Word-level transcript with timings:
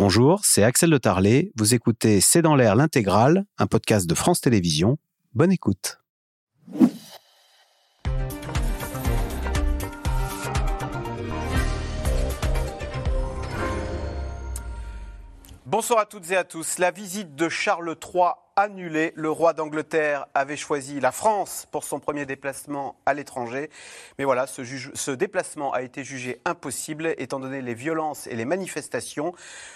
Bonjour, 0.00 0.42
c'est 0.44 0.62
Axel 0.62 0.90
de 0.90 0.96
Tarlet. 0.96 1.50
Vous 1.56 1.74
écoutez 1.74 2.20
C'est 2.20 2.40
dans 2.40 2.54
l'air 2.54 2.76
l'intégrale, 2.76 3.44
un 3.58 3.66
podcast 3.66 4.08
de 4.08 4.14
France 4.14 4.40
Télévisions. 4.40 4.96
Bonne 5.34 5.50
écoute. 5.50 5.98
Bonsoir 15.66 15.98
à 15.98 16.06
toutes 16.06 16.30
et 16.30 16.36
à 16.36 16.44
tous. 16.44 16.78
La 16.78 16.92
visite 16.92 17.34
de 17.34 17.48
Charles 17.48 17.96
III 18.00 18.34
annulée. 18.58 19.12
Le 19.14 19.30
roi 19.30 19.52
d'Angleterre 19.52 20.26
avait 20.34 20.56
choisi 20.56 20.98
la 20.98 21.12
France 21.12 21.66
pour 21.70 21.84
son 21.84 22.00
premier 22.00 22.26
déplacement 22.26 22.96
à 23.06 23.14
l'étranger. 23.14 23.70
Mais 24.18 24.24
voilà, 24.24 24.48
ce, 24.48 24.62
ce, 24.64 25.10
déplacement 25.12 25.72
a 25.72 25.82
été 25.82 26.02
jugé 26.02 26.40
impossible 26.44 27.14
étant 27.18 27.38
donné 27.38 27.62
les 27.62 27.74
violences 27.74 28.26
et 28.26 28.34
les 28.34 28.44
manifestations. 28.44 29.32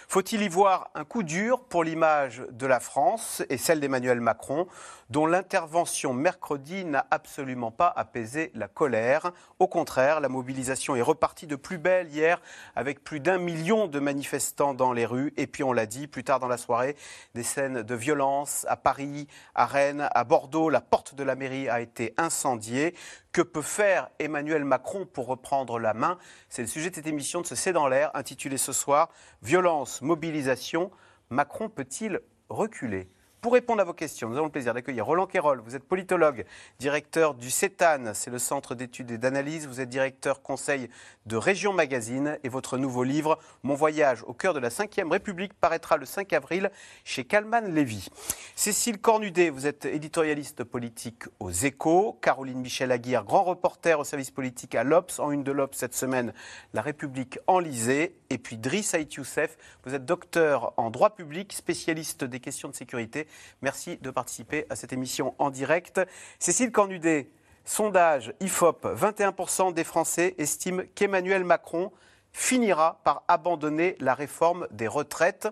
Faut-il 0.08 0.42
y 0.42 0.48
voir 0.48 0.90
un 0.96 1.04
coup 1.04 1.22
dur 1.22 1.62
pour 1.62 1.84
l'image 1.84 2.42
de 2.50 2.66
la 2.66 2.80
France 2.80 3.42
et 3.48 3.56
celle 3.56 3.78
d'Emmanuel 3.78 4.20
Macron 4.20 4.66
dont 5.10 5.26
l'intervention 5.26 6.14
mercredi 6.14 6.84
n'a 6.84 7.06
absolument 7.10 7.70
pas 7.70 7.92
apaisé 7.94 8.50
la 8.54 8.66
colère? 8.66 9.30
Au 9.60 9.68
contraire, 9.68 10.20
la 10.20 10.28
mobilisation 10.28 10.96
est 10.96 11.02
repartie 11.02 11.46
de 11.46 11.54
plus 11.54 11.78
belle 11.78 12.08
hier 12.08 12.40
avec 12.74 13.04
plus 13.04 13.20
d'un 13.20 13.38
million 13.38 13.86
de 13.86 14.00
manifestants 14.00 14.74
dans 14.74 14.92
les 14.92 15.06
rues. 15.06 15.32
Et 15.36 15.46
puis 15.46 15.62
on 15.62 15.72
l'a 15.72 15.86
dit 15.86 16.08
plus 16.08 16.24
tard 16.24 16.40
dans 16.40 16.48
la 16.48 16.56
soirée, 16.56 16.96
des 17.34 17.44
scènes 17.44 17.82
de 17.82 17.94
violence 17.94 18.66
à 18.72 18.76
Paris, 18.76 19.28
à 19.54 19.66
Rennes, 19.66 20.08
à 20.12 20.24
Bordeaux. 20.24 20.70
La 20.70 20.80
porte 20.80 21.14
de 21.14 21.22
la 21.22 21.36
mairie 21.36 21.68
a 21.68 21.80
été 21.80 22.14
incendiée. 22.16 22.94
Que 23.30 23.42
peut 23.42 23.62
faire 23.62 24.08
Emmanuel 24.18 24.64
Macron 24.64 25.06
pour 25.06 25.26
reprendre 25.26 25.78
la 25.78 25.92
main? 25.92 26.18
C'est 26.48 26.62
le 26.62 26.68
sujet 26.68 26.88
de 26.88 26.94
cette 26.94 27.06
émission 27.06 27.42
de 27.42 27.46
ce 27.46 27.54
C'est 27.54 27.72
dans 27.72 27.86
l'air, 27.86 28.10
intitulée 28.14 28.56
ce 28.56 28.72
soir 28.72 29.10
Violence, 29.42 30.00
mobilisation. 30.00 30.90
Macron 31.28 31.68
peut-il 31.68 32.20
reculer? 32.48 33.10
Pour 33.42 33.54
répondre 33.54 33.80
à 33.80 33.84
vos 33.84 33.92
questions, 33.92 34.28
nous 34.28 34.36
avons 34.36 34.46
le 34.46 34.52
plaisir 34.52 34.72
d'accueillir 34.72 35.04
Roland 35.04 35.26
Quérol. 35.26 35.60
Vous 35.66 35.74
êtes 35.74 35.82
politologue, 35.82 36.44
directeur 36.78 37.34
du 37.34 37.50
CETAN, 37.50 38.14
c'est 38.14 38.30
le 38.30 38.38
Centre 38.38 38.76
d'études 38.76 39.10
et 39.10 39.18
d'analyse. 39.18 39.66
Vous 39.66 39.80
êtes 39.80 39.88
directeur 39.88 40.42
conseil 40.42 40.88
de 41.26 41.34
Région 41.34 41.72
Magazine 41.72 42.38
et 42.44 42.48
votre 42.48 42.78
nouveau 42.78 43.02
livre, 43.02 43.40
Mon 43.64 43.74
voyage 43.74 44.22
au 44.28 44.32
cœur 44.32 44.54
de 44.54 44.60
la 44.60 44.68
Ve 44.68 45.10
République, 45.10 45.54
paraîtra 45.54 45.96
le 45.96 46.06
5 46.06 46.32
avril 46.32 46.70
chez 47.02 47.24
Calman 47.24 47.62
Lévy. 47.62 48.10
Cécile 48.54 49.00
Cornudet, 49.00 49.50
vous 49.50 49.66
êtes 49.66 49.86
éditorialiste 49.86 50.62
politique 50.62 51.24
aux 51.40 51.50
Échos. 51.50 52.16
Caroline 52.22 52.60
Michel-Aguirre, 52.60 53.24
grand 53.24 53.42
reporter 53.42 53.98
au 53.98 54.04
service 54.04 54.30
politique 54.30 54.76
à 54.76 54.84
l'Obs. 54.84 55.18
En 55.18 55.32
une 55.32 55.42
de 55.42 55.50
l'Obs 55.50 55.76
cette 55.76 55.96
semaine, 55.96 56.32
La 56.74 56.80
République 56.80 57.40
enlisée. 57.48 58.14
Et 58.30 58.38
puis 58.38 58.56
Driss 58.56 58.94
Haït 58.94 59.12
Youssef, 59.16 59.58
vous 59.84 59.94
êtes 59.94 60.04
docteur 60.04 60.74
en 60.76 60.90
droit 60.90 61.10
public, 61.10 61.52
spécialiste 61.52 62.22
des 62.22 62.38
questions 62.38 62.68
de 62.68 62.74
sécurité 62.74 63.26
Merci 63.60 63.98
de 63.98 64.10
participer 64.10 64.66
à 64.70 64.76
cette 64.76 64.92
émission 64.92 65.34
en 65.38 65.50
direct. 65.50 66.00
Cécile 66.38 66.72
Cornudet, 66.72 67.30
sondage 67.64 68.34
IFOP, 68.40 68.86
21% 68.86 69.72
des 69.72 69.84
Français 69.84 70.34
estiment 70.38 70.82
qu'Emmanuel 70.94 71.44
Macron 71.44 71.92
finira 72.32 73.00
par 73.04 73.22
abandonner 73.28 73.96
la 74.00 74.14
réforme 74.14 74.66
des 74.70 74.88
retraites. 74.88 75.48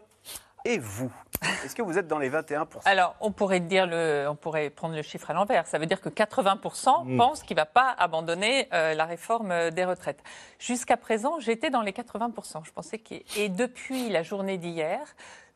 Et 0.65 0.79
vous 0.79 1.11
Est-ce 1.65 1.75
que 1.75 1.83
vous 1.83 1.97
êtes 1.97 2.07
dans 2.07 2.19
les 2.19 2.31
21% 2.31 2.67
Alors, 2.85 3.15
on 3.21 3.33
pourrait, 3.33 3.61
dire 3.61 3.87
le, 3.87 4.27
on 4.29 4.37
pourrait 4.37 4.69
prendre 4.69 4.95
le 4.95 5.03
chiffre 5.03 5.31
à 5.31 5.33
l'envers. 5.33 5.67
Ça 5.67 5.79
veut 5.79 5.87
dire 5.87 6.01
que 6.01 6.11
80% 6.11 7.07
mm. 7.07 7.17
pensent 7.17 7.43
qu'il 7.43 7.57
ne 7.57 7.63
va 7.63 7.67
pas 7.67 7.95
abandonner 7.99 8.69
euh, 8.75 8.95
la 8.95 9.07
réforme 9.07 9.71
des 9.71 9.85
retraites. 9.85 10.23
Jusqu'à 10.59 10.99
présent, 10.99 11.39
j'étais 11.39 11.71
dans 11.71 11.81
les 11.81 11.93
80%. 11.93 12.65
Je 12.65 12.73
pensais 12.73 12.99
que... 12.99 13.15
Et 13.39 13.49
depuis 13.49 14.11
la 14.11 14.23
journée 14.23 14.59
d'hier, 14.59 15.01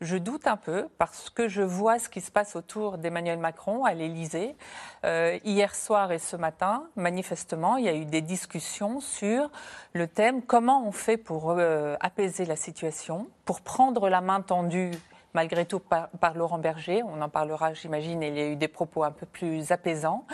je 0.01 0.17
doute 0.17 0.47
un 0.47 0.57
peu 0.57 0.89
parce 0.99 1.31
que 1.31 1.49
je 1.49 1.63
vois 1.63 1.99
ce 1.99 2.09
qui 2.09 2.21
se 2.21 2.31
passe 2.31 2.57
autour 2.57 2.99
d'Emmanuel 2.99 3.39
Macron 3.39 3.85
à 3.85 3.95
l'Élysée. 3.95 4.57
Euh, 5.05 5.39
hier 5.45 5.75
soir 5.75 6.13
et 6.13 6.19
ce 6.19 6.37
matin, 6.37 6.85
manifestement, 6.97 7.77
il 7.77 7.85
y 7.85 7.89
a 7.89 7.95
eu 7.95 8.05
des 8.05 8.21
discussions 8.21 9.01
sur 9.01 9.51
le 9.93 10.07
thème 10.07 10.43
comment 10.43 10.87
on 10.87 10.93
fait 10.93 11.17
pour 11.17 11.51
euh, 11.51 11.97
apaiser 12.01 12.45
la 12.45 12.57
situation, 12.57 13.29
pour 13.45 13.61
prendre 13.61 14.09
la 14.09 14.21
main 14.21 14.41
tendue 14.41 14.91
malgré 15.35 15.67
tout 15.67 15.81
par, 15.81 16.09
Laurent 16.35 16.59
Berger. 16.59 17.03
On 17.03 17.21
en 17.21 17.29
parlera, 17.29 17.75
j'imagine, 17.75 18.23
il 18.23 18.37
y 18.37 18.41
a 18.41 18.47
eu 18.47 18.57
des 18.57 18.69
propos 18.69 19.03
un 19.03 19.11
peu 19.11 19.27
plus 19.27 19.73
apaisants. 19.73 20.25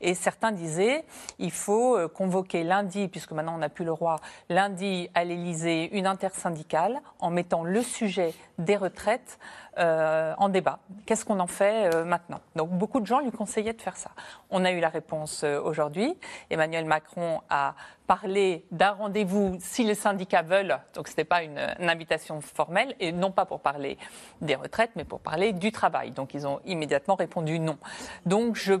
Et 0.00 0.14
certains 0.14 0.50
disaient, 0.50 1.04
il 1.38 1.52
faut 1.52 1.96
euh, 1.96 2.08
convoquer 2.08 2.64
lundi, 2.64 3.08
puisque 3.08 3.32
maintenant 3.32 3.54
on 3.54 3.58
n'a 3.58 3.68
plus 3.68 3.84
le 3.84 3.92
roi, 3.92 4.16
lundi 4.48 5.08
à 5.14 5.24
l'Élysée, 5.24 5.90
une 5.96 6.06
intersyndicale 6.06 7.00
en 7.20 7.30
mettant 7.30 7.62
le 7.62 7.82
sujet 7.82 8.34
des 8.58 8.76
retraites 8.76 9.38
euh, 9.78 10.34
en 10.38 10.48
débat. 10.48 10.78
Qu'est-ce 11.04 11.24
qu'on 11.24 11.38
en 11.38 11.46
fait 11.46 11.94
euh, 11.94 12.04
maintenant? 12.04 12.40
Donc 12.56 12.70
beaucoup 12.70 13.00
de 13.00 13.06
gens 13.06 13.20
lui 13.20 13.30
conseillaient 13.30 13.74
de 13.74 13.82
faire 13.82 13.96
ça. 13.96 14.10
On 14.50 14.64
a 14.64 14.72
eu 14.72 14.80
la 14.80 14.88
réponse 14.88 15.44
aujourd'hui. 15.44 16.16
Emmanuel 16.50 16.86
Macron 16.86 17.42
a 17.50 17.74
parlé 18.06 18.64
d'un 18.70 18.92
rendez-vous 18.92 19.56
si 19.60 19.84
les 19.84 19.94
syndicats 19.94 20.42
veulent. 20.42 20.78
Donc 20.94 21.08
ce 21.08 21.12
n'était 21.12 21.24
pas 21.24 21.42
une, 21.42 21.58
invitation 21.80 22.40
formelle 22.40 22.94
et 23.00 23.12
non 23.12 23.30
pas 23.30 23.46
pour 23.46 23.60
parler 23.60 23.98
des 24.40 24.54
retraites, 24.54 24.90
mais 24.96 25.04
pour 25.04 25.20
parler 25.20 25.52
du 25.52 25.72
travail. 25.72 26.10
Donc 26.10 26.34
ils 26.34 26.46
ont 26.46 26.60
immédiatement 26.64 27.14
répondu 27.14 27.58
non. 27.58 27.78
Donc 28.24 28.56
je 28.56 28.74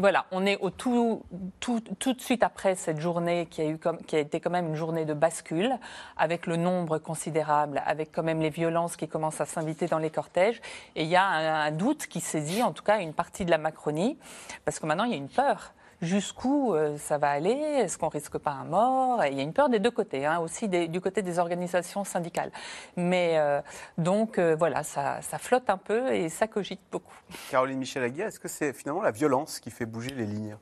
voilà, 0.00 0.24
on 0.30 0.46
est 0.46 0.56
au 0.62 0.70
tout, 0.70 1.22
tout, 1.60 1.80
de 1.80 2.20
suite 2.20 2.42
après 2.42 2.76
cette 2.76 2.98
journée 2.98 3.46
qui 3.46 3.60
a 3.60 4.18
été 4.18 4.40
quand 4.40 4.50
même 4.50 4.68
une 4.68 4.74
journée 4.74 5.04
de 5.04 5.12
bascule, 5.12 5.76
avec 6.16 6.46
le 6.46 6.56
nombre 6.56 6.96
considérable, 6.96 7.82
avec 7.84 8.10
quand 8.10 8.22
même 8.22 8.40
les 8.40 8.48
violences 8.48 8.96
qui 8.96 9.06
commencent 9.06 9.42
à 9.42 9.44
s'inviter 9.44 9.88
dans 9.88 9.98
les 9.98 10.08
cortèges. 10.08 10.62
Et 10.96 11.02
il 11.02 11.08
y 11.08 11.16
a 11.16 11.26
un, 11.26 11.66
un 11.66 11.70
doute 11.72 12.06
qui 12.06 12.20
saisit 12.20 12.62
en 12.62 12.72
tout 12.72 12.82
cas 12.82 13.00
une 13.00 13.12
partie 13.12 13.44
de 13.44 13.50
la 13.50 13.58
Macronie, 13.58 14.18
parce 14.64 14.78
que 14.78 14.86
maintenant 14.86 15.04
il 15.04 15.10
y 15.10 15.14
a 15.14 15.18
une 15.18 15.28
peur 15.28 15.74
jusqu'où 16.02 16.74
euh, 16.74 16.98
ça 16.98 17.16
va 17.16 17.30
aller? 17.30 17.50
Est-ce 17.50 17.96
qu'on 17.96 18.08
risque 18.08 18.36
pas 18.38 18.50
un 18.50 18.64
mort? 18.64 19.24
Il 19.24 19.34
y 19.34 19.40
a 19.40 19.42
une 19.42 19.52
peur 19.52 19.68
des 19.68 19.78
deux 19.78 19.90
côtés, 19.90 20.26
hein, 20.26 20.40
aussi 20.40 20.68
du 20.68 21.00
côté 21.00 21.22
des 21.22 21.38
organisations 21.38 22.04
syndicales. 22.04 22.50
Mais 22.96 23.38
euh, 23.38 23.60
donc 23.96 24.38
euh, 24.38 24.54
voilà, 24.56 24.82
ça, 24.82 25.20
flotte 25.38 25.70
un 25.70 25.78
peu 25.78 26.12
et 26.12 26.28
ça 26.28 26.46
cogite 26.46 26.80
beaucoup. 26.90 27.14
Caroline 27.50 27.78
Michel 27.78 28.02
Aguirre, 28.02 28.26
est-ce 28.26 28.40
que 28.40 28.48
c'est 28.48 28.72
finalement 28.72 29.02
la 29.02 29.12
violence 29.12 29.60
qui 29.60 29.70
fait 29.70 29.86
bouger 29.86 30.10
les 30.10 30.26
lignes? 30.26 30.56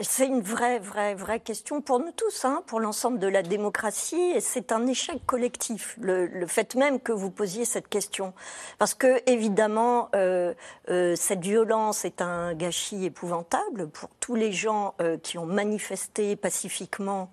C'est 0.00 0.26
une 0.26 0.40
vraie, 0.40 0.78
vraie, 0.78 1.14
vraie 1.14 1.40
question 1.40 1.82
pour 1.82 1.98
nous 1.98 2.12
tous, 2.12 2.44
hein, 2.44 2.62
pour 2.66 2.80
l'ensemble 2.80 3.18
de 3.18 3.26
la 3.26 3.42
démocratie, 3.42 4.32
et 4.34 4.40
c'est 4.40 4.72
un 4.72 4.86
échec 4.86 5.24
collectif, 5.26 5.96
le, 6.00 6.46
fait 6.46 6.74
même 6.74 7.00
que 7.00 7.12
vous 7.12 7.30
posiez 7.30 7.64
cette 7.64 7.88
question. 7.88 8.32
Parce 8.78 8.94
que, 8.94 9.20
évidemment, 9.30 10.08
euh, 10.14 10.54
euh, 10.88 11.14
cette 11.16 11.40
violence 11.40 12.04
est 12.04 12.22
un 12.22 12.54
gâchis 12.54 13.04
épouvantable 13.04 13.88
pour 13.88 14.08
tous 14.20 14.34
les 14.34 14.52
gens 14.52 14.94
euh, 15.00 15.18
qui 15.18 15.38
ont 15.38 15.46
manifesté 15.46 16.36
pacifiquement 16.36 17.30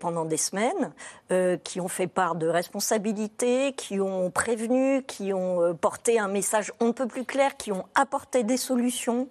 pendant 0.00 0.24
des 0.24 0.36
semaines, 0.36 0.92
qui 1.62 1.80
ont 1.80 1.86
fait 1.86 2.08
part 2.08 2.34
de 2.34 2.48
responsabilités, 2.48 3.72
qui 3.74 4.00
ont 4.00 4.32
prévenu, 4.32 5.04
qui 5.04 5.32
ont 5.32 5.76
porté 5.80 6.18
un 6.18 6.26
message 6.26 6.72
on 6.80 6.86
ne 6.86 6.92
peut 6.92 7.06
plus 7.06 7.24
clair, 7.24 7.56
qui 7.56 7.70
ont 7.70 7.84
apporté 7.94 8.42
des 8.42 8.56
solutions. 8.56 9.28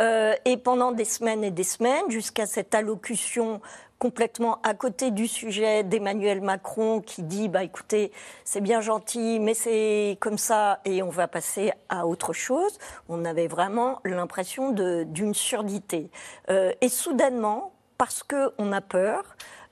Euh, 0.00 0.34
et 0.44 0.56
pendant 0.56 0.92
des 0.92 1.04
semaines 1.04 1.44
et 1.44 1.50
des 1.50 1.64
semaines, 1.64 2.10
jusqu'à 2.10 2.46
cette 2.46 2.74
allocution 2.74 3.60
complètement 3.98 4.60
à 4.62 4.74
côté 4.74 5.10
du 5.10 5.26
sujet 5.26 5.82
d'Emmanuel 5.82 6.40
Macron 6.40 7.00
qui 7.00 7.24
dit 7.24 7.48
bah 7.48 7.64
écoutez 7.64 8.12
c'est 8.44 8.60
bien 8.60 8.80
gentil 8.80 9.40
mais 9.40 9.54
c'est 9.54 10.16
comme 10.20 10.38
ça 10.38 10.78
et 10.84 11.02
on 11.02 11.10
va 11.10 11.26
passer 11.26 11.72
à 11.88 12.06
autre 12.06 12.32
chose 12.32 12.78
on 13.08 13.24
avait 13.24 13.48
vraiment 13.48 14.00
l'impression 14.04 14.70
d'une 14.70 15.34
surdité. 15.34 16.10
Euh, 16.48 16.72
et 16.80 16.88
soudainement 16.88 17.72
parce 17.96 18.22
que 18.22 18.52
on 18.58 18.72
a 18.72 18.80
peur 18.80 19.24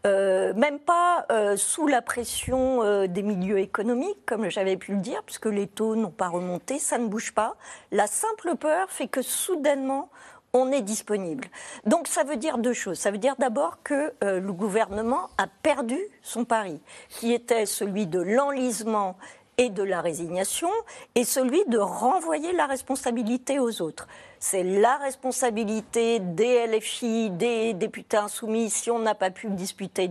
euh, 0.04 0.54
même 0.54 0.78
pas 0.78 1.26
euh, 1.32 1.56
sous 1.56 1.86
la 1.86 2.02
pression 2.02 2.82
euh, 2.82 3.06
des 3.06 3.22
milieux 3.22 3.58
économiques, 3.58 4.18
comme 4.26 4.48
j'avais 4.50 4.76
pu 4.76 4.92
le 4.92 5.00
dire, 5.00 5.22
puisque 5.24 5.46
les 5.46 5.66
taux 5.66 5.96
n'ont 5.96 6.10
pas 6.10 6.28
remonté, 6.28 6.78
ça 6.78 6.98
ne 6.98 7.08
bouge 7.08 7.32
pas. 7.32 7.56
La 7.90 8.06
simple 8.06 8.56
peur 8.56 8.90
fait 8.90 9.08
que 9.08 9.22
soudainement, 9.22 10.10
on 10.52 10.70
est 10.70 10.82
disponible. 10.82 11.48
Donc 11.86 12.08
ça 12.08 12.24
veut 12.24 12.36
dire 12.36 12.58
deux 12.58 12.72
choses. 12.72 12.98
Ça 12.98 13.10
veut 13.10 13.18
dire 13.18 13.34
d'abord 13.38 13.82
que 13.82 14.14
le 14.22 14.52
gouvernement 14.52 15.28
a 15.36 15.48
perdu 15.62 15.98
son 16.22 16.46
pari, 16.46 16.80
qui 17.10 17.34
était 17.34 17.66
celui 17.66 18.06
de 18.06 18.20
l'enlisement 18.20 19.18
et 19.58 19.70
de 19.70 19.82
la 19.82 20.00
résignation, 20.00 20.70
et 21.14 21.24
celui 21.24 21.64
de 21.66 21.78
renvoyer 21.78 22.52
la 22.52 22.66
responsabilité 22.66 23.58
aux 23.58 23.80
autres. 23.80 24.06
C'est 24.38 24.62
la 24.62 24.96
responsabilité 24.98 26.20
des 26.20 26.66
LFI, 26.66 27.30
des 27.30 27.72
députés 27.72 28.18
insoumis, 28.18 28.68
si 28.68 28.90
on 28.90 28.98
n'a 28.98 29.14
pas 29.14 29.30
pu 29.30 29.48
discuter, 29.48 30.08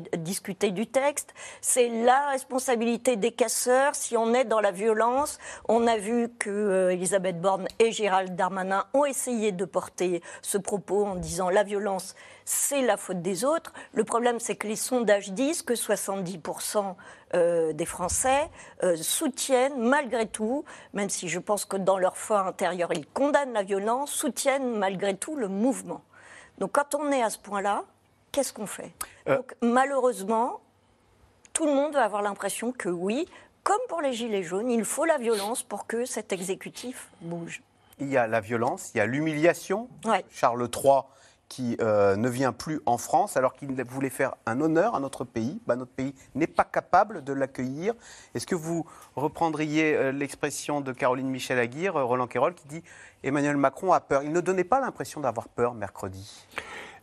du 0.72 0.88
texte. 0.88 1.34
C'est 1.62 1.90
la 1.90 2.30
responsabilité 2.30 3.18
des 3.18 3.32
casseurs 3.32 3.94
si 3.94 4.18
on 4.18 4.34
est 4.34 4.46
dans 4.46 4.62
la 4.62 4.72
violence. 4.72 5.38
On 5.70 5.86
a 5.86 5.98
vu 5.98 6.30
que 6.40 6.50
euh, 6.50 6.94
Elisabeth 6.94 7.40
Borne 7.40 7.68
et 7.78 7.92
Gérald 7.92 8.36
Darmanin 8.36 8.86
ont 8.94 9.06
essayé 9.06 9.52
de 9.52 9.66
porter 9.66 10.22
ce 10.42 10.58
propos 10.58 11.06
en 11.06 11.16
disant 11.16 11.50
la 11.50 11.64
violence, 11.64 12.16
c'est 12.46 12.84
la 12.84 12.96
faute 12.96 13.22
des 13.22 13.44
autres. 13.44 13.74
Le 13.94 14.04
problème, 14.04 14.40
c'est 14.40 14.56
que 14.56 14.68
les 14.68 14.76
sondages 14.76 15.32
disent 15.32 15.64
que 15.64 15.74
70% 15.74 16.96
euh, 17.34 17.74
des 17.74 17.86
Français 17.86 18.50
euh, 18.84 18.96
soutiennent 18.96 19.80
malgré 19.80 20.28
tout, 20.28 20.64
même 20.94 21.10
si 21.10 21.28
je 21.28 21.40
pense 21.40 21.66
que 21.66 21.76
dans 21.76 21.98
leur 21.98 22.16
foi 22.16 22.42
intérieure, 22.42 22.94
ils 22.94 23.08
condamnent 23.08 23.54
la 23.54 23.64
violence, 23.64 24.12
soutiennent 24.12 24.78
malgré 24.78 25.18
tout 25.18 25.36
le 25.36 25.48
mouvement. 25.48 26.02
Donc 26.60 26.74
quand 26.74 26.94
on 26.96 27.12
est 27.12 27.24
à 27.24 27.32
ce 27.32 27.40
point-là, 27.40 27.84
qu'est-ce 28.32 28.54
qu'on 28.54 28.68
fait? 28.68 28.92
Euh. 29.28 29.38
Donc, 29.38 29.56
Malheureusement, 29.62 30.62
tout 31.52 31.66
le 31.66 31.74
monde 31.74 31.94
va 31.94 32.04
avoir 32.04 32.22
l'impression 32.22 32.72
que 32.72 32.90
oui, 32.90 33.28
comme 33.64 33.82
pour 33.90 34.02
les 34.02 34.14
Gilets 34.14 34.44
jaunes, 34.44 34.70
il 34.70 34.86
faut 34.86 35.06
la 35.06 35.18
violence 35.18 35.64
pour 35.64 35.88
que 35.88 36.06
cet 36.06 36.32
exécutif 36.32 37.10
bouge. 37.22 37.64
Il 38.00 38.10
y 38.10 38.18
a 38.18 38.28
la 38.28 38.42
violence, 38.42 38.92
il 38.94 39.00
y 39.00 39.02
a 39.02 39.06
l'humiliation. 39.06 39.88
Ouais. 40.04 40.24
Charles 40.30 40.70
III 40.72 41.02
qui 41.50 41.78
euh, 41.80 42.16
ne 42.16 42.28
vient 42.28 42.52
plus 42.52 42.82
en 42.86 42.98
France 42.98 43.38
alors 43.38 43.54
qu'il 43.54 43.72
voulait 43.84 44.10
faire 44.10 44.36
un 44.46 44.62
honneur 44.62 44.96
à 44.96 45.00
notre 45.00 45.24
pays. 45.24 45.60
Bah, 45.68 45.76
notre 45.76 45.92
pays 45.92 46.14
n'est 46.34 46.48
pas 46.48 46.64
capable 46.64 47.24
de 47.24 47.34
l'accueillir. 47.34 47.94
Est-ce 48.34 48.48
que 48.48 48.56
vous 48.56 48.86
reprendriez 49.16 49.96
euh, 49.96 50.12
l'expression 50.12 50.82
de 50.82 50.92
Caroline 50.92 51.30
Michel 51.30 51.60
Aguirre, 51.60 51.98
euh, 51.98 52.04
Roland 52.04 52.28
Quérol, 52.28 52.54
qui 52.56 52.68
dit 52.68 52.84
Emmanuel 53.24 53.58
Macron 53.58 53.94
a 53.94 54.00
peur 54.00 54.24
Il 54.24 54.32
ne 54.32 54.42
donnait 54.42 54.64
pas 54.64 54.80
l'impression 54.80 55.22
d'avoir 55.22 55.48
peur 55.48 55.74
mercredi. 55.74 56.48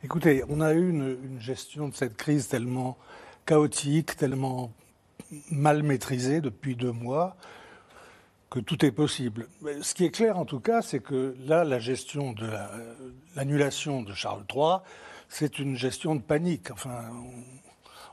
Écoutez, 0.05 0.43
on 0.49 0.61
a 0.61 0.73
eu 0.73 0.91
une 0.91 1.39
gestion 1.39 1.89
de 1.89 1.95
cette 1.95 2.17
crise 2.17 2.49
tellement 2.49 2.97
chaotique, 3.47 4.17
tellement 4.17 4.73
mal 5.51 5.83
maîtrisée 5.83 6.41
depuis 6.41 6.77
deux 6.77 6.93
mois, 6.93 7.37
que 8.53 8.61
tout 8.61 8.85
est 8.85 8.93
possible. 8.93 9.49
Ce 9.81 9.95
qui 9.95 10.05
est 10.05 10.11
clair 10.11 10.39
en 10.39 10.45
tout 10.45 10.61
cas, 10.61 10.83
c'est 10.83 11.01
que 11.01 11.35
là, 11.47 11.65
la 11.65 11.79
gestion 11.79 12.33
de 12.33 12.45
la- 12.47 12.71
l'annulation 13.35 14.03
de 14.03 14.13
Charles 14.13 14.45
III, 14.55 14.81
c'est 15.31 15.59
une 15.59 15.75
gestion 15.77 16.15
de 16.15 16.21
panique. 16.21 16.71
Enfin, 16.71 17.01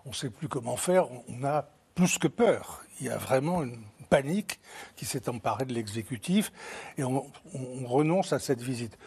on 0.06 0.10
ne 0.10 0.14
sait 0.16 0.30
plus 0.30 0.48
comment 0.48 0.78
faire, 0.78 1.08
on 1.28 1.44
a 1.44 1.68
plus 1.94 2.18
que 2.18 2.30
peur. 2.30 2.82
Il 3.02 3.08
y 3.08 3.10
a 3.10 3.18
vraiment 3.18 3.64
une 3.64 3.84
panique 4.10 4.60
qui 4.96 5.04
s'est 5.06 5.28
emparée 5.28 5.66
de 5.66 5.74
l'exécutif 5.74 6.54
et 6.98 7.04
on, 7.04 7.26
on 7.54 7.86
renonce 7.86 8.32
à 8.32 8.40
cette 8.40 8.62
visite. 8.62 8.98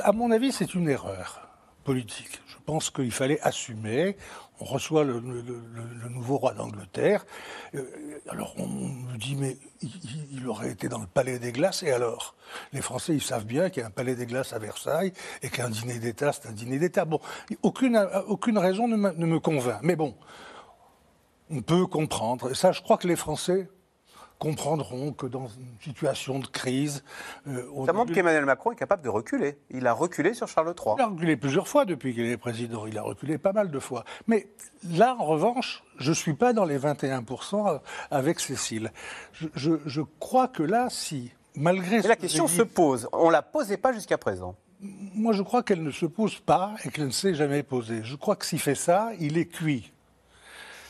À 0.00 0.12
mon 0.12 0.30
avis, 0.30 0.52
c'est 0.52 0.74
une 0.74 0.88
erreur 0.88 1.46
politique. 1.84 2.40
Je 2.46 2.56
pense 2.64 2.88
qu'il 2.90 3.12
fallait 3.12 3.40
assumer. 3.42 4.16
On 4.60 4.64
reçoit 4.64 5.04
le, 5.04 5.20
nouveau 6.10 6.38
roi 6.38 6.52
d'Angleterre. 6.52 7.24
Euh, 7.74 7.82
alors 8.28 8.54
on 8.58 8.66
me 8.66 9.16
dit, 9.16 9.36
mais 9.36 9.56
il, 10.32 10.46
aurait 10.48 10.70
été 10.70 10.88
dans 10.88 10.98
le 10.98 11.06
palais 11.06 11.38
des 11.38 11.52
glaces, 11.52 11.82
et 11.82 11.92
alors? 11.92 12.34
Les 12.72 12.80
Français, 12.80 13.14
ils 13.14 13.22
savent 13.22 13.44
bien 13.44 13.70
qu'il 13.70 13.82
y 13.82 13.84
a 13.84 13.88
un 13.88 13.92
palais 13.92 14.16
des 14.16 14.26
glaces 14.26 14.52
à 14.52 14.58
Versailles 14.58 15.12
et 15.42 15.48
qu'un 15.48 15.70
dîner 15.70 15.98
d'État, 15.98 16.32
c'est 16.32 16.48
un 16.48 16.52
dîner 16.52 16.78
d'État. 16.78 17.04
Bon, 17.04 17.20
aucune, 17.62 17.96
raison 18.58 18.88
ne 18.88 18.96
me 18.96 19.38
convainc. 19.38 19.80
Mais 19.82 19.96
bon, 19.96 20.14
on 21.50 21.62
peut 21.62 21.86
comprendre. 21.86 22.50
Et 22.50 22.54
ça, 22.54 22.72
je 22.72 22.82
crois 22.82 22.98
que 22.98 23.06
les 23.06 23.16
Français 23.16 23.68
comprendront 24.38 25.12
que 25.12 25.26
dans 25.26 25.48
une 25.48 25.66
situation 25.82 26.38
de 26.38 26.46
crise, 26.46 27.02
euh, 27.48 27.64
Ça 27.86 27.92
montre 27.92 28.12
qu'Emmanuel 28.12 28.44
Macron 28.44 28.72
est 28.72 28.76
capable 28.76 29.02
de 29.02 29.08
reculer. 29.08 29.58
Il 29.70 29.86
a 29.86 29.92
reculé 29.92 30.32
sur 30.34 30.46
Charles 30.48 30.74
III. 30.78 30.94
il 30.98 31.02
a 31.02 31.06
reculé 31.06 31.36
plusieurs 31.36 31.66
fois 31.66 31.84
depuis 31.84 32.14
qu'il 32.14 32.26
est 32.26 32.36
président. 32.36 32.86
Il 32.86 32.96
a 32.98 33.02
reculé 33.02 33.36
pas 33.38 33.52
mal 33.52 33.70
de 33.70 33.78
fois. 33.78 34.04
Mais 34.26 34.48
là, 34.92 35.16
en 35.18 35.24
revanche, 35.24 35.82
je 35.98 36.10
ne 36.10 36.14
suis 36.14 36.34
pas 36.34 36.52
dans 36.52 36.64
les 36.64 36.78
21% 36.78 37.80
avec 38.10 38.38
Cécile. 38.40 38.92
Je, 39.32 39.48
je- 39.54 39.72
je 39.86 40.02
crois 40.20 40.46
que 40.48 40.62
là, 40.62 40.88
si, 40.90 41.32
malgré 41.56 41.96
Mais 42.00 42.08
la 42.08 42.16
que 42.16 42.20
question 42.22 42.46
se 42.46 42.62
pose. 42.62 43.08
On 43.12 43.26
ne 43.28 43.32
la 43.32 43.42
posait 43.42 43.76
pas 43.76 43.92
jusqu'à 43.92 44.18
présent. 44.18 44.54
moi, 44.80 45.32
je 45.32 45.42
crois 45.42 45.64
qu'elle 45.64 45.82
ne 45.82 45.90
se 45.90 46.06
pose 46.06 46.38
pas 46.38 46.74
et 46.84 46.90
qu'elle 46.90 47.06
ne 47.06 47.10
s'est 47.10 47.34
jamais 47.34 47.64
posée. 47.64 48.02
Je 48.04 48.14
crois 48.14 48.36
que 48.36 48.46
s'il 48.46 48.60
fait 48.60 48.76
ça, 48.76 49.10
il 49.18 49.36
est 49.36 49.46
cuit. 49.46 49.92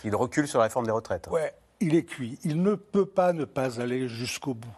Il 0.04 0.14
recule 0.14 0.46
sur 0.46 0.58
la 0.58 0.64
réforme 0.64 0.84
des 0.84 0.92
retraites. 0.92 1.26
Ouais, 1.30 1.54
il 1.80 1.94
est 1.94 2.04
cuit. 2.04 2.38
Il 2.44 2.62
ne 2.62 2.74
peut 2.74 3.06
pas 3.06 3.32
ne 3.32 3.44
pas 3.44 3.80
aller 3.80 4.08
jusqu'au 4.08 4.54
bout. 4.54 4.76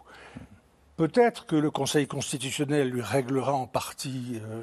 Peut-être 0.97 1.45
que 1.45 1.55
le 1.55 1.71
Conseil 1.71 2.05
constitutionnel 2.05 2.89
lui 2.89 3.01
réglera 3.01 3.53
en 3.53 3.65
partie 3.65 4.39
euh, 4.41 4.61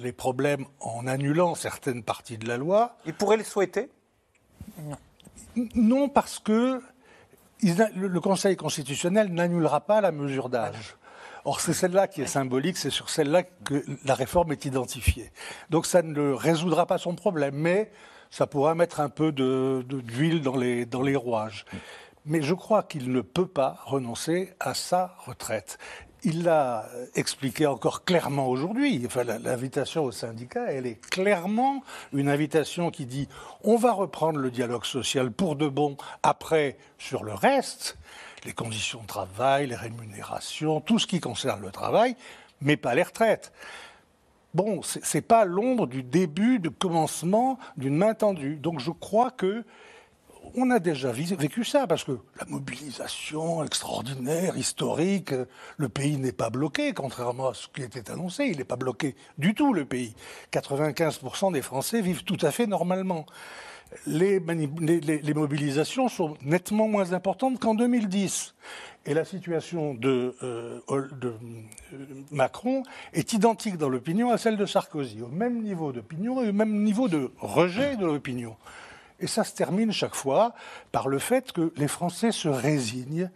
les 0.00 0.12
problèmes 0.12 0.64
en 0.80 1.06
annulant 1.06 1.54
certaines 1.54 2.02
parties 2.02 2.38
de 2.38 2.48
la 2.48 2.56
loi. 2.56 2.96
Il 3.04 3.12
pourrait 3.12 3.36
le 3.36 3.44
souhaiter? 3.44 3.90
Non, 5.74 6.08
parce 6.08 6.38
que 6.38 6.80
le 7.62 8.20
Conseil 8.20 8.56
constitutionnel 8.56 9.32
n'annulera 9.32 9.80
pas 9.80 10.00
la 10.00 10.12
mesure 10.12 10.48
d'âge. 10.48 10.96
Or, 11.44 11.60
c'est 11.60 11.72
celle-là 11.72 12.08
qui 12.08 12.22
est 12.22 12.26
symbolique, 12.26 12.76
c'est 12.76 12.90
sur 12.90 13.10
celle-là 13.10 13.42
que 13.42 13.84
la 14.04 14.14
réforme 14.14 14.52
est 14.52 14.64
identifiée. 14.64 15.32
Donc, 15.70 15.86
ça 15.86 16.02
ne 16.02 16.30
résoudra 16.30 16.86
pas 16.86 16.98
son 16.98 17.14
problème, 17.14 17.54
mais 17.54 17.90
ça 18.30 18.46
pourra 18.46 18.74
mettre 18.74 19.00
un 19.00 19.08
peu 19.08 19.32
de- 19.32 19.84
d'huile 19.88 20.42
dans 20.42 20.56
les, 20.56 20.86
dans 20.86 21.02
les 21.02 21.16
rouages. 21.16 21.64
Mais 22.26 22.42
je 22.42 22.54
crois 22.54 22.82
qu'il 22.82 23.10
ne 23.10 23.20
peut 23.22 23.46
pas 23.46 23.78
renoncer 23.84 24.52
à 24.60 24.74
sa 24.74 25.14
retraite. 25.24 25.78
Il 26.24 26.42
l'a 26.42 26.86
expliqué 27.14 27.66
encore 27.66 28.04
clairement 28.04 28.48
aujourd'hui. 28.48 29.00
Enfin, 29.06 29.22
l'invitation 29.22 30.02
au 30.04 30.10
syndicat, 30.12 30.72
elle 30.72 30.84
est 30.86 31.00
clairement 31.00 31.82
une 32.12 32.28
invitation 32.28 32.90
qui 32.90 33.06
dit 33.06 33.28
on 33.62 33.76
va 33.76 33.92
reprendre 33.92 34.38
le 34.40 34.50
dialogue 34.50 34.84
social 34.84 35.30
pour 35.30 35.54
de 35.54 35.68
bon 35.68 35.96
après 36.24 36.76
sur 36.98 37.22
le 37.22 37.34
reste, 37.34 37.96
les 38.44 38.52
conditions 38.52 39.00
de 39.02 39.06
travail, 39.06 39.68
les 39.68 39.76
rémunérations, 39.76 40.80
tout 40.80 40.98
ce 40.98 41.06
qui 41.06 41.20
concerne 41.20 41.60
le 41.62 41.70
travail, 41.70 42.16
mais 42.60 42.76
pas 42.76 42.96
les 42.96 43.04
retraites. 43.04 43.52
Bon, 44.54 44.82
c'est 44.82 45.04
c'est 45.04 45.20
pas 45.20 45.44
l'ombre 45.44 45.86
du 45.86 46.02
début, 46.02 46.58
du 46.58 46.70
commencement 46.70 47.58
d'une 47.76 47.96
main 47.96 48.14
tendue. 48.14 48.56
Donc 48.56 48.80
je 48.80 48.90
crois 48.90 49.30
que 49.30 49.64
on 50.54 50.70
a 50.70 50.78
déjà 50.78 51.12
vécu 51.12 51.64
ça, 51.64 51.86
parce 51.86 52.04
que 52.04 52.12
la 52.38 52.46
mobilisation 52.46 53.62
extraordinaire, 53.64 54.56
historique, 54.56 55.32
le 55.76 55.88
pays 55.88 56.16
n'est 56.16 56.32
pas 56.32 56.50
bloqué, 56.50 56.92
contrairement 56.92 57.48
à 57.48 57.54
ce 57.54 57.68
qui 57.68 57.82
était 57.82 58.10
annoncé. 58.10 58.46
Il 58.46 58.58
n'est 58.58 58.64
pas 58.64 58.76
bloqué 58.76 59.14
du 59.36 59.54
tout, 59.54 59.72
le 59.72 59.84
pays. 59.84 60.14
95% 60.52 61.52
des 61.52 61.62
Français 61.62 62.00
vivent 62.00 62.24
tout 62.24 62.38
à 62.40 62.50
fait 62.50 62.66
normalement. 62.66 63.26
Les, 64.06 64.40
mobilisations 65.34 66.08
sont 66.08 66.36
nettement 66.42 66.88
moins 66.88 67.12
importantes 67.12 67.58
qu'en 67.58 67.74
2010. 67.74 68.54
Et 69.06 69.14
la 69.14 69.24
situation 69.24 69.94
de, 69.94 70.34
euh, 70.42 70.80
de, 71.12 71.34
euh, 71.94 71.96
Macron 72.30 72.82
est 73.14 73.32
identique 73.32 73.78
dans 73.78 73.88
l'opinion 73.88 74.30
à 74.30 74.36
celle 74.36 74.58
de 74.58 74.66
Sarkozy, 74.66 75.22
au 75.22 75.28
même 75.28 75.62
niveau 75.62 75.92
d'opinion 75.92 76.42
et 76.42 76.50
au 76.50 76.52
même 76.52 76.82
niveau 76.82 77.08
de 77.08 77.30
rejet 77.38 77.96
de 77.96 78.04
l'opinion. 78.04 78.56
Et 79.20 79.26
ça 79.26 79.44
se 79.44 79.54
termine 79.54 79.92
chaque 79.92 80.14
fois 80.14 80.52
par 80.92 81.08
le 81.08 81.18
fait 81.18 81.52
que 81.52 81.72
les 81.76 81.88
Français 81.88 82.32
se 82.32 82.48
résignent 82.48 83.30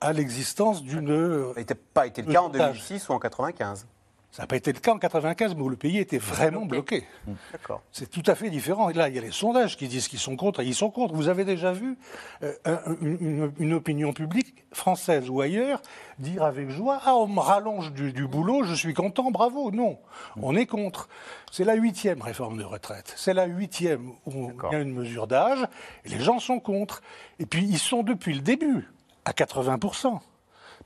à 0.00 0.12
l'existence 0.12 0.82
d'une. 0.82 1.52
Ça 1.54 1.60
n'a 1.60 1.80
pas 1.92 2.06
été 2.06 2.22
le 2.22 2.32
cas 2.32 2.42
en 2.42 2.52
Sondage. 2.52 2.76
2006 2.88 3.08
ou 3.08 3.12
en 3.12 3.18
95. 3.18 3.86
Ça 4.30 4.42
n'a 4.42 4.46
pas 4.46 4.56
été 4.56 4.72
le 4.72 4.78
cas 4.78 4.92
en 4.92 4.98
95, 4.98 5.54
mais 5.56 5.62
où 5.62 5.68
le 5.70 5.76
pays 5.76 5.98
était 5.98 6.18
vraiment 6.18 6.66
bloqué. 6.66 7.04
D'accord. 7.50 7.82
C'est 7.90 8.10
tout 8.10 8.22
à 8.30 8.34
fait 8.34 8.50
différent. 8.50 8.90
Et 8.90 8.92
là, 8.92 9.08
il 9.08 9.14
y 9.14 9.18
a 9.18 9.22
les 9.22 9.30
sondages 9.32 9.76
qui 9.76 9.88
disent 9.88 10.06
qu'ils 10.06 10.18
sont 10.18 10.36
contre 10.36 10.60
et 10.60 10.66
ils 10.66 10.74
sont 10.74 10.90
contre. 10.90 11.14
Vous 11.14 11.28
avez 11.28 11.44
déjà 11.46 11.72
vu 11.72 11.96
euh, 12.42 12.52
un- 12.66 12.78
une, 13.00 13.16
une- 13.20 13.52
une 13.58 13.72
opinion 13.72 14.12
publique 14.12 14.64
française 14.70 15.28
ou 15.30 15.40
ailleurs 15.40 15.80
dire 16.18 16.42
avec 16.44 16.68
joie 16.70 17.00
Ah, 17.06 17.14
on 17.16 17.26
me 17.26 17.40
rallonge 17.40 17.92
du, 17.92 18.12
du 18.12 18.28
boulot, 18.28 18.64
je 18.64 18.74
suis 18.74 18.92
content, 18.94 19.30
bravo. 19.30 19.70
Non, 19.72 19.98
on 20.40 20.54
est 20.54 20.66
contre. 20.66 21.08
C'est 21.50 21.64
la 21.64 21.74
huitième 21.74 22.20
réforme 22.20 22.58
de 22.58 22.64
retraite. 22.64 23.14
C'est 23.16 23.34
la 23.34 23.46
huitième 23.46 24.10
où 24.26 24.52
il 24.68 24.72
y 24.72 24.76
a 24.76 24.80
une 24.80 24.92
mesure 24.92 25.26
d'âge 25.26 25.66
et 26.04 26.10
les 26.10 26.20
gens 26.20 26.38
sont 26.38 26.60
contre. 26.60 27.02
Et 27.40 27.46
puis, 27.46 27.64
ils 27.64 27.78
sont 27.78 28.02
depuis 28.02 28.34
le 28.34 28.40
début 28.40 28.88
à 29.24 29.32
80% 29.32 30.20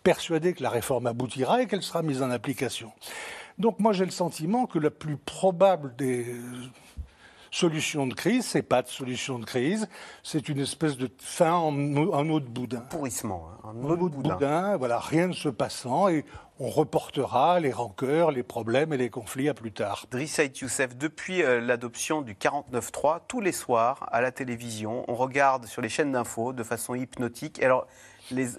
persuadés 0.02 0.52
que 0.54 0.62
la 0.62 0.70
réforme 0.70 1.06
aboutira 1.06 1.62
et 1.62 1.66
qu'elle 1.66 1.82
sera 1.82 2.02
mise 2.02 2.22
en 2.22 2.30
application. 2.30 2.92
Donc 3.58 3.78
moi 3.80 3.92
j'ai 3.92 4.04
le 4.04 4.10
sentiment 4.10 4.66
que 4.66 4.78
la 4.78 4.90
plus 4.90 5.16
probable 5.16 5.94
des 5.96 6.24
euh, 6.32 6.40
solutions 7.50 8.06
de 8.06 8.14
crise, 8.14 8.46
c'est 8.46 8.62
pas 8.62 8.82
de 8.82 8.88
solution 8.88 9.38
de 9.38 9.44
crise, 9.44 9.88
c'est 10.22 10.48
une 10.48 10.58
espèce 10.60 10.96
de 10.96 11.10
fin 11.18 11.52
en, 11.52 11.68
en 11.96 12.28
eau 12.30 12.40
de 12.40 12.48
boudin. 12.48 12.80
Pourrissement. 12.80 13.48
hein, 13.64 13.68
En 13.74 13.84
eau 13.90 13.96
de 14.08 14.14
boudin. 14.14 14.34
boudin, 14.34 14.76
voilà, 14.78 14.98
rien 14.98 15.26
ne 15.28 15.32
se 15.34 15.50
passant 15.50 16.08
et 16.08 16.24
on 16.58 16.68
reportera 16.70 17.60
les 17.60 17.72
rancœurs, 17.72 18.30
les 18.30 18.42
problèmes 18.42 18.92
et 18.92 18.96
les 18.96 19.10
conflits 19.10 19.48
à 19.48 19.54
plus 19.54 19.72
tard. 19.72 20.06
Driss 20.10 20.32
Saïd 20.34 20.56
Youssef, 20.56 20.96
depuis 20.96 21.42
euh, 21.42 21.60
l'adoption 21.60 22.22
du 22.22 22.34
49.3, 22.34 23.20
tous 23.28 23.40
les 23.40 23.52
soirs 23.52 24.08
à 24.12 24.20
la 24.22 24.30
télévision, 24.32 25.04
on 25.08 25.14
regarde 25.14 25.66
sur 25.66 25.82
les 25.82 25.88
chaînes 25.90 26.12
d'infos 26.12 26.52
de 26.54 26.62
façon 26.62 26.94
hypnotique. 26.94 27.62
Alors, 27.62 27.86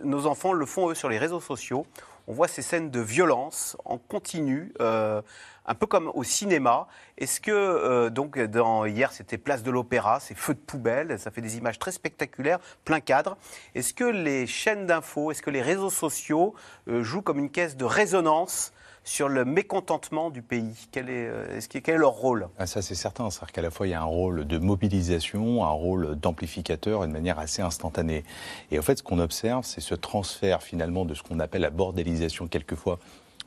nos 0.04 0.26
enfants 0.26 0.54
le 0.54 0.66
font 0.66 0.90
eux 0.90 0.96
sur 0.96 1.10
les 1.10 1.18
réseaux 1.18 1.42
sociaux. 1.42 1.86
on 2.28 2.34
voit 2.34 2.48
ces 2.48 2.62
scènes 2.62 2.90
de 2.90 3.02
violence 3.02 3.76
en 3.84 3.98
continu, 3.98 4.74
euh, 4.80 5.22
un 5.66 5.76
peu 5.76 5.88
comme 5.88 6.10
au 6.14 6.24
cinéma. 6.24 6.88
Est-ce 7.18 7.42
que, 7.42 7.52
euh, 7.52 8.10
donc, 8.10 8.38
hier, 8.38 9.12
c'était 9.12 9.38
Place 9.38 9.64
de 9.64 9.72
l'Opéra, 9.72 10.20
ces 10.20 10.36
feux 10.36 10.54
de 10.54 10.60
poubelle, 10.60 11.20
ça 11.20 11.32
fait 11.32 11.42
des 11.42 11.58
images 11.58 11.80
très 11.80 11.92
spectaculaires, 11.92 12.60
plein 12.86 13.02
cadre. 13.02 13.38
Est-ce 13.76 13.94
que 13.94 14.06
les 14.06 14.48
chaînes 14.48 14.86
d'infos, 14.86 15.32
est-ce 15.32 15.42
que 15.42 15.50
les 15.50 15.62
réseaux 15.62 15.90
sociaux 15.90 16.54
euh, 16.88 17.04
jouent 17.04 17.22
comme 17.22 17.40
une 17.40 17.52
caisse 17.52 17.76
de 17.76 17.86
résonance 17.86 18.74
sur 19.04 19.30
le 19.30 19.46
mécontentement 19.46 20.30
du 20.30 20.42
pays 20.42 20.88
Quel 20.92 21.10
est, 21.10 21.28
euh, 21.28 21.58
est-ce 21.58 21.68
que- 21.68 21.80
quel 21.80 21.96
est 21.96 22.00
leur 22.00 22.12
rôle? 22.14 22.48
Ah, 22.58 22.66
ça, 22.66 22.82
c'est 22.82 22.96
certain. 22.96 23.30
C'est-à-dire 23.30 23.52
qu'à 23.52 23.62
la 23.62 23.72
fois, 23.72 23.88
il 23.88 23.92
y 23.92 23.94
a 23.94 24.02
un 24.02 24.06
rôle 24.06 24.46
de 24.46 24.58
mobilisation, 24.58 25.66
un 25.66 25.70
rôle 25.70 26.16
d'amplificateur 26.16 27.02
de 27.02 27.12
manière 27.12 27.40
assez 27.40 27.62
instantanée. 27.62 28.24
Et 28.72 28.80
en 28.80 28.82
fait, 28.82 28.98
ce 28.98 29.04
qu'on 29.04 29.20
observe, 29.20 29.66
c'est 29.66 29.82
ce 29.82 29.96
transfert 29.96 30.64
finalement 30.64 31.06
de 31.06 31.14
ce 31.14 31.24
qu'on 31.24 31.40
appelle 31.40 31.62
la 31.62 31.70
bordélisation 31.70 32.48
quelquefois 32.48 33.00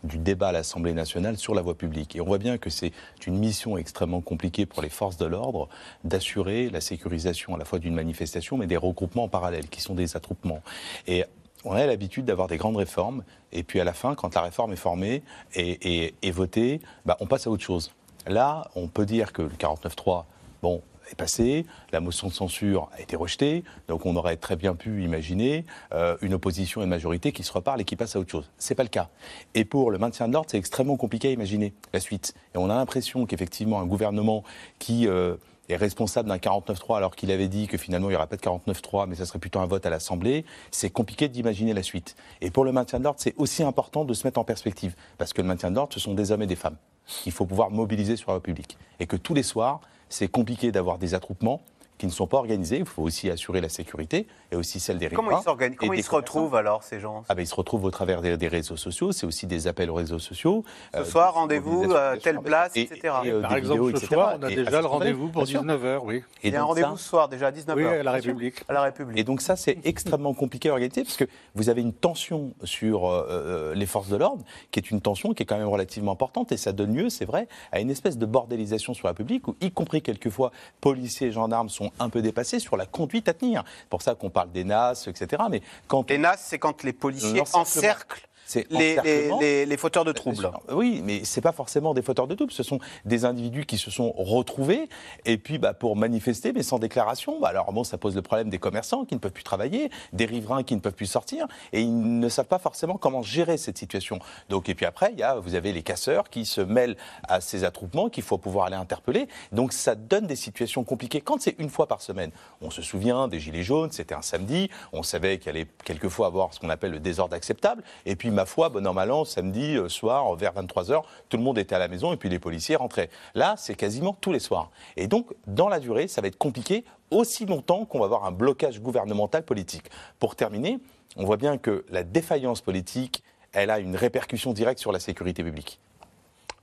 du 0.05 0.19
débat 0.19 0.49
à 0.49 0.53
l'Assemblée 0.53 0.93
nationale 0.93 1.37
sur 1.39 1.55
la 1.55 1.63
voie 1.63 1.75
publique. 1.77 2.15
Et 2.15 2.21
on 2.21 2.27
voit 2.27 2.39
bien 2.39 2.59
que 2.59 2.71
c'est 2.71 2.93
une 3.27 3.39
mission 3.39 3.79
extrêmement 3.79 4.21
compliquée 4.21 4.67
pour 4.67 4.83
les 4.83 4.91
forces 4.91 5.17
de 5.17 5.25
l'ordre 5.25 5.69
d'assurer 6.05 6.69
la 6.71 6.81
sécurisation 6.83 7.55
à 7.55 7.59
la 7.59 7.65
fois 7.65 7.79
d'une 7.79 7.95
manifestation, 7.95 8.57
mais 8.59 8.67
des 8.67 8.77
regroupements 8.77 9.25
en 9.25 9.29
parallèle, 9.29 9.69
qui 9.69 9.81
sont 9.81 9.95
des 9.95 10.15
attroupements. 10.17 10.61
Et 11.07 11.25
on 11.67 11.73
a 11.73 11.85
l'habitude 11.85 12.25
d'avoir 12.25 12.49
des 12.49 12.57
grandes 12.57 12.77
réformes, 12.77 13.25
et 13.53 13.63
puis 13.63 13.81
à 13.81 13.85
la 13.85 13.93
fin, 13.93 14.15
quand 14.15 14.35
la 14.35 14.43
réforme 14.43 14.73
est 14.73 14.77
formée 14.77 15.23
et, 15.55 16.31
votée, 16.31 16.81
bah, 17.05 17.17
on 17.21 17.27
passe 17.27 17.47
à 17.47 17.51
autre 17.51 17.65
chose. 17.65 17.93
Là, 18.27 18.71
on 18.77 18.89
peut 18.89 19.05
dire 19.05 19.33
que 19.33 19.43
le 19.43 19.49
49.3, 19.51 20.25
bon, 20.63 20.81
est 21.11 21.15
passé, 21.15 21.67
la 21.93 22.01
motion 22.01 22.29
de 22.29 22.33
censure 22.33 22.89
a 22.97 23.01
été 23.01 23.17
rejetée, 23.17 23.65
donc 23.89 24.07
on 24.07 24.17
aurait 24.17 24.37
très 24.37 24.57
bien 24.57 24.75
pu 24.75 25.05
imaginer 25.05 25.65
euh, 25.93 26.17
une 26.21 26.35
opposition 26.35 26.81
et 26.81 26.85
une 26.85 26.91
majorité 26.91 27.33
qui 27.33 27.43
se 27.43 27.53
reparlent 27.53 27.81
et 27.81 27.85
qui 27.85 27.97
passent 27.97 28.17
à 28.17 28.21
autre 28.21 28.31
chose. 28.31 28.51
C'est 28.59 28.75
pas 28.75 28.83
le 28.83 28.89
cas. 28.89 29.09
Et 29.55 29.65
pour 29.65 29.91
le 29.91 29.99
maintien 29.99 30.29
de 30.29 30.33
l'ordre, 30.33 30.51
c'est 30.51 30.59
extrêmement 30.59 30.97
compliqué 30.97 31.29
à 31.29 31.31
imaginer 31.33 31.75
la 31.93 32.01
suite. 32.01 32.35
Et 32.55 32.59
on 32.59 32.71
a 32.71 32.75
l'impression 32.75 33.27
qu'effectivement, 33.27 33.81
un 33.81 33.87
gouvernement 33.87 34.43
qui 34.79 35.07
euh, 35.07 35.37
est 35.69 35.77
responsable 35.77 36.29
d'un 36.29 36.37
49-3 36.37 36.97
alors 36.97 37.17
qu'il 37.17 37.31
avait 37.31 37.49
dit 37.49 37.67
que 37.67 37.77
finalement 37.77 38.09
il 38.09 38.13
n'y 38.13 38.17
aurait 38.17 38.27
pas 38.27 38.37
de 38.37 38.43
49-3 38.43 39.09
mais 39.09 39.17
ça 39.17 39.27
serait 39.27 39.39
plutôt 39.39 39.59
un 39.61 39.67
vote 39.67 39.85
à 39.87 39.91
l'Assemblée, 39.91 40.45
c'est 40.71 40.91
compliqué 40.91 41.29
d'imaginer 41.29 41.75
la 41.75 41.83
suite. 41.83 42.17
Et 42.41 42.51
pour 42.51 42.65
le 42.65 42.73
maintien 42.73 42.99
de 42.99 43.05
l'ordre, 43.05 43.21
c'est 43.21 43.35
aussi 43.37 43.63
important 43.63 44.05
de 44.05 44.15
se 44.15 44.27
mettre 44.27 44.39
en 44.39 44.45
perspective 44.45 44.95
parce 45.19 45.33
que 45.33 45.43
le 45.43 45.49
maintien 45.49 45.71
de 45.71 45.77
l'ordre, 45.77 45.93
ce 45.93 46.01
sont 46.01 46.15
des 46.15 46.33
hommes 46.33 46.43
et 46.43 46.47
des 46.47 46.57
femmes 46.57 46.77
qu'il 47.07 47.33
faut 47.33 47.47
pouvoir 47.47 47.71
mobiliser 47.71 48.17
sur 48.17 48.31
la 48.31 48.35
voie 48.35 48.43
publique. 48.43 48.77
Et 48.99 49.07
que 49.07 49.17
tous 49.17 49.35
les 49.35 49.43
soirs, 49.43 49.81
c'est 50.09 50.29
compliqué 50.29 50.73
d'avoir 50.73 50.99
des 50.99 51.15
attroupements 51.15 51.63
qui 51.99 52.07
ne 52.07 52.11
sont 52.11 52.27
pas 52.27 52.37
organisés. 52.39 52.79
Il 52.79 52.85
faut 52.87 53.03
aussi 53.03 53.31
assurer 53.31 53.61
la 53.61 53.69
sécurité 53.69 54.27
et 54.53 54.57
aussi 54.57 54.81
celle 54.81 54.99
des 54.99 55.09
Comment 55.09 55.29
riverains 55.29 55.41
ils 55.41 55.45
s'organisent 55.45 55.75
et 55.75 55.79
Comment 55.79 55.93
ils 55.95 56.03
se 56.05 56.11
retrouvent 56.11 56.55
alors, 56.55 56.83
ces 56.83 57.01
gens 57.01 57.25
ah 57.29 57.35
ben, 57.35 57.43
ils 57.43 57.47
se 57.47 57.55
retrouvent 57.55 57.85
au 57.85 57.91
travers 57.91 58.23
des, 58.23 58.37
des 58.37 58.49
réseaux 58.49 58.77
sociaux, 58.77 59.13
c'est 59.13 59.27
aussi 59.27 59.47
des 59.47 59.67
appels 59.67 59.91
aux 59.91 59.95
réseaux 59.95 60.19
sociaux. 60.19 60.65
Ce 60.95 61.01
euh, 61.01 61.05
soir, 61.05 61.35
rendez-vous 61.35 61.93
à 61.95 62.17
telle 62.17 62.41
place, 62.41 62.73
et- 62.77 62.83
etc. 62.83 63.15
et, 63.25 63.31
euh, 63.31 63.41
Par 63.41 63.51
des 63.53 63.57
exemple, 63.59 63.81
vidéos, 63.81 63.91
ce 63.99 64.05
etc. 64.05 64.15
soir, 64.15 64.37
on 64.39 64.43
a 64.43 64.51
Et 64.51 64.57
déjà 64.57 64.81
le 64.81 64.87
rendez-vous 64.87 65.29
pour 65.29 65.43
bien 65.43 65.51
sûr. 65.51 65.63
19h, 65.63 66.01
oui. 66.05 66.23
Il 66.43 66.53
y 66.53 66.57
a 66.57 66.61
un 66.61 66.65
rendez-vous 66.65 66.97
ce 66.97 67.09
soir 67.09 67.29
déjà 67.29 67.49
à 67.49 67.51
19h. 67.53 67.75
Oui, 67.77 67.85
à 67.87 68.03
la 68.03 68.13
République. 68.13 68.63
À 68.69 68.73
la 68.73 68.83
République. 68.83 69.19
Et 69.19 69.25
donc 69.25 69.41
ça, 69.41 69.57
c'est 69.57 69.79
extrêmement 69.85 70.35
compliqué 70.35 70.69
à 70.69 70.73
organiser 70.73 71.03
parce 71.03 71.17
que 71.17 71.25
vous 71.55 71.69
avez 71.69 71.81
une 71.83 71.93
tension 71.93 72.53
sur 72.65 73.09
euh, 73.09 73.75
les 73.75 73.87
forces 73.87 74.09
de 74.09 74.17
l'ordre 74.17 74.45
qui 74.71 74.79
est 74.79 74.91
une 74.91 75.01
tension 75.01 75.33
qui 75.35 75.43
est 75.43 75.47
quand 75.47 75.59
même 75.59 75.69
relativement 75.69 76.13
importante 76.13 76.53
et 76.53 76.57
ça 76.57 76.73
donne 76.73 76.95
lieu, 76.95 77.09
c'est 77.11 77.25
vrai, 77.25 77.49
à 77.73 77.81
une 77.81 77.91
espèce 77.91 78.19
de 78.19 78.27
bordélisation 78.27 78.95
sur 78.95 79.07
la 79.09 79.15
publique 79.15 79.49
où, 79.49 79.57
y 79.61 79.71
compris 79.71 80.03
quelquefois, 80.03 80.53
policiers 80.81 81.29
et 81.29 81.33
gendarmes 81.33 81.69
sont 81.69 81.86
un 81.99 82.09
peu 82.09 82.23
dépassés 82.23 82.59
sur 82.59 82.77
la 82.77 82.87
conduite 82.87 83.29
à 83.29 83.35
tenir. 83.35 83.65
C'est 83.81 83.89
pour 83.89 84.03
ça 84.03 84.15
qu'on 84.15 84.31
parle 84.31 84.51
des 84.53 84.65
NAS, 84.65 85.07
etc. 85.07 85.43
Mais 85.51 85.63
quand 85.89 86.11
Les 86.11 86.19
NAS, 86.19 86.37
c'est 86.39 86.59
quand 86.59 86.83
les 86.83 86.93
policiers 86.93 87.43
encerclent 87.53 88.27
les, 88.55 88.67
les, 88.71 88.99
encerclement. 88.99 89.41
les- 89.41 89.67
les 89.67 89.77
fauteurs 89.77 90.05
de 90.05 90.13
troubles. 90.13 90.51
Oui, 90.71 91.01
mais 91.05 91.25
c'est 91.25 91.41
pas 91.41 91.53
forcément 91.53 91.95
des 91.95 92.03
fauteurs 92.03 92.27
de 92.27 92.35
troubles. 92.35 92.53
Ce 92.53 92.63
sont 92.63 92.79
des 93.05 93.25
individus 93.25 93.67
qui 93.67 93.79
se 93.79 93.91
sont 93.91 94.13
retrouvés 94.13 94.89
et 95.25 95.39
puis 95.39 95.59
bah, 95.59 95.75
pour 95.75 95.97
manifester, 95.97 96.53
mais 96.53 96.63
sans 96.63 96.79
déclaration. 96.79 97.41
Bah, 97.41 97.49
alors 97.49 97.73
bon, 97.73 97.85
ça 97.85 97.99
pose 97.99 98.15
le 98.15 98.23
problème 98.23 98.51
des 98.51 98.59
commerçants 98.59 99.05
qui 99.05 99.15
ne 99.15 99.21
peuvent 99.21 99.33
plus 99.33 99.43
travailler, 99.45 99.91
des 100.13 100.25
riverains 100.27 100.63
qui 100.63 100.75
ne 100.75 100.81
peuvent 100.81 100.95
plus 100.95 101.07
sortir 101.07 101.47
et 101.73 101.81
ils 101.81 102.19
ne 102.21 102.29
savent 102.29 102.47
pas 102.47 102.59
forcément 102.59 102.97
comment 102.97 103.23
gérer 103.23 103.57
cette 103.57 103.79
situation. 103.79 104.19
Donc 104.49 104.69
et 104.69 104.75
puis 104.75 104.87
après, 104.87 105.11
il 105.13 105.19
y 105.19 105.23
a, 105.23 105.35
vous 105.37 105.55
avez 105.55 105.73
les 105.73 105.83
casseurs 105.83 106.31
qui 106.31 106.45
se 106.47 106.61
mêlent 106.61 106.97
à 107.29 107.41
ces 107.41 107.65
attroupements 107.65 108.09
qu'il 108.09 108.23
faut 108.23 108.39
pouvoir 108.39 108.67
aller 108.67 108.77
interpeller. 108.77 109.29
Donc 109.53 109.73
ça 109.73 109.95
donne 109.95 110.27
des 110.27 110.37
situations 110.37 110.85
compliquées. 110.85 111.21
Quand 111.21 111.41
c'est 111.41 111.57
une 111.59 111.71
fois 111.71 111.87
par 111.87 112.01
semaine, 112.03 112.31
on 112.61 112.71
se 112.71 112.83
souvient 112.83 113.29
des 113.29 113.41
gilets 113.41 113.63
jaunes, 113.63 113.91
c'était 113.93 114.15
un 114.15 114.23
samedi, 114.23 114.71
on 114.93 115.03
savait 115.03 115.39
qu'il 115.39 115.51
allait 115.51 115.67
quelquefois 115.85 116.27
avoir 116.27 116.53
ce 116.55 116.61
qu'on 116.61 116.71
appelle 116.71 116.93
le 116.93 117.01
désordre 117.01 117.35
acceptable. 117.35 117.83
Et 118.05 118.17
puis 118.17 118.31
ma 118.37 118.47
foi, 118.47 118.69
bon 118.69 118.87
an 118.87 118.93
mal 118.95 119.11
an, 119.11 119.25
samedi 119.25 119.77
euh, 119.77 119.89
soir 119.89 120.33
vers 120.37 120.53
23h, 120.55 121.03
tout 121.29 121.37
le 121.37 121.43
monde 121.43 121.59
était 121.59 121.75
à 121.75 121.79
la 121.81 121.89
maison 121.89 122.13
et 122.13 122.17
puis 122.17 122.29
les 122.29 122.39
policiers 122.39 122.77
rentraient. 122.77 123.11
Là, 123.35 123.55
c'est 123.59 123.75
quasiment 123.75 124.13
tous 124.21 124.31
les 124.31 124.39
soirs. 124.39 124.71
Et 124.97 125.09
donc 125.09 125.35
dans 125.49 125.69
la 125.69 125.81
durée, 125.81 126.07
ça 126.07 126.21
va 126.21 126.29
être 126.29 126.39
compliqué 126.39 126.85
aussi 127.11 127.47
longtemps 127.47 127.85
qu'on 127.85 127.99
va 127.99 128.05
avoir 128.05 128.25
un 128.25 128.31
blocage 128.33 128.81
gouvernemental 128.81 129.43
politique. 129.43 129.91
Pour 130.21 130.37
terminer, 130.37 130.79
on 131.17 131.25
voit 131.25 131.37
bien 131.39 131.59
que 131.59 131.85
la 131.89 132.05
défaillance 132.05 132.61
politique, 132.61 133.25
elle 133.53 133.71
a 133.71 133.79
une 133.81 133.97
répercussion 133.97 134.53
directe 134.53 134.81
sur 134.81 134.93
la 134.93 135.01
sécurité 135.01 135.43
publique. 135.43 135.81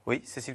Oui, 0.05 0.21
Cécile 0.25 0.53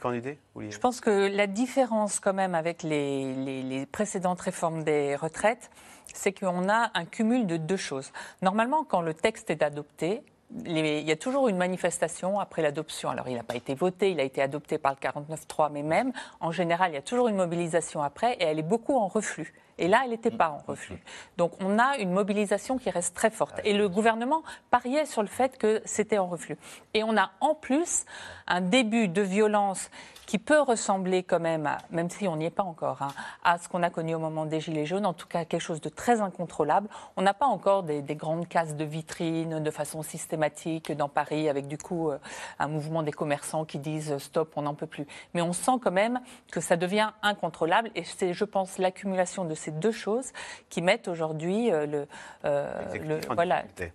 vouliez- 0.55 0.71
Je 0.71 0.79
pense 0.79 1.01
que 1.01 1.35
la 1.35 1.47
différence 1.47 2.21
quand 2.21 2.35
même 2.35 2.55
avec 2.55 2.83
les, 2.83 3.35
les- 3.35 3.63
les 3.63 3.87
précédentes 3.87 4.41
réformes 4.43 4.85
des 4.85 5.17
retraites, 5.17 5.71
c'est 6.15 6.33
qu'on 6.39 6.69
a 6.69 6.91
un 6.95 7.05
cumul 7.07 7.47
de 7.47 7.57
deux 7.57 7.77
choses. 7.79 8.13
Normalement, 8.43 8.85
quand 8.85 9.01
le 9.01 9.15
texte 9.15 9.49
est 9.51 9.63
adopté, 9.63 10.23
les- 10.65 11.01
il 11.01 11.07
y 11.07 11.13
a 11.13 11.17
toujours 11.17 11.49
une 11.49 11.57
manifestation 11.57 12.41
après 12.41 12.63
l'adoption. 12.63 13.11
Alors, 13.11 13.29
il 13.29 13.35
n'a 13.35 13.43
pas 13.43 13.57
été 13.57 13.75
voté, 13.75 14.11
il 14.11 14.21
a 14.21 14.23
été 14.23 14.41
adopté 14.43 14.79
par 14.79 14.93
le 14.93 14.99
49.3, 14.99 15.69
mais 15.69 15.83
même, 15.83 16.13
en 16.41 16.53
général, 16.53 16.93
il 16.93 16.95
y 16.95 16.99
a 16.99 17.03
toujours 17.03 17.29
une 17.29 17.37
mobilisation 17.37 18.03
après 18.03 18.35
et 18.35 18.45
elle 18.45 18.59
est 18.59 18.63
beaucoup 18.63 18.97
en 18.97 19.09
reflux. 19.09 19.53
Et 19.81 19.87
là, 19.87 20.01
elle 20.05 20.11
n'était 20.11 20.33
pas 20.33 20.49
en 20.51 20.59
reflux. 20.67 20.99
Donc, 21.37 21.53
on 21.61 21.79
a 21.79 21.99
une 21.99 22.11
mobilisation 22.11 22.79
qui 22.79 22.91
reste 22.91 23.15
très 23.15 23.31
forte. 23.31 23.61
Et 23.65 23.75
le 23.75 23.89
gouvernement 23.89 24.43
pariait 24.71 25.07
sur 25.07 25.23
le 25.23 25.29
fait 25.29 25.57
que 25.57 25.81
c'était 25.85 26.19
en 26.19 26.27
reflux. 26.27 26.57
Et 26.95 27.05
on 27.05 27.17
a 27.17 27.31
en 27.41 27.55
plus 27.55 28.05
un 28.49 28.61
début 28.61 29.07
de 29.07 29.23
violence 29.23 29.91
qui 30.29 30.39
peut 30.39 30.61
ressembler 30.61 31.23
quand 31.23 31.41
même, 31.41 31.67
à, 31.67 31.79
même 31.91 32.11
si 32.11 32.29
on 32.29 32.37
n'y 32.37 32.45
est 32.45 32.51
pas 32.51 32.63
encore, 32.63 33.01
hein, 33.01 33.09
à 33.45 33.57
ce 33.57 33.67
qu'on 33.67 33.83
a 33.83 33.89
connu 33.89 34.15
au 34.15 34.19
moment 34.19 34.45
des 34.45 34.61
Gilets 34.61 34.85
jaunes, 34.85 35.07
en 35.07 35.15
tout 35.15 35.27
cas 35.27 35.47
quelque 35.47 35.63
chose 35.63 35.81
de 35.81 35.89
très 35.89 36.21
incontrôlable. 36.21 36.87
On 37.17 37.23
n'a 37.23 37.33
pas 37.33 37.47
encore 37.47 37.83
des, 37.83 38.03
des 38.03 38.15
grandes 38.15 38.47
cases 38.47 38.77
de 38.77 38.85
vitrines 38.85 39.61
de 39.63 39.71
façon 39.71 40.03
systématique 40.03 40.93
dans 40.93 41.09
Paris, 41.09 41.49
avec 41.49 41.67
du 41.67 41.79
coup 41.79 42.11
euh, 42.11 42.19
un 42.59 42.69
mouvement 42.69 43.03
des 43.03 43.11
commerçants 43.11 43.65
qui 43.65 43.79
disent 43.79 44.19
stop, 44.19 44.53
on 44.57 44.63
n'en 44.63 44.75
peut 44.75 44.87
plus. 44.87 45.07
Mais 45.33 45.41
on 45.41 45.55
sent 45.55 45.79
quand 45.83 45.93
même 45.93 46.21
que 46.53 46.61
ça 46.61 46.77
devient 46.77 47.09
incontrôlable 47.23 47.91
et 47.95 48.05
c'est, 48.05 48.35
je 48.35 48.45
pense, 48.45 48.77
l'accumulation 48.77 49.47
de 49.47 49.55
ces 49.55 49.71
deux 49.71 49.93
choses 49.93 50.33
qui 50.69 50.83
mettent 50.83 51.09
aujourd'hui 51.09 51.73
euh, 51.73 51.87
le, 51.87 52.07
euh, 52.45 52.71
le- 53.03 53.21
voilà, 53.35 53.63
difficulté. 53.63 53.93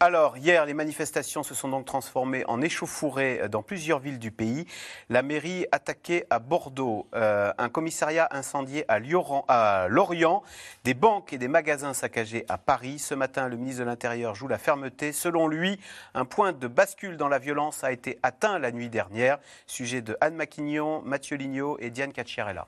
Alors, 0.00 0.36
hier, 0.36 0.66
les 0.66 0.74
manifestations 0.74 1.42
se 1.44 1.54
sont 1.54 1.68
donc 1.68 1.86
transformées 1.86 2.44
en 2.46 2.60
échauffourées 2.60 3.48
dans 3.48 3.62
plusieurs 3.62 4.00
villes 4.00 4.18
du 4.18 4.32
pays. 4.32 4.66
La 5.08 5.22
mairie 5.22 5.66
attaquée 5.70 6.24
à 6.30 6.40
Bordeaux, 6.40 7.06
euh, 7.14 7.52
un 7.58 7.68
commissariat 7.68 8.28
incendié 8.32 8.84
à 8.88 8.98
Lorient, 8.98 10.42
des 10.82 10.94
banques 10.94 11.32
et 11.32 11.38
des 11.38 11.48
magasins 11.48 11.94
saccagés 11.94 12.44
à 12.48 12.58
Paris. 12.58 12.98
Ce 12.98 13.14
matin, 13.14 13.48
le 13.48 13.56
ministre 13.56 13.80
de 13.80 13.86
l'Intérieur 13.86 14.34
joue 14.34 14.48
la 14.48 14.58
fermeté. 14.58 15.12
Selon 15.12 15.46
lui, 15.46 15.78
un 16.14 16.24
point 16.24 16.52
de 16.52 16.66
bascule 16.66 17.16
dans 17.16 17.28
la 17.28 17.38
violence 17.38 17.84
a 17.84 17.92
été 17.92 18.18
atteint 18.22 18.58
la 18.58 18.72
nuit 18.72 18.90
dernière. 18.90 19.38
Sujet 19.66 20.02
de 20.02 20.16
Anne 20.20 20.34
Maquignon, 20.34 21.02
Mathieu 21.04 21.36
Lignot 21.36 21.78
et 21.78 21.90
Diane 21.90 22.12
Cacciarella. 22.12 22.66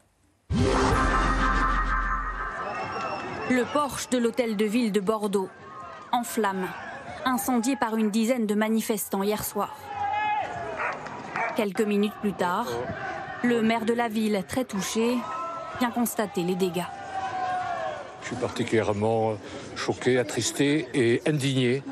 Le 3.50 3.72
porche 3.72 4.08
de 4.10 4.18
l'hôtel 4.18 4.56
de 4.56 4.64
ville 4.64 4.92
de 4.92 5.00
Bordeaux, 5.00 5.48
en 6.12 6.24
flammes, 6.24 6.68
incendié 7.26 7.76
par 7.76 7.96
une 7.96 8.10
dizaine 8.10 8.46
de 8.46 8.54
manifestants 8.54 9.22
hier 9.22 9.44
soir. 9.44 9.76
Quelques 11.56 11.82
minutes 11.82 12.14
plus 12.20 12.32
tard, 12.32 12.66
le 13.42 13.60
maire 13.62 13.84
de 13.84 13.92
la 13.92 14.08
ville, 14.08 14.42
très 14.48 14.64
touché, 14.64 15.16
vient 15.80 15.90
constater 15.90 16.42
les 16.42 16.54
dégâts. 16.54 16.86
Je 18.22 18.28
suis 18.28 18.36
particulièrement 18.36 19.36
choqué, 19.76 20.18
attristé 20.18 20.88
et 20.94 21.22
indigné 21.28 21.82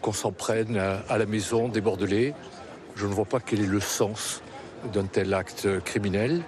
qu'on 0.00 0.12
s'en 0.12 0.32
prenne 0.32 0.76
à- 0.76 1.18
la 1.18 1.26
maison 1.26 1.68
des 1.68 1.80
Bordelais. 1.80 2.34
Je 2.96 3.06
ne 3.06 3.12
vois 3.12 3.24
pas 3.24 3.40
quel 3.40 3.60
est 3.60 3.66
le 3.66 3.80
sens 3.80 4.42
d'un 4.92 5.04
tel 5.04 5.32
acte 5.34 5.80
criminel 5.84 6.42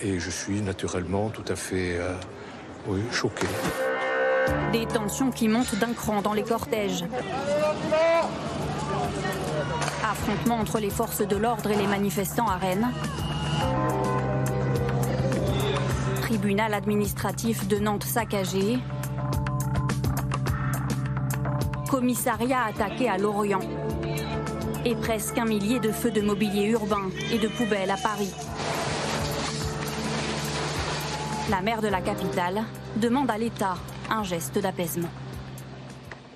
et 0.00 0.18
je 0.18 0.30
suis 0.30 0.60
naturellement 0.62 1.28
tout 1.28 1.44
à 1.48 1.56
fait 1.56 1.98
euh, 1.98 2.14
choqué. 3.12 3.46
Des 4.72 4.86
tensions 4.86 5.30
qui 5.30 5.48
montent 5.48 5.74
d'un 5.76 5.92
cran 5.92 6.22
dans 6.22 6.32
les 6.32 6.42
cortèges. 6.42 7.04
Affrontement 10.04 10.56
entre 10.56 10.78
les 10.78 10.90
forces 10.90 11.26
de 11.26 11.36
l'ordre 11.36 11.70
et 11.70 11.76
les 11.76 11.86
manifestants 11.86 12.46
à 12.46 12.56
Rennes. 12.56 12.90
Tribunal 16.22 16.74
administratif 16.74 17.66
de 17.66 17.78
Nantes 17.78 18.04
saccagé. 18.04 18.78
Commissariat 21.90 22.64
attaqué 22.68 23.08
à 23.08 23.18
Lorient. 23.18 23.60
et 24.84 24.94
presque 24.94 25.36
un 25.38 25.44
millier 25.44 25.78
de 25.78 25.90
feux 25.90 26.10
de 26.10 26.20
mobilier 26.20 26.68
urbain 26.68 27.10
et 27.32 27.38
de 27.38 27.48
poubelles 27.48 27.90
à 27.90 27.96
Paris. 27.96 28.32
La 31.50 31.60
maire 31.60 31.82
de 31.82 31.88
la 31.88 32.00
capitale 32.00 32.62
demande 32.96 33.30
à 33.30 33.38
l'État 33.38 33.76
un 34.10 34.22
geste 34.22 34.58
d'apaisement. 34.58 35.08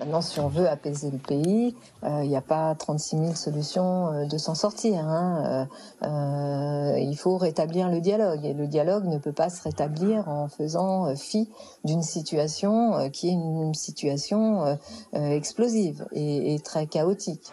Maintenant, 0.00 0.22
si 0.22 0.40
on 0.40 0.48
veut 0.48 0.68
apaiser 0.68 1.10
le 1.10 1.18
pays, 1.18 1.74
il 2.02 2.28
n'y 2.28 2.36
a 2.36 2.40
pas 2.40 2.74
36 2.74 3.16
000 3.16 3.34
solutions 3.34 4.12
euh, 4.12 4.26
de 4.26 4.38
s'en 4.38 4.54
sortir. 4.54 4.98
Hein. 4.98 5.68
Euh, 6.02 6.06
euh, 6.06 6.98
il 6.98 7.16
faut 7.16 7.36
rétablir 7.36 7.88
le 7.88 8.00
dialogue. 8.00 8.44
Et 8.44 8.54
le 8.54 8.66
dialogue 8.66 9.04
ne 9.04 9.18
peut 9.18 9.32
pas 9.32 9.50
se 9.50 9.62
rétablir 9.62 10.28
en 10.28 10.48
faisant 10.48 11.14
fi 11.16 11.48
d'une 11.84 12.02
situation 12.02 13.08
qui 13.10 13.28
est 13.28 13.32
une 13.32 13.72
situation 13.74 14.78
explosive 15.12 16.06
et, 16.12 16.54
et 16.54 16.58
très 16.58 16.86
chaotique. 16.86 17.52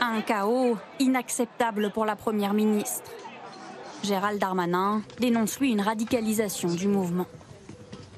Un 0.00 0.22
chaos 0.22 0.76
inacceptable 0.98 1.90
pour 1.92 2.04
la 2.04 2.16
Première 2.16 2.52
ministre. 2.52 3.10
Gérald 4.02 4.40
Darmanin 4.40 5.02
dénonce 5.20 5.60
lui 5.60 5.70
une 5.70 5.80
radicalisation 5.80 6.68
du 6.68 6.88
mouvement. 6.88 7.26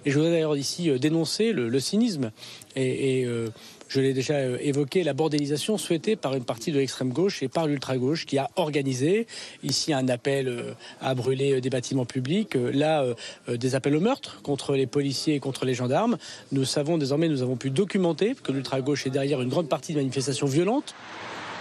Et 0.05 0.11
je 0.11 0.17
voudrais 0.17 0.33
d'ailleurs 0.33 0.57
ici 0.57 0.91
euh, 0.91 0.99
dénoncer 0.99 1.53
le, 1.53 1.81
cynisme 1.81 2.33
et, 2.75 3.25
euh, 3.25 3.49
je 3.89 4.01
l'ai 4.01 4.15
déjà 4.15 4.35
euh, 4.35 4.57
évoqué, 4.61 5.05
la 5.05 5.13
bordélisation 5.13 5.79
souhaitée 5.79 6.17
par 6.17 6.35
une 6.35 6.45
partie 6.45 6.73
de 6.73 6.79
l'extrême 6.79 7.13
gauche 7.13 7.43
et 7.43 7.49
par 7.49 7.67
l'ultra-gauche 7.67 8.27
qui 8.27 8.39
a 8.39 8.51
organisé 8.57 9.27
ici 9.63 9.93
un 9.93 10.09
appel 10.09 10.75
à 11.01 11.15
brûler 11.15 11.61
des 11.61 11.71
bâtiments 11.71 12.05
publics, 12.05 12.55
là 12.55 13.05
des 13.49 13.75
appels 13.75 13.95
au 13.95 14.01
meurtre 14.01 14.41
contre 14.43 14.75
les 14.75 14.87
policiers 14.87 15.35
et 15.35 15.41
contre 15.41 15.65
les 15.65 15.75
gendarmes. 15.75 16.17
Nous 16.53 16.65
savons 16.65 16.99
désormais, 16.99 17.29
nous 17.29 17.43
avons 17.43 17.57
pu 17.57 17.71
documenter 17.71 18.35
que 18.35 18.53
l'ultra-gauche 18.53 19.07
est 19.07 19.11
derrière 19.11 19.41
une 19.41 19.49
grande 19.49 19.69
partie 19.69 19.93
de 19.93 19.99
manifestations 19.99 20.47
violentes. 20.47 20.95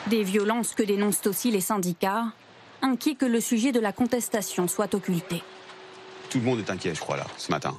Des 0.09 0.23
violences 0.23 0.73
que 0.73 0.83
dénoncent 0.83 1.27
aussi 1.27 1.51
les 1.51 1.61
syndicats, 1.61 2.25
inquiets 2.81 3.15
que 3.15 3.25
le 3.25 3.41
sujet 3.41 3.71
de 3.71 3.79
la 3.79 3.91
contestation 3.91 4.67
soit 4.67 4.93
occulté. 4.93 5.43
Tout 6.29 6.39
le 6.39 6.45
monde 6.45 6.59
est 6.59 6.69
inquiet, 6.69 6.95
je 6.95 7.01
crois, 7.01 7.17
là, 7.17 7.27
ce 7.37 7.51
matin. 7.51 7.77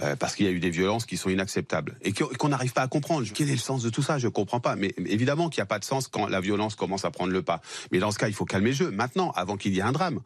Euh, 0.00 0.14
parce 0.16 0.36
qu'il 0.36 0.46
y 0.46 0.48
a 0.48 0.52
eu 0.52 0.60
des 0.60 0.70
violences 0.70 1.06
qui 1.06 1.16
sont 1.16 1.28
inacceptables 1.28 1.96
et 2.02 2.12
qu'on 2.12 2.48
n'arrive 2.48 2.72
pas 2.72 2.82
à 2.82 2.88
comprendre. 2.88 3.26
Quel 3.34 3.48
est 3.48 3.52
le 3.52 3.58
sens 3.58 3.82
de 3.82 3.90
tout 3.90 4.02
ça? 4.02 4.18
Je 4.18 4.26
ne 4.26 4.32
comprends 4.32 4.60
pas. 4.60 4.76
Mais 4.76 4.94
évidemment 5.06 5.48
qu'il 5.48 5.60
n'y 5.60 5.64
a 5.64 5.66
pas 5.66 5.78
de 5.78 5.84
sens 5.84 6.06
quand 6.08 6.28
la 6.28 6.40
violence 6.40 6.76
commence 6.76 7.04
à 7.04 7.10
prendre 7.10 7.32
le 7.32 7.42
pas. 7.42 7.60
Mais 7.90 7.98
dans 7.98 8.12
ce 8.12 8.18
cas, 8.18 8.28
il 8.28 8.34
faut 8.34 8.44
calmer 8.44 8.70
le 8.70 8.76
jeu 8.76 8.90
maintenant, 8.90 9.32
avant 9.32 9.56
qu'il 9.56 9.74
y 9.74 9.80
ait 9.80 9.82
un 9.82 9.92
drame. 9.92 10.20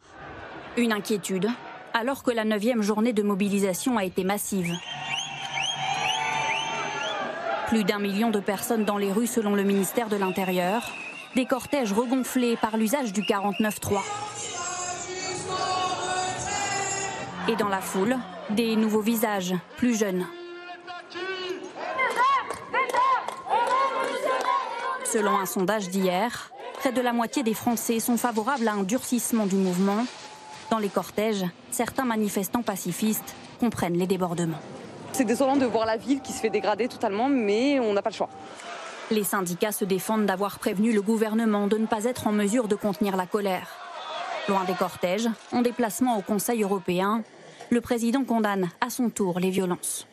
Une 0.77 0.91
inquiétude, 0.91 1.47
alors 1.93 2.23
que 2.23 2.31
la 2.31 2.45
neuvième 2.45 2.81
journée 2.81 3.13
de 3.13 3.23
mobilisation 3.23 3.97
a 3.97 4.05
été 4.05 4.23
massive. 4.23 4.73
Plus 7.67 7.83
d'un 7.83 7.99
million 7.99 8.29
de 8.29 8.39
personnes 8.39 8.85
dans 8.85 8.97
les 8.97 9.11
rues 9.11 9.27
selon 9.27 9.55
le 9.55 9.63
ministère 9.63 10.09
de 10.09 10.15
l'Intérieur. 10.15 10.91
Des 11.35 11.45
cortèges 11.45 11.93
regonflés 11.93 12.57
par 12.57 12.77
l'usage 12.77 13.11
du 13.11 13.21
49-3. 13.21 14.01
Et 17.49 17.57
dans 17.57 17.67
la 17.67 17.81
foule, 17.81 18.15
des 18.51 18.77
nouveaux 18.77 19.01
visages, 19.01 19.53
plus 19.75 19.97
jeunes. 19.97 20.25
Selon 25.03 25.37
un 25.37 25.45
sondage 25.45 25.89
d'hier, 25.89 26.51
près 26.75 26.93
de 26.93 27.01
la 27.01 27.11
moitié 27.11 27.43
des 27.43 27.53
Français 27.53 27.99
sont 27.99 28.15
favorables 28.15 28.67
à 28.67 28.71
un 28.71 28.83
durcissement 28.83 29.45
du 29.45 29.55
mouvement. 29.55 30.05
Dans 30.71 30.79
les 30.79 30.87
cortèges, 30.87 31.45
certains 31.69 32.05
manifestants 32.05 32.63
pacifistes 32.63 33.35
comprennent 33.59 33.97
les 33.97 34.07
débordements. 34.07 34.61
C'est 35.11 35.25
désolant 35.25 35.57
de 35.57 35.65
voir 35.65 35.85
la 35.85 35.97
ville 35.97 36.21
qui 36.21 36.31
se 36.31 36.39
fait 36.39 36.49
dégrader 36.49 36.87
totalement, 36.87 37.27
mais 37.27 37.77
on 37.79 37.91
n'a 37.91 38.01
pas 38.01 38.09
le 38.09 38.15
choix. 38.15 38.29
Les 39.11 39.25
syndicats 39.25 39.73
se 39.73 39.83
défendent 39.83 40.25
d'avoir 40.25 40.59
prévenu 40.59 40.93
le 40.93 41.01
gouvernement 41.01 41.67
de 41.67 41.77
ne 41.77 41.87
pas 41.87 42.05
être 42.05 42.25
en 42.25 42.31
mesure 42.31 42.69
de 42.69 42.75
contenir 42.75 43.17
la 43.17 43.25
colère. 43.25 43.82
Loin 44.49 44.65
des 44.65 44.73
cortèges, 44.73 45.29
en 45.53 45.61
déplacement 45.61 46.17
au 46.17 46.21
Conseil 46.21 46.63
européen, 46.63 47.23
le 47.69 47.79
président 47.79 48.25
condamne 48.25 48.69
à 48.81 48.89
son 48.89 49.09
tour 49.09 49.39
les 49.39 49.49
violences. 49.49 50.05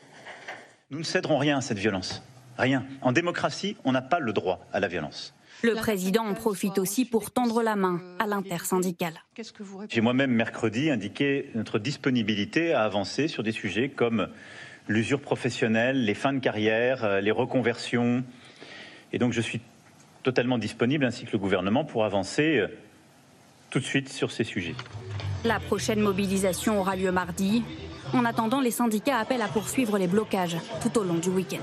Nous 0.91 0.99
ne 0.99 1.05
céderons 1.05 1.39
rien 1.39 1.59
à 1.59 1.61
cette 1.61 1.79
violence. 1.79 2.23
Rien. 2.57 2.85
En 3.03 3.11
démocratie, 3.11 3.77
on 3.85 3.91
n'a 3.91 4.03
pas 4.03 4.21
le 4.21 4.33
droit 4.33 4.61
à 4.73 4.79
la 4.79 4.87
violence. 4.87 5.35
Le 5.63 5.75
président 5.75 6.25
en 6.25 6.35
profite 6.35 6.79
aussi 6.79 7.05
pour 7.05 7.33
tendre 7.33 7.63
la 7.63 7.75
main 7.75 8.01
à 8.19 8.27
l'intersyndicale. 8.27 9.15
J'ai 9.89 10.01
moi-même 10.01 10.31
mercredi 10.31 10.91
indiqué 10.91 11.51
notre 11.55 11.79
disponibilité 11.79 12.73
à 12.73 12.85
avancer 12.85 13.27
sur 13.27 13.43
des 13.43 13.53
sujets 13.53 13.89
comme 13.89 14.29
l'usure 14.89 15.21
professionnelle, 15.21 16.05
les 16.05 16.15
fins 16.15 16.33
de 16.33 16.39
carrière, 16.39 17.05
euh, 17.05 17.21
les 17.21 17.31
reconversions. 17.31 18.25
Et 19.13 19.19
donc 19.19 19.33
je 19.33 19.41
suis 19.41 19.61
totalement 20.23 20.59
disponible, 20.59 21.05
ainsi 21.05 21.25
que 21.25 21.33
le 21.33 21.39
gouvernement, 21.39 21.85
pour 21.85 22.05
avancer 22.05 22.59
euh, 22.59 22.69
tout 23.71 23.81
de 23.81 23.85
suite 23.85 24.09
sur 24.09 24.31
ces 24.31 24.45
sujets. 24.45 24.75
La 25.45 25.61
prochaine 25.61 26.01
mobilisation 26.01 26.81
aura 26.81 26.97
lieu 26.97 27.13
mardi. 27.13 27.63
En 28.13 28.25
attendant, 28.25 28.61
les 28.61 28.71
syndicats 28.71 29.19
appellent 29.19 29.43
à 29.43 29.49
poursuivre 29.49 29.97
les 29.97 30.09
blocages 30.09 30.57
tout 30.83 30.99
au 30.99 31.05
long 31.05 31.15
du 31.15 31.31
week-end. 31.31 31.63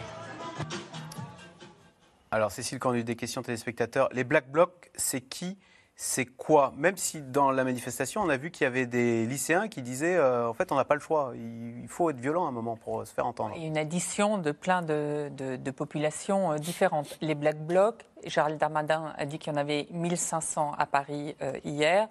Alors, 2.31 2.51
Cécile, 2.51 2.79
quand 2.79 2.89
on 2.89 2.93
a 2.93 2.97
eu 2.97 3.03
des 3.03 3.15
questions 3.15 3.41
téléspectateurs, 3.41 4.09
les 4.13 4.23
Black 4.23 4.51
Blocs, 4.51 4.89
c'est 4.95 5.21
qui 5.21 5.57
c'est 5.99 6.25
quoi? 6.25 6.73
Même 6.77 6.95
si 6.95 7.23
dans 7.23 7.49
la 7.49 7.63
manifestation, 7.63 8.21
on 8.21 8.29
a 8.29 8.37
vu 8.37 8.51
qu'il 8.51 8.65
y 8.65 8.67
avait 8.67 8.85
des 8.85 9.25
lycéens 9.25 9.67
qui 9.67 9.81
disaient 9.81 10.15
euh, 10.15 10.47
en 10.47 10.53
fait, 10.53 10.71
on 10.71 10.75
n'a 10.75 10.85
pas 10.85 10.93
le 10.93 11.01
choix, 11.01 11.33
il 11.35 11.87
faut 11.87 12.11
être 12.11 12.19
violent 12.19 12.45
à 12.45 12.49
un 12.49 12.51
moment 12.51 12.75
pour 12.75 13.05
se 13.05 13.11
faire 13.11 13.25
entendre. 13.25 13.53
Il 13.55 13.63
y 13.63 13.65
a 13.65 13.67
une 13.67 13.79
addition 13.79 14.37
de 14.37 14.51
plein 14.51 14.83
de, 14.83 15.71
populations 15.75 16.51
euh, 16.51 16.57
différentes. 16.59 17.17
Les 17.19 17.33
Black 17.33 17.57
Blocs, 17.65 18.05
Gérald 18.23 18.59
Darmanin 18.59 19.11
a 19.17 19.25
dit 19.25 19.39
qu'il 19.39 19.51
y 19.51 19.55
en 19.55 19.59
avait 19.59 19.87
1500 19.89 20.75
à 20.77 20.85
Paris 20.85 21.35
euh, 21.41 21.53
hier. 21.65 22.07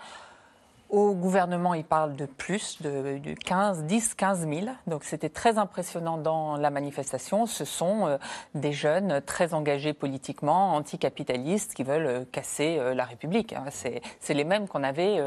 Au 0.88 1.14
gouvernement, 1.14 1.74
il 1.74 1.82
parle 1.82 2.14
de 2.14 2.26
plus, 2.26 2.80
de, 2.80 3.18
15, 3.44 3.84
10, 3.84 4.14
15 4.14 4.48
000. 4.48 4.66
Donc 4.86 5.02
c'était 5.02 5.28
très 5.28 5.58
impressionnant 5.58 6.16
dans 6.16 6.56
la 6.56 6.70
manifestation. 6.70 7.46
Ce 7.46 7.64
sont 7.64 8.06
euh, 8.06 8.18
des 8.54 8.72
jeunes 8.72 9.20
très 9.20 9.52
engagés 9.52 9.94
politiquement, 9.94 10.74
anticapitalistes, 10.74 11.74
qui 11.74 11.82
veulent 11.82 12.06
euh, 12.06 12.24
casser 12.30 12.76
euh, 12.78 12.94
la 12.94 13.04
République. 13.04 13.52
Hein. 13.52 13.64
C'est 13.70 14.34
les 14.34 14.44
mêmes 14.44 14.68
qu'on 14.68 14.84
avait 14.84 15.20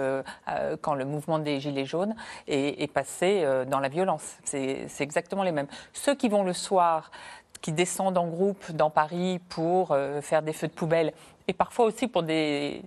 quand 0.82 0.93
le 0.93 1.06
mouvement 1.06 1.39
des 1.39 1.60
Gilets 1.60 1.86
jaunes 1.86 2.15
est, 2.48 2.82
est 2.82 2.91
passé 2.91 3.45
dans 3.67 3.80
la 3.80 3.89
violence. 3.89 4.38
C'est 4.43 4.88
exactement 5.00 5.43
les 5.43 5.52
mêmes. 5.52 5.67
Ceux 5.93 6.15
qui 6.15 6.30
vont 6.30 6.43
le 6.43 6.54
soir 6.54 7.12
qui 7.62 7.72
descendent 7.72 8.17
en 8.17 8.28
groupe 8.28 8.72
dans 8.72 8.89
Paris 8.89 9.39
pour 9.50 9.95
faire 10.22 10.41
des 10.41 10.54
feux 10.54 10.67
de 10.67 10.74
poubelle 10.74 11.13
et 11.48 11.54
parfois 11.54 11.86
aussi 11.86 12.08
pour 12.08 12.24
des 12.24 12.84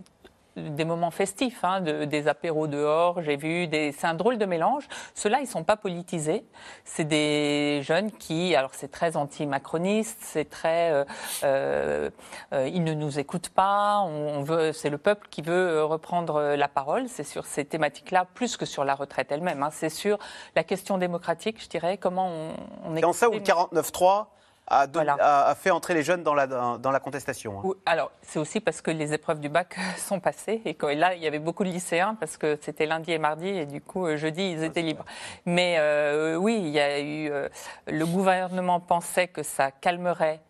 des 0.56 0.84
moments 0.84 1.10
festifs, 1.10 1.64
hein, 1.64 1.80
des 1.80 2.28
apéros 2.28 2.66
dehors, 2.66 3.22
j'ai 3.22 3.36
vu, 3.36 3.66
des... 3.66 3.92
c'est 3.92 4.06
un 4.06 4.14
drôle 4.14 4.38
de 4.38 4.44
mélange. 4.44 4.86
Ceux-là, 5.14 5.40
ils 5.40 5.46
sont 5.46 5.64
pas 5.64 5.76
politisés. 5.76 6.44
C'est 6.84 7.04
des 7.04 7.80
jeunes 7.82 8.10
qui, 8.12 8.54
alors 8.54 8.74
c'est 8.74 8.90
très 8.90 9.16
anti-macroniste, 9.16 10.18
c'est 10.20 10.48
très, 10.48 10.92
euh, 10.92 11.04
euh, 11.44 12.10
euh, 12.52 12.68
ils 12.68 12.84
ne 12.84 12.94
nous 12.94 13.18
écoutent 13.18 13.48
pas. 13.48 14.00
On 14.00 14.42
veut, 14.42 14.72
c'est 14.72 14.90
le 14.90 14.98
peuple 14.98 15.28
qui 15.30 15.42
veut 15.42 15.84
reprendre 15.84 16.54
la 16.54 16.68
parole. 16.68 17.08
C'est 17.08 17.24
sur 17.24 17.46
ces 17.46 17.64
thématiques-là 17.64 18.26
plus 18.34 18.56
que 18.56 18.66
sur 18.66 18.84
la 18.84 18.94
retraite 18.94 19.32
elle-même. 19.32 19.62
Hein. 19.62 19.70
C'est 19.72 19.88
sur 19.90 20.18
la 20.54 20.64
question 20.64 20.98
démocratique, 20.98 21.62
je 21.62 21.68
dirais. 21.68 21.96
Comment 21.96 22.28
on, 22.28 22.50
on 22.84 22.96
est. 22.96 23.00
Dans 23.00 23.12
ça 23.12 23.30
où 23.30 23.34
le 23.34 23.40
49-3 23.40 24.26
a, 24.72 25.54
fait 25.54 25.70
entrer 25.70 25.94
les 25.94 26.02
jeunes 26.02 26.22
dans 26.22 26.34
la, 26.34 26.46
dans, 26.46 26.90
la 26.90 27.00
contestation. 27.00 27.60
Hein. 27.60 27.72
Alors, 27.86 28.10
c'est 28.22 28.38
aussi 28.38 28.60
parce 28.60 28.80
que 28.80 28.90
les 28.90 29.12
épreuves 29.12 29.40
du 29.40 29.48
bac 29.48 29.76
sont 29.98 30.20
passées 30.20 30.62
et 30.64 30.74
que 30.74 30.86
là, 30.86 31.14
il 31.14 31.22
y 31.22 31.26
avait 31.26 31.38
beaucoup 31.38 31.64
de 31.64 31.70
lycéens 31.70 32.16
parce 32.18 32.36
que 32.36 32.58
c'était 32.60 32.86
lundi 32.86 33.12
et 33.12 33.18
mardi 33.18 33.48
et 33.48 33.66
du 33.66 33.80
coup, 33.80 34.06
euh, 34.06 34.16
jeudi, 34.16 34.52
ils 34.52 34.62
étaient 34.62 34.82
libres. 34.82 35.04
Mais 35.46 35.76
euh, 35.78 36.36
oui, 36.36 36.58
il 36.58 36.70
y 36.70 36.80
a 36.80 37.00
eu. 37.00 37.30
Euh, 37.30 37.48
le 37.86 38.06
gouvernement 38.06 38.80
pensait 38.80 39.28
que 39.28 39.42
ça 39.42 39.70
calmerait 39.70 40.40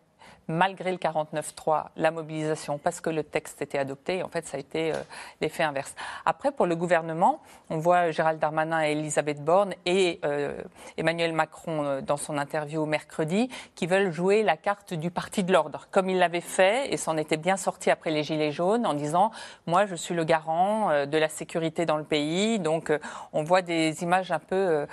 malgré 0.47 0.91
le 0.91 0.97
49-3, 0.97 1.85
la 1.95 2.11
mobilisation, 2.11 2.77
parce 2.77 3.01
que 3.01 3.09
le 3.09 3.23
texte 3.23 3.61
était 3.61 3.77
adopté. 3.77 4.23
En 4.23 4.29
fait, 4.29 4.45
ça 4.45 4.57
a 4.57 4.59
été 4.59 4.93
euh, 4.93 4.97
l'effet 5.41 5.63
inverse. 5.63 5.95
Après, 6.25 6.51
pour 6.51 6.65
le 6.65 6.75
gouvernement, 6.75 7.41
on 7.69 7.77
voit 7.77 8.11
Gérald 8.11 8.39
Darmanin 8.39 8.83
et 8.83 8.91
Elisabeth 8.91 9.43
Borne 9.43 9.73
et 9.85 10.19
euh, 10.25 10.61
Emmanuel 10.97 11.33
Macron 11.33 11.83
euh, 11.83 12.01
dans 12.01 12.17
son 12.17 12.37
interview 12.37 12.85
mercredi 12.85 13.49
qui 13.75 13.87
veulent 13.87 14.11
jouer 14.11 14.43
la 14.43 14.57
carte 14.57 14.93
du 14.93 15.11
parti 15.11 15.43
de 15.43 15.51
l'ordre, 15.51 15.87
comme 15.91 16.09
il 16.09 16.17
l'avait 16.17 16.41
fait 16.41 16.93
et 16.93 16.97
s'en 16.97 17.17
était 17.17 17.37
bien 17.37 17.57
sorti 17.57 17.89
après 17.89 18.11
les 18.11 18.23
Gilets 18.23 18.51
jaunes 18.51 18.85
en 18.85 18.93
disant 18.93 19.31
Moi, 19.65 19.85
je 19.85 19.95
suis 19.95 20.13
le 20.13 20.23
garant 20.23 21.05
de 21.05 21.17
la 21.17 21.29
sécurité 21.29 21.85
dans 21.85 21.97
le 21.97 22.03
pays. 22.03 22.59
Donc, 22.59 22.91
on 23.31 23.43
voit 23.43 23.61
des 23.61 24.03
images 24.03 24.31
un 24.31 24.39
peu 24.39 24.85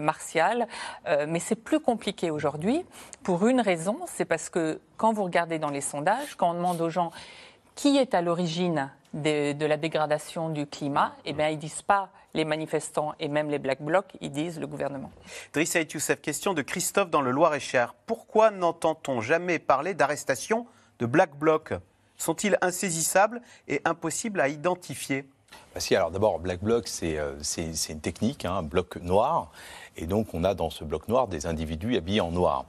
martiales. 0.00 0.66
mais 1.28 1.40
c'est 1.40 1.56
plus 1.56 1.80
compliqué 1.80 2.30
aujourd'hui 2.30 2.84
pour 3.22 3.46
une 3.46 3.60
raison 3.60 3.98
c'est 4.06 4.24
parce 4.24 4.48
que 4.48 4.80
quand 4.96 5.12
vous 5.12 5.24
regardez 5.24 5.58
dans 5.58 5.70
les 5.70 5.80
sondages, 5.80 6.34
quand 6.36 6.50
on 6.50 6.54
demande 6.54 6.80
aux 6.80 6.90
gens 6.90 7.10
qui 7.74 7.96
est 7.96 8.14
à 8.14 8.22
l'origine 8.22 8.90
de, 9.12 9.64
la 9.64 9.76
dégradation 9.76 10.48
du 10.48 10.66
climat, 10.66 11.14
eh 11.24 11.32
bien, 11.32 11.48
ils 11.48 11.58
disent 11.58 11.82
pas 11.82 12.10
les 12.34 12.44
manifestants 12.44 13.14
et 13.20 13.28
même 13.28 13.48
les 13.48 13.58
Black 13.58 13.80
Blocs, 13.80 14.12
ils 14.20 14.30
disent 14.30 14.58
le 14.58 14.66
gouvernement. 14.66 15.10
Drissa 15.52 15.80
Youssef, 15.82 16.20
question 16.20 16.52
de 16.52 16.62
Christophe 16.62 17.10
dans 17.10 17.20
le 17.20 17.30
Loir-et-Cher. 17.30 17.94
Pourquoi 18.06 18.50
n'entend-on 18.50 19.20
jamais 19.20 19.60
parler 19.60 19.94
d'arrestation 19.94 20.66
de 20.98 21.06
Black 21.06 21.36
Blocs? 21.36 21.74
Sont-ils 22.16 22.56
insaisissables 22.60 23.40
et 23.68 23.80
impossibles 23.84 24.40
à 24.40 24.48
identifier? 24.48 25.28
Bah 25.72 25.80
si, 25.80 25.94
alors 25.94 26.10
d'abord, 26.10 26.40
Black 26.40 26.62
Bloc, 26.62 26.88
c'est 26.88 27.18
euh, 27.18 27.34
c'est 27.42 27.72
une 27.88 28.00
technique, 28.00 28.44
hein, 28.44 28.54
un 28.54 28.62
bloc 28.62 28.96
noir. 28.96 29.50
Et 29.96 30.06
donc, 30.06 30.34
on 30.34 30.44
a 30.44 30.54
dans 30.54 30.70
ce 30.70 30.84
bloc 30.84 31.08
noir 31.08 31.28
des 31.28 31.46
individus 31.46 31.96
habillés 31.96 32.20
en 32.20 32.30
noir. 32.30 32.66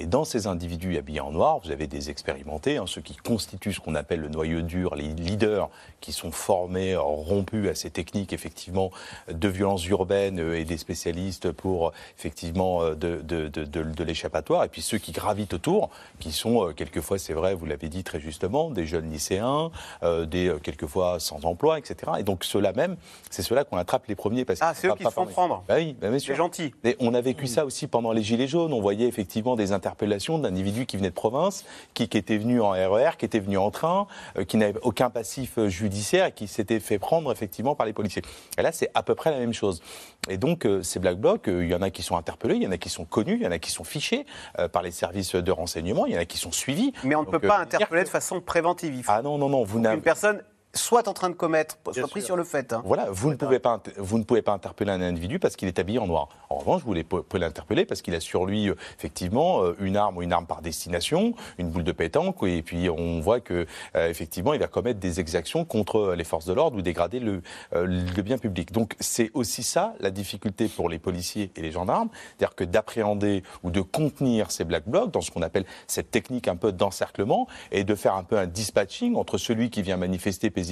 Et 0.00 0.06
dans 0.06 0.24
ces 0.24 0.46
individus 0.46 0.96
habillés 0.96 1.20
en 1.20 1.32
noir, 1.32 1.58
vous 1.58 1.72
avez 1.72 1.88
des 1.88 2.08
expérimentés, 2.08 2.76
hein, 2.76 2.84
ceux 2.86 3.00
qui 3.00 3.16
constituent 3.16 3.72
ce 3.72 3.80
qu'on 3.80 3.96
appelle 3.96 4.20
le 4.20 4.28
noyau 4.28 4.60
dur, 4.60 4.94
les 4.94 5.08
leaders 5.08 5.68
qui 6.00 6.12
sont 6.12 6.30
formés, 6.30 6.92
euh, 6.92 7.00
rompus 7.00 7.68
à 7.68 7.74
ces 7.74 7.90
techniques, 7.90 8.32
effectivement, 8.32 8.92
de 9.28 9.48
violence 9.48 9.84
urbaine 9.88 10.38
euh, 10.38 10.56
et 10.56 10.64
des 10.64 10.78
spécialistes 10.78 11.50
pour, 11.50 11.92
effectivement, 12.16 12.82
euh, 12.82 12.94
de, 12.94 13.20
de, 13.22 13.48
de, 13.48 14.04
l'échappatoire. 14.04 14.62
Et 14.62 14.68
puis 14.68 14.82
ceux 14.82 14.98
qui 14.98 15.10
gravitent 15.10 15.54
autour, 15.54 15.90
qui 16.20 16.30
sont, 16.30 16.72
quelquefois, 16.76 17.18
c'est 17.18 17.32
vrai, 17.32 17.54
vous 17.54 17.66
l'avez 17.66 17.88
dit 17.88 18.04
très 18.04 18.20
justement, 18.20 18.70
des 18.70 18.86
jeunes 18.86 19.10
lycéens, 19.10 19.72
euh, 20.04 20.26
des, 20.26 20.54
quelquefois, 20.62 21.18
sans 21.18 21.44
emploi, 21.44 21.76
etc. 21.76 22.12
Et 22.20 22.22
donc, 22.22 22.44
ceux-là 22.44 22.72
même, 22.72 22.96
c'est 23.30 23.42
ceux-là 23.42 23.64
qu'on 23.64 23.76
attrape 23.76 24.06
les 24.06 24.14
premiers. 24.14 24.44
Parce 24.44 24.60
Ah, 24.62 24.74
c'est 24.74 24.86
eux 24.86 24.94
qui 24.96 25.02
se 25.02 25.10
font 25.10 25.26
prendre. 25.26 25.64
Bah 25.66 25.74
oui, 25.78 25.96
bah 26.00 26.08
bien 26.08 26.20
sûr. 26.20 26.36
C'est 26.52 26.67
Et 26.84 26.96
on 27.00 27.14
a 27.14 27.20
vécu 27.20 27.46
ça 27.46 27.64
aussi 27.64 27.86
pendant 27.86 28.12
les 28.12 28.22
Gilets 28.22 28.46
jaunes. 28.48 28.72
On 28.72 28.80
voyait 28.80 29.06
effectivement 29.06 29.56
des 29.56 29.72
interpellations 29.72 30.38
d'individus 30.38 30.86
qui 30.86 30.96
venaient 30.96 31.10
de 31.10 31.14
province, 31.14 31.64
qui, 31.94 32.08
qui 32.08 32.18
étaient 32.18 32.38
venus 32.38 32.60
en 32.62 32.70
RER, 32.70 33.10
qui 33.18 33.24
étaient 33.24 33.38
venus 33.40 33.58
en 33.58 33.70
train, 33.70 34.06
euh, 34.38 34.44
qui 34.44 34.56
n'avaient 34.56 34.78
aucun 34.82 35.10
passif 35.10 35.58
euh, 35.58 35.68
judiciaire 35.68 36.26
et 36.26 36.32
qui 36.32 36.46
s'étaient 36.48 36.80
fait 36.80 36.98
prendre 36.98 37.30
effectivement 37.32 37.74
par 37.74 37.86
les 37.86 37.92
policiers. 37.92 38.22
Et 38.58 38.62
là, 38.62 38.72
c'est 38.72 38.90
à 38.94 39.02
peu 39.02 39.14
près 39.14 39.30
la 39.30 39.38
même 39.38 39.52
chose. 39.54 39.82
Et 40.28 40.36
donc, 40.36 40.66
euh, 40.66 40.82
ces 40.82 40.98
Black 40.98 41.18
Blocs, 41.18 41.48
euh, 41.48 41.64
il 41.64 41.70
y 41.70 41.74
en 41.74 41.82
a 41.82 41.90
qui 41.90 42.02
sont 42.02 42.16
interpellés, 42.16 42.56
il 42.56 42.62
y 42.62 42.66
en 42.66 42.72
a 42.72 42.78
qui 42.78 42.88
sont 42.88 43.04
connus, 43.04 43.34
il 43.36 43.42
y 43.42 43.46
en 43.46 43.50
a 43.52 43.58
qui 43.58 43.70
sont 43.70 43.84
fichés 43.84 44.26
euh, 44.58 44.68
par 44.68 44.82
les 44.82 44.90
services 44.90 45.34
de 45.34 45.52
renseignement, 45.52 46.06
il 46.06 46.12
y 46.14 46.16
en 46.16 46.20
a 46.20 46.24
qui 46.24 46.38
sont 46.38 46.52
suivis. 46.52 46.92
Mais 47.04 47.14
on 47.14 47.22
ne 47.22 47.26
peut 47.26 47.38
pas 47.38 47.58
interpeller 47.58 48.02
que- 48.02 48.06
de 48.06 48.10
façon 48.10 48.40
préventive. 48.40 48.94
Il 48.94 49.02
faut 49.02 49.12
Ah 49.14 49.22
non, 49.22 49.38
non, 49.38 49.48
non, 49.48 49.64
vous 49.64 49.80
n'avez 49.80 50.00
personne 50.00 50.42
soit 50.74 51.08
en 51.08 51.14
train 51.14 51.30
de 51.30 51.34
commettre, 51.34 51.78
soit 51.84 51.92
Bien 51.94 52.02
pris 52.08 52.20
sûr. 52.20 52.26
sur 52.26 52.36
le 52.36 52.44
fait. 52.44 52.72
hein. 52.72 52.82
Voilà, 52.84 53.06
vous 53.10 53.30
ne, 53.30 53.36
pouvez 53.36 53.58
pas, 53.58 53.82
vous 53.96 54.18
ne 54.18 54.24
pouvez 54.24 54.42
pas 54.42 54.52
interpeller 54.52 54.92
un 54.92 55.00
individu 55.02 55.38
parce 55.38 55.56
qu'il 55.56 55.66
est 55.66 55.78
habillé 55.78 55.98
en 55.98 56.06
noir. 56.06 56.28
En 56.50 56.56
revanche, 56.58 56.82
vous 56.84 56.94
pouvez 57.04 57.40
l'interpeller 57.40 57.84
parce 57.84 58.00
qu'il 58.02 58.14
a 58.14 58.20
sur 58.20 58.46
lui, 58.46 58.68
euh, 58.68 58.74
effectivement, 58.96 59.64
euh, 59.64 59.76
une 59.80 59.96
arme 59.96 60.18
ou 60.18 60.22
une 60.22 60.32
arme 60.32 60.46
par 60.46 60.62
destination, 60.62 61.34
une 61.58 61.70
boule 61.70 61.84
de 61.84 61.92
pétanque, 61.92 62.36
et 62.44 62.62
puis 62.62 62.88
on 62.90 63.20
voit 63.20 63.40
que, 63.40 63.66
euh, 63.96 64.08
effectivement, 64.08 64.52
il 64.54 64.60
va 64.60 64.68
commettre 64.68 65.00
des 65.00 65.20
exactions 65.20 65.64
contre 65.64 66.14
les 66.16 66.24
forces 66.24 66.46
de 66.46 66.52
l'ordre 66.52 66.76
ou 66.76 66.82
dégrader 66.82 67.18
le, 67.18 67.42
le 67.72 68.22
bien 68.22 68.38
public. 68.38 68.70
Donc, 68.70 68.94
c'est 69.00 69.30
aussi 69.34 69.62
ça, 69.62 69.94
la 70.00 70.10
difficulté 70.10 70.68
pour 70.68 70.88
les 70.88 70.98
policiers 70.98 71.50
et 71.56 71.62
les 71.62 71.72
gendarmes, 71.72 72.08
c'est-à-dire 72.36 72.54
que 72.54 72.64
d'appréhender 72.64 73.42
ou 73.64 73.70
de 73.70 73.80
contenir 73.80 74.50
ces 74.50 74.64
black 74.64 74.86
blocs 74.86 75.10
dans 75.10 75.22
ce 75.22 75.30
qu'on 75.30 75.42
appelle 75.42 75.64
cette 75.86 76.10
technique 76.10 76.46
un 76.46 76.56
peu 76.56 76.70
d'encerclement 76.72 77.48
et 77.72 77.84
de 77.84 77.94
faire 77.94 78.14
un 78.14 78.22
peu 78.24 78.38
un 78.38 78.46
dispatching 78.46 79.16
entre 79.16 79.38
celui 79.38 79.70
qui 79.70 79.82
vient 79.82 79.96
manifester 79.96 80.50
paisiblement 80.50 80.67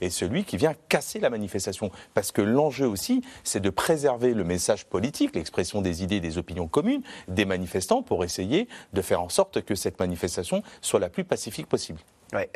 et 0.00 0.10
celui 0.10 0.44
qui 0.44 0.56
vient 0.56 0.74
casser 0.88 1.20
la 1.20 1.30
manifestation. 1.30 1.90
Parce 2.14 2.32
que 2.32 2.42
l'enjeu 2.42 2.86
aussi, 2.86 3.22
c'est 3.42 3.60
de 3.60 3.70
préserver 3.70 4.34
le 4.34 4.44
message 4.44 4.86
politique, 4.86 5.34
l'expression 5.34 5.82
des 5.82 6.02
idées 6.02 6.20
des 6.20 6.38
opinions 6.38 6.68
communes 6.68 7.02
des 7.28 7.44
manifestants 7.44 8.02
pour 8.02 8.24
essayer 8.24 8.68
de 8.92 9.02
faire 9.02 9.20
en 9.20 9.28
sorte 9.28 9.62
que 9.62 9.74
cette 9.74 9.98
manifestation 9.98 10.62
soit 10.80 11.00
la 11.00 11.08
plus 11.08 11.24
pacifique 11.24 11.68
possible. 11.68 12.00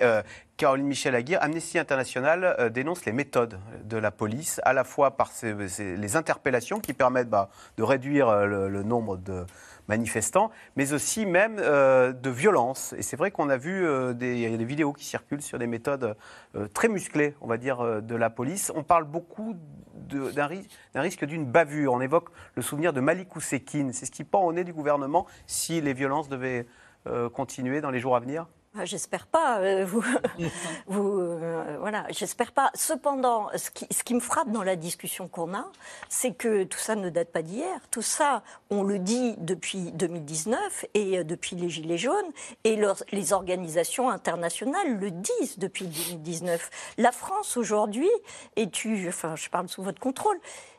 Euh, 0.01 0.23
Caroline 0.57 0.87
Michel 0.87 1.15
Aguirre, 1.15 1.43
Amnesty 1.43 1.79
International 1.79 2.57
euh, 2.59 2.69
dénonce 2.69 3.05
les 3.05 3.13
méthodes 3.13 3.61
de 3.85 3.97
la 3.97 4.11
police, 4.11 4.61
à 4.65 4.73
la 4.73 4.83
fois 4.83 5.13
par 5.13 5.31
les 5.43 6.17
interpellations 6.17 6.81
qui 6.81 6.93
permettent 6.95 7.31
bah, 7.31 7.51
de 7.77 7.83
réduire 7.83 8.29
euh, 8.29 8.69
le 8.69 8.83
nombre 8.83 9.17
de 9.17 9.47
manifestants, 9.89 10.51
mais 10.77 10.93
aussi 10.93 11.27
même 11.27 11.57
euh, 11.59 12.13
de 12.13 12.31
violence. 12.31 12.95
Et 12.97 13.03
c'est 13.03 13.17
vrai 13.17 13.31
qu'on 13.31 13.49
a 13.49 13.57
vu 13.57 13.87
euh, 13.87 14.13
des, 14.13 14.57
vidéos 14.65 14.93
qui 14.93 15.05
circulent 15.05 15.43
sur 15.43 15.59
des 15.59 15.67
méthodes 15.67 16.17
euh, 16.55 16.69
très 16.69 16.89
musclées, 16.89 17.35
on 17.41 17.47
va 17.47 17.57
dire, 17.57 18.03
de 18.03 18.15
la 18.15 18.31
police. 18.31 18.71
On 18.75 18.83
parle 18.83 19.05
beaucoup 19.05 19.57
d'un 19.95 20.47
ri- 20.47 20.69
d'un 20.95 21.01
risque 21.01 21.25
d'une 21.25 21.45
bavure. 21.45 21.93
On 21.93 22.01
évoque 22.01 22.29
le 22.55 22.63
souvenir 22.63 22.93
de 22.93 23.01
Malik 23.01 23.35
Oussekine. 23.35 23.93
C'est 23.93 24.07
ce 24.07 24.11
qui 24.11 24.25
pend 24.25 24.43
au 24.45 24.53
nez 24.53 24.65
du 24.65 24.73
gouvernement 24.73 25.27
si 25.47 25.81
les 25.81 25.95
violences 25.95 26.29
devaient 26.29 26.67
continuer 27.33 27.81
dans 27.81 27.91
les 27.91 28.01
jours 28.01 28.17
à 28.17 28.21
venir? 28.21 28.47
J'espère 28.85 29.27
pas. 29.27 29.61
euh, 29.61 29.85
vous, 30.87 31.11
euh, 31.11 31.77
voilà, 31.81 32.07
j'espère 32.11 32.53
pas. 32.53 32.71
Cependant, 32.75 33.49
ce 33.57 33.71
qui, 33.71 34.15
me 34.15 34.21
frappe 34.21 34.51
dans 34.51 34.63
la 34.63 34.77
discussion 34.77 35.29
qu'on 35.29 35.55
a, 35.55 35.71
c'est 36.09 36.33
que 36.33 36.65
tout 36.65 36.79
ça 36.79 36.95
ne 36.95 37.11
date 37.11 37.31
pas 37.31 37.43
d'hier. 37.43 37.81
Tout 37.91 38.03
ça, 38.03 38.43
on 38.71 38.83
le 38.83 38.99
dit 38.99 39.35
depuis 39.39 39.93
2019 39.93 40.87
et 40.95 41.19
euh, 41.19 41.25
depuis 41.25 41.57
les 41.57 41.69
Gilets 41.69 41.99
jaunes, 41.99 42.31
et 42.65 42.81
les 43.13 43.33
organisations 43.33 44.11
internationales 44.11 44.99
le 44.99 45.11
disent 45.11 45.59
depuis 45.59 45.87
2019. 45.87 46.71
La 46.99 47.13
France 47.13 47.57
aujourd'hui 47.57 48.11
est, 48.57 48.71
tu, 48.71 49.09
enfin, 49.09 49.37
je 49.37 49.49
parle 49.49 49.69
sous 49.69 49.83
votre 49.83 50.01
contrôle 50.01 50.39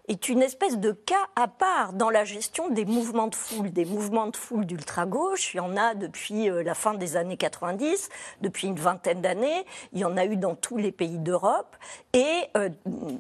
est 0.10 0.30
une 0.30 0.42
espèce 0.42 0.78
de 0.78 0.92
cas 0.92 1.16
à 1.36 1.48
part 1.48 1.94
dans 1.94 2.10
la 2.10 2.26
gestion 2.26 2.70
des 2.70 2.86
mouvements 2.86 3.28
de 3.28 3.36
foule. 3.36 3.72
Des 3.72 3.86
mouvements 3.86 4.28
de 4.28 4.36
foule 4.36 4.66
d'ultra-gauche, 4.66 5.54
il 5.54 5.58
y 5.58 5.60
en 5.62 5.78
a 5.78 5.96
depuis 5.96 6.50
euh, 6.50 6.64
la 6.64 6.76
fin 6.76 6.94
des 6.94 7.16
années 7.16 7.38
90, 7.38 8.10
depuis 8.42 8.68
une 8.68 8.76
vingtaine 8.76 9.22
d'années, 9.22 9.66
il 9.94 10.00
y 10.00 10.06
en 10.06 10.18
a 10.18 10.26
eu 10.26 10.36
dans 10.36 10.56
tous 10.56 10.78
les 10.78 10.92
pays 10.92 11.18
d'Europe, 11.18 11.76
et 12.14 12.42
euh, 12.58 12.70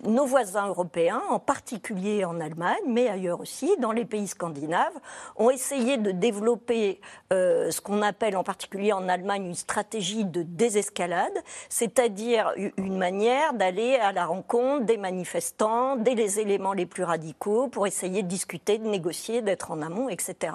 nos 0.05 0.25
voisins 0.25 0.67
européens, 0.67 1.21
en 1.29 1.39
particulier 1.39 2.25
en 2.25 2.39
Allemagne, 2.39 2.77
mais 2.87 3.07
ailleurs 3.07 3.39
aussi, 3.39 3.75
dans 3.79 3.91
les 3.91 4.05
pays 4.05 4.27
scandinaves, 4.27 4.97
ont 5.35 5.49
essayé 5.49 5.97
de 5.97 6.11
développer 6.11 7.01
euh, 7.33 7.71
ce 7.71 7.81
qu'on 7.81 8.01
appelle 8.01 8.35
en 8.35 8.43
particulier 8.43 8.93
en 8.93 9.07
Allemagne 9.09 9.45
une 9.45 9.55
stratégie 9.55 10.25
de 10.25 10.43
désescalade, 10.43 11.37
c'est-à-dire 11.69 12.51
une 12.77 12.97
manière 12.97 13.53
d'aller 13.53 13.95
à 13.95 14.11
la 14.11 14.25
rencontre 14.25 14.85
des 14.85 14.97
manifestants, 14.97 15.95
des 15.95 16.19
les 16.19 16.39
éléments 16.39 16.73
les 16.79 16.85
plus 16.85 17.03
radicaux, 17.03 17.67
pour 17.67 17.85
essayer 17.87 18.23
de 18.23 18.27
discuter, 18.27 18.77
de 18.77 18.87
négocier, 18.87 19.41
d'être 19.41 19.71
en 19.71 19.81
amont, 19.81 20.07
etc. 20.09 20.53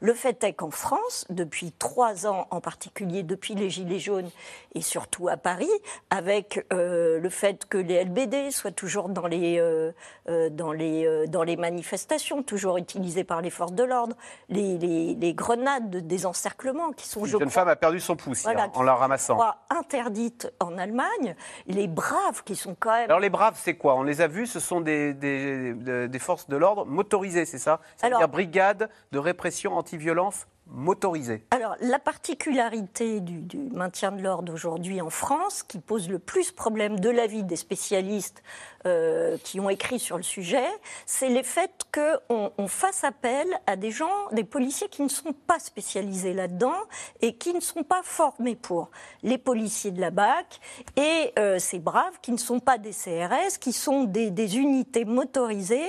Le 0.00 0.14
fait 0.14 0.42
est 0.44 0.52
qu'en 0.52 0.70
France, 0.70 1.26
depuis 1.30 1.72
trois 1.72 2.26
ans 2.26 2.46
en 2.50 2.60
particulier, 2.60 3.22
depuis 3.24 3.54
les 3.54 3.70
Gilets 3.70 3.98
jaunes 3.98 4.30
et 4.76 4.80
surtout 4.80 5.28
à 5.28 5.36
Paris, 5.36 5.70
avec 6.10 6.64
euh, 6.72 7.18
le 7.18 7.28
fait 7.28 7.66
que 7.66 7.76
les 7.78 8.04
LBD 8.04 8.50
soient 8.52 8.70
toujours 8.70 9.08
dans 9.08 9.26
les, 9.26 9.58
euh, 9.58 9.90
euh, 10.28 10.48
dans 10.48 10.72
les, 10.72 11.26
dans 11.28 11.42
les 11.42 11.56
manifestations, 11.56 12.42
toujours 12.44 12.76
utilisées 12.76 13.24
par 13.24 13.40
les 13.40 13.50
forces 13.50 13.72
de 13.72 13.82
l'ordre, 13.84 14.16
les, 14.48 14.78
les- 14.78 15.14
les 15.14 15.34
grenades 15.34 15.90
de 15.90 16.00
désencerclement 16.00 16.92
qui 16.92 17.08
sont, 17.08 17.20
Une 17.20 17.26
je 17.26 17.30
jeune 17.32 17.40
crois, 17.40 17.50
femme 17.50 17.68
a 17.68 17.76
perdu 17.76 17.98
son 18.00 18.14
pouce 18.16 18.44
hier, 18.44 18.52
voilà, 18.52 18.70
en 18.74 18.82
la 18.82 18.94
ramassant. 18.94 19.34
crois, 19.34 19.56
interdites 19.70 20.52
en 20.60 20.78
Allemagne, 20.78 21.34
les 21.66 21.88
braves 21.88 22.42
qui 22.44 22.54
sont 22.56 22.76
quand 22.78 22.92
même 22.92 23.04
Alors 23.10 23.20
les 23.20 23.30
braves, 23.30 23.58
c'est 23.60 23.74
quoi? 23.74 23.94
On 23.96 24.02
les 24.02 24.20
a 24.20 24.28
vus, 24.28 24.46
ce 24.46 24.60
sont 24.60 24.80
des, 24.80 25.14
des, 25.14 25.63
de- 25.72 26.06
des 26.06 26.18
forces 26.18 26.48
de 26.48 26.56
l'ordre 26.56 26.84
motorisées, 26.84 27.44
c'est 27.46 27.58
ça? 27.58 27.80
C'est-à-dire 27.96 28.28
brigade 28.28 28.90
de 29.12 29.18
répression 29.18 29.76
anti-violence 29.76 30.46
motorisée. 30.66 31.44
Alors, 31.50 31.76
la 31.80 31.98
particularité 31.98 33.20
du, 33.20 33.40
du 33.42 33.58
maintien 33.58 34.12
de 34.12 34.22
l'ordre 34.22 34.52
aujourd'hui 34.52 35.00
en 35.00 35.10
France, 35.10 35.62
qui 35.62 35.78
pose 35.78 36.08
le 36.08 36.18
plus 36.18 36.52
problème 36.52 36.98
de 37.00 37.10
l'avis 37.10 37.42
des 37.44 37.56
spécialistes 37.56 38.42
euh, 38.86 39.36
qui 39.42 39.60
ont 39.60 39.70
écrit 39.70 39.98
sur 39.98 40.16
le 40.16 40.22
sujet, 40.22 40.66
c'est 41.06 41.28
le 41.28 41.42
fait 41.42 41.70
qu'on 41.92 42.52
on 42.58 42.68
fasse 42.68 43.04
appel 43.04 43.46
à 43.66 43.76
des 43.76 43.90
gens, 43.90 44.28
des 44.32 44.44
policiers 44.44 44.88
qui 44.88 45.02
ne 45.02 45.08
sont 45.08 45.32
pas 45.46 45.58
spécialisés 45.58 46.32
là-dedans 46.34 46.74
et 47.20 47.36
qui 47.36 47.54
ne 47.54 47.60
sont 47.60 47.82
pas 47.82 48.02
formés 48.02 48.56
pour. 48.56 48.90
Les 49.22 49.38
policiers 49.38 49.90
de 49.90 50.00
la 50.00 50.10
BAC 50.10 50.60
et 50.96 51.32
euh, 51.38 51.58
ces 51.58 51.78
braves 51.78 52.18
qui 52.22 52.32
ne 52.32 52.36
sont 52.36 52.60
pas 52.60 52.78
des 52.78 52.90
CRS, 52.92 53.58
qui 53.60 53.72
sont 53.72 54.04
des, 54.04 54.30
des 54.30 54.58
unités 54.58 55.04
motorisées 55.04 55.80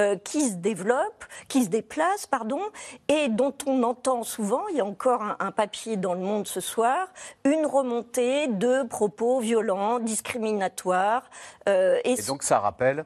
euh, 0.00 0.16
qui 0.16 0.48
se 0.48 0.54
développent, 0.54 1.24
qui 1.48 1.64
se 1.64 1.68
déplacent, 1.68 2.26
pardon, 2.26 2.60
et 3.08 3.28
dont 3.28 3.54
on 3.66 3.82
entend 3.82 4.22
souvent, 4.22 4.66
il 4.68 4.76
y 4.76 4.80
a 4.80 4.84
encore 4.86 5.22
un, 5.22 5.36
un 5.40 5.50
papier 5.50 5.96
dans 5.96 6.14
Le 6.14 6.20
Monde 6.20 6.46
ce 6.46 6.60
soir, 6.60 7.08
une 7.44 7.66
remontée 7.66 8.46
de 8.48 8.82
propos 8.84 9.40
violents, 9.40 9.98
discriminatoires. 9.98 11.30
euh, 11.68 11.98
et 12.04 12.12
Et 12.12 12.16
ça 12.44 12.58
rappelle 12.60 13.04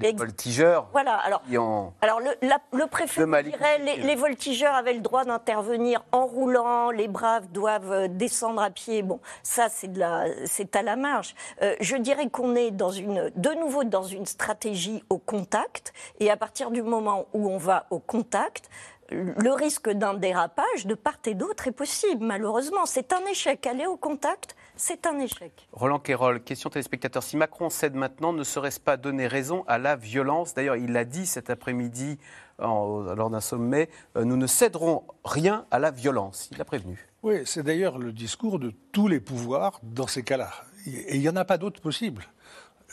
les 0.00 0.12
voltigeurs 0.12 0.86
voilà, 0.92 1.16
alors 1.16 1.42
qui 1.42 1.58
ont... 1.58 1.92
alors 2.02 2.20
le, 2.20 2.30
la- 2.42 2.60
le 2.72 2.86
préfet 2.86 3.26
dirait 3.42 3.78
les, 3.80 3.96
les 3.96 4.14
voltigeurs 4.14 4.72
avaient 4.72 4.92
le 4.92 5.00
droit 5.00 5.24
d'intervenir 5.24 6.04
en 6.12 6.24
roulant, 6.24 6.92
les 6.92 7.08
braves 7.08 7.48
doivent 7.48 7.90
euh, 7.90 8.06
descendre 8.08 8.62
à 8.62 8.70
pied. 8.70 9.02
Bon, 9.02 9.18
ça 9.42 9.68
c'est 9.68 9.88
de 9.88 9.98
la, 9.98 10.26
c'est 10.46 10.76
à 10.76 10.82
la 10.82 10.94
marge. 10.94 11.34
Euh, 11.62 11.74
je 11.80 11.96
dirais 11.96 12.28
qu'on 12.30 12.54
est 12.54 12.70
dans 12.70 12.90
une, 12.92 13.32
de 13.34 13.50
nouveau 13.54 13.82
dans 13.82 14.04
une 14.04 14.26
stratégie 14.26 15.02
au 15.10 15.18
contact, 15.18 15.92
et 16.20 16.30
à 16.30 16.36
partir 16.36 16.70
du 16.70 16.82
moment 16.82 17.26
où 17.32 17.50
on 17.50 17.58
va 17.58 17.86
au 17.90 17.98
contact. 17.98 18.70
Le 19.10 19.52
risque 19.52 19.88
d'un 19.88 20.12
dérapage 20.12 20.84
de 20.84 20.94
part 20.94 21.16
et 21.24 21.32
d'autre 21.32 21.66
est 21.66 21.72
possible, 21.72 22.26
malheureusement. 22.26 22.84
C'est 22.84 23.14
un 23.14 23.24
échec. 23.30 23.66
Aller 23.66 23.86
au 23.86 23.96
contact, 23.96 24.54
c'est 24.78 25.06
un 25.06 25.18
échec. 25.18 25.68
Roland 25.72 25.98
Quérol, 25.98 26.42
question 26.42 26.70
téléspectateur. 26.70 27.22
Si 27.22 27.36
Macron 27.36 27.68
cède 27.68 27.94
maintenant, 27.94 28.32
ne 28.32 28.44
serait-ce 28.44 28.80
pas 28.80 28.96
donner 28.96 29.26
raison 29.26 29.64
à 29.66 29.76
la 29.78 29.96
violence? 29.96 30.54
D'ailleurs, 30.54 30.76
il 30.76 30.92
l'a 30.92 31.04
dit 31.04 31.26
cet 31.26 31.50
après-midi 31.50 32.18
lors 32.58 33.30
d'un 33.30 33.40
sommet, 33.40 33.88
euh, 34.16 34.24
nous 34.24 34.36
ne 34.36 34.46
céderons 34.46 35.04
rien 35.24 35.66
à 35.70 35.78
la 35.78 35.90
violence. 35.90 36.48
Il 36.52 36.60
a 36.60 36.64
prévenu. 36.64 37.08
Oui, 37.22 37.42
c'est 37.44 37.62
d'ailleurs 37.62 37.98
le 37.98 38.12
discours 38.12 38.58
de 38.58 38.72
tous 38.92 39.08
les 39.08 39.20
pouvoirs 39.20 39.80
dans 39.82 40.06
ces 40.06 40.22
cas-là. 40.22 40.50
Et 40.86 41.16
il 41.16 41.20
n'y 41.20 41.28
en 41.28 41.36
a 41.36 41.44
pas 41.44 41.58
d'autre 41.58 41.80
possible. 41.80 42.24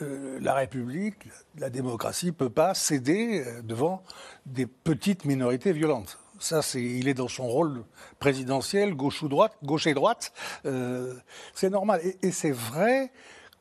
Euh, 0.02 0.40
la 0.42 0.54
République, 0.54 1.30
la 1.58 1.70
démocratie 1.70 2.28
ne 2.28 2.32
peut 2.32 2.50
pas 2.50 2.74
céder 2.74 3.44
euh, 3.46 3.62
devant 3.62 4.04
des 4.46 4.66
petites 4.66 5.26
minorités 5.26 5.72
violentes. 5.72 6.20
Ça, 6.40 6.62
il 6.76 7.08
est 7.08 7.14
dans 7.14 7.28
son 7.28 7.48
rôle 7.48 7.84
présidentiel, 8.20 8.94
gauche 8.94 9.24
ou 9.24 9.30
droite, 9.30 9.54
gauche 9.64 9.88
et 9.88 9.94
droite. 9.94 10.34
Euh, 10.66 11.14
c'est 11.54 11.70
normal. 11.70 12.02
Et, 12.22 12.32
c'est 12.32 12.52
vrai 12.52 13.12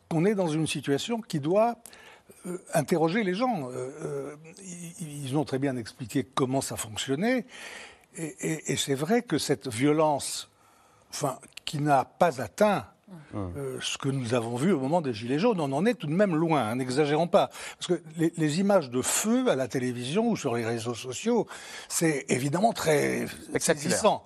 qu'on 0.08 0.24
est 0.24 0.34
dans 0.34 0.48
une 0.48 0.66
situation 0.66 1.20
qui 1.20 1.40
doit 1.40 1.76
euh, 2.46 2.58
interroger 2.72 3.22
les 3.22 3.34
gens. 3.34 3.68
Euh, 3.72 4.34
ils, 5.00 5.36
ont 5.36 5.44
très 5.44 5.58
bien 5.58 5.76
expliqué 5.76 6.24
comment 6.24 6.60
ça 6.60 6.76
fonctionnait. 6.76 7.46
Et, 8.16 8.34
et- 8.40 8.72
et 8.72 8.76
c'est 8.76 8.94
vrai 8.94 9.22
que 9.22 9.38
cette 9.38 9.68
violence, 9.68 10.50
enfin, 11.10 11.38
qui 11.64 11.78
n'a 11.80 12.04
pas 12.04 12.40
atteint 12.40 12.86
euh, 13.34 13.78
ce 13.80 13.98
que 13.98 14.08
nous 14.08 14.34
avons 14.34 14.56
vu 14.56 14.72
au 14.72 14.80
moment 14.80 15.00
des 15.00 15.12
Gilets 15.12 15.38
jaunes, 15.38 15.60
on 15.60 15.72
en 15.72 15.84
est 15.86 15.94
tout 15.94 16.06
de 16.06 16.12
même 16.12 16.34
loin, 16.34 16.62
hein, 16.68 16.76
n'exagérons 16.76 17.28
pas. 17.28 17.50
Parce 17.78 17.86
que 17.88 18.02
les, 18.16 18.32
les 18.36 18.60
images 18.60 18.90
de 18.90 19.02
feu 19.02 19.48
à 19.48 19.56
la 19.56 19.68
télévision 19.68 20.28
ou 20.30 20.36
sur 20.36 20.54
les 20.54 20.64
réseaux 20.64 20.94
sociaux, 20.94 21.46
c'est 21.88 22.24
évidemment 22.28 22.72
très 22.72 23.26
saisissant. 23.74 24.22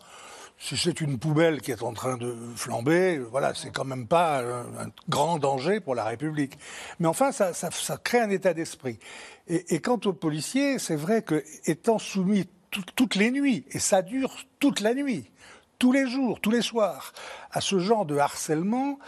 Si 0.61 0.77
c'est 0.77 1.01
une 1.01 1.19
poubelle 1.21 1.61
qui 1.61 1.71
est 1.71 1.83
en 1.85 1.93
train 1.93 2.17
de 2.17 2.35
flamber, 2.57 3.19
voilà, 3.19 3.55
c'est 3.55 3.71
quand 3.71 3.85
même 3.85 4.09
pas 4.09 4.41
un, 4.41 4.63
un 4.87 4.91
grand 5.09 5.39
danger 5.39 5.79
pour 5.79 5.95
la 5.95 6.03
République. 6.05 6.59
Mais 6.99 7.07
enfin, 7.07 7.31
ça, 7.31 7.53
ça- 7.55 7.71
ça 7.71 7.97
crée 7.97 8.19
un 8.21 8.31
état 8.31 8.55
d'esprit. 8.55 8.99
Et, 9.47 9.77
et 9.77 9.81
quant 9.81 10.01
aux 10.05 10.13
policiers, 10.13 10.81
c'est 10.81 10.97
vrai 10.97 11.23
que 11.23 11.45
étant 11.67 11.99
soumis 12.01 12.47
tout- 12.73 12.83
toutes 12.97 13.15
les 13.15 13.31
nuits, 13.31 13.65
et 13.71 13.79
ça 13.79 14.03
dure 14.03 14.35
toute 14.59 14.81
la 14.81 14.95
nuit, 14.95 15.31
tous 15.79 15.93
les 15.93 16.07
jours, 16.07 16.41
tous 16.41 16.51
les 16.51 16.63
soirs, 16.63 17.13
à 17.51 17.61
ce 17.61 17.79
genre 17.79 18.07
de 18.07 18.17
harcèlement, 18.17 18.99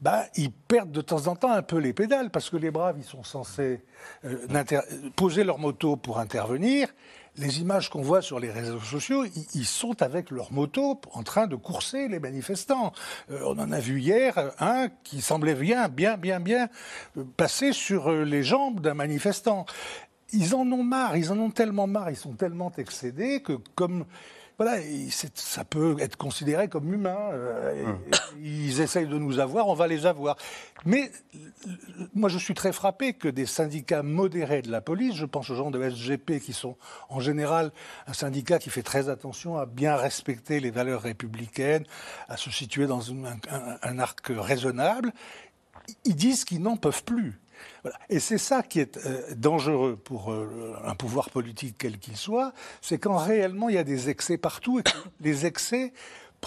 bah, 0.00 0.24
ils 0.36 0.52
perdent 0.52 0.92
de 0.92 1.00
temps 1.00 1.26
en 1.26 1.36
temps 1.36 1.50
un 1.50 1.62
peu 1.62 1.78
les 1.78 1.92
pédales, 1.92 2.30
parce 2.30 2.50
que 2.50 2.56
les 2.56 2.70
braves, 2.70 2.96
ils 2.98 3.04
sont 3.04 3.22
censés 3.22 3.82
euh, 4.24 4.46
poser 5.16 5.44
leur 5.44 5.58
moto 5.58 5.96
pour 5.96 6.18
intervenir. 6.18 6.88
Les 7.38 7.60
images 7.60 7.90
qu'on 7.90 8.02
voit 8.02 8.22
sur 8.22 8.40
les 8.40 8.50
réseaux 8.50 8.80
sociaux, 8.80 9.24
ils, 9.54 9.66
sont 9.66 10.02
avec 10.02 10.30
leur 10.30 10.52
moto 10.52 11.00
en 11.12 11.22
train 11.22 11.46
de 11.46 11.56
courser 11.56 12.08
les 12.08 12.18
manifestants. 12.18 12.92
Euh, 13.30 13.40
on 13.44 13.58
en 13.58 13.72
a 13.72 13.80
vu 13.80 14.00
hier 14.00 14.38
euh, 14.38 14.50
un 14.58 14.88
qui 15.04 15.20
semblait 15.20 15.54
bien, 15.54 15.88
bien, 15.88 16.16
bien, 16.16 16.40
bien 16.40 16.68
passer 17.36 17.72
sur 17.72 18.10
les 18.10 18.42
jambes 18.42 18.80
d'un 18.80 18.94
manifestant. 18.94 19.66
Ils 20.32 20.54
en 20.54 20.70
ont 20.72 20.82
marre, 20.82 21.16
ils 21.16 21.30
en 21.30 21.38
ont 21.38 21.50
tellement 21.50 21.86
marre, 21.86 22.10
ils 22.10 22.16
sont 22.16 22.32
tellement 22.32 22.72
excédés 22.76 23.42
que 23.42 23.58
comme 23.74 24.06
voilà, 24.58 24.76
ça 25.34 25.64
peut 25.64 25.96
être 26.00 26.16
considéré 26.16 26.68
comme 26.68 26.92
humain. 26.92 27.16
euh, 27.32 27.74
et- 27.74 28.16
Ils 28.42 28.80
essayent 28.80 29.06
de 29.06 29.18
nous 29.18 29.38
avoir, 29.38 29.68
on 29.68 29.74
va 29.74 29.86
les 29.86 30.06
avoir. 30.06 30.36
Mais 30.84 31.10
moi, 32.14 32.28
je 32.28 32.38
suis 32.38 32.54
très 32.54 32.72
frappé 32.72 33.12
que 33.14 33.28
des 33.28 33.46
syndicats 33.46 34.02
modérés 34.02 34.62
de 34.62 34.70
la 34.70 34.80
police, 34.80 35.14
je 35.14 35.24
pense 35.26 35.50
aux 35.50 35.54
gens 35.54 35.70
de 35.70 35.82
SGP 35.82 36.40
qui 36.40 36.52
sont 36.52 36.76
en 37.08 37.20
général 37.20 37.70
un 38.06 38.12
syndicat 38.12 38.58
qui 38.58 38.70
fait 38.70 38.82
très 38.82 39.08
attention 39.08 39.56
à 39.58 39.66
bien 39.66 39.96
respecter 39.96 40.60
les 40.60 40.70
valeurs 40.70 41.02
républicaines, 41.02 41.84
à 42.28 42.36
se 42.36 42.50
situer 42.50 42.86
dans 42.86 43.00
une- 43.00 43.26
un, 43.26 43.38
un- 43.50 43.78
un 43.82 43.98
arc 43.98 44.26
raisonnable, 44.30 45.12
ils 46.04 46.16
disent 46.16 46.44
qu'ils 46.44 46.62
n'en 46.62 46.76
peuvent 46.76 47.04
plus. 47.04 47.38
Et 48.08 48.20
c'est 48.20 48.38
ça 48.38 48.62
qui 48.62 48.80
est 48.80 48.96
euh, 48.98 49.22
dangereux 49.36 49.96
pour 49.96 50.32
euh, 50.32 50.76
un 50.84 50.94
pouvoir 50.94 51.30
politique 51.30 51.76
quel 51.78 51.98
qu'il 51.98 52.16
soit, 52.16 52.52
c'est 52.80 52.98
quand 52.98 53.16
réellement 53.16 53.68
il 53.68 53.74
y 53.74 53.78
a 53.78 53.84
des 53.84 54.08
excès 54.08 54.38
partout 54.38 54.80
et 54.80 54.82
que 54.82 54.90
les 55.20 55.46
excès 55.46 55.92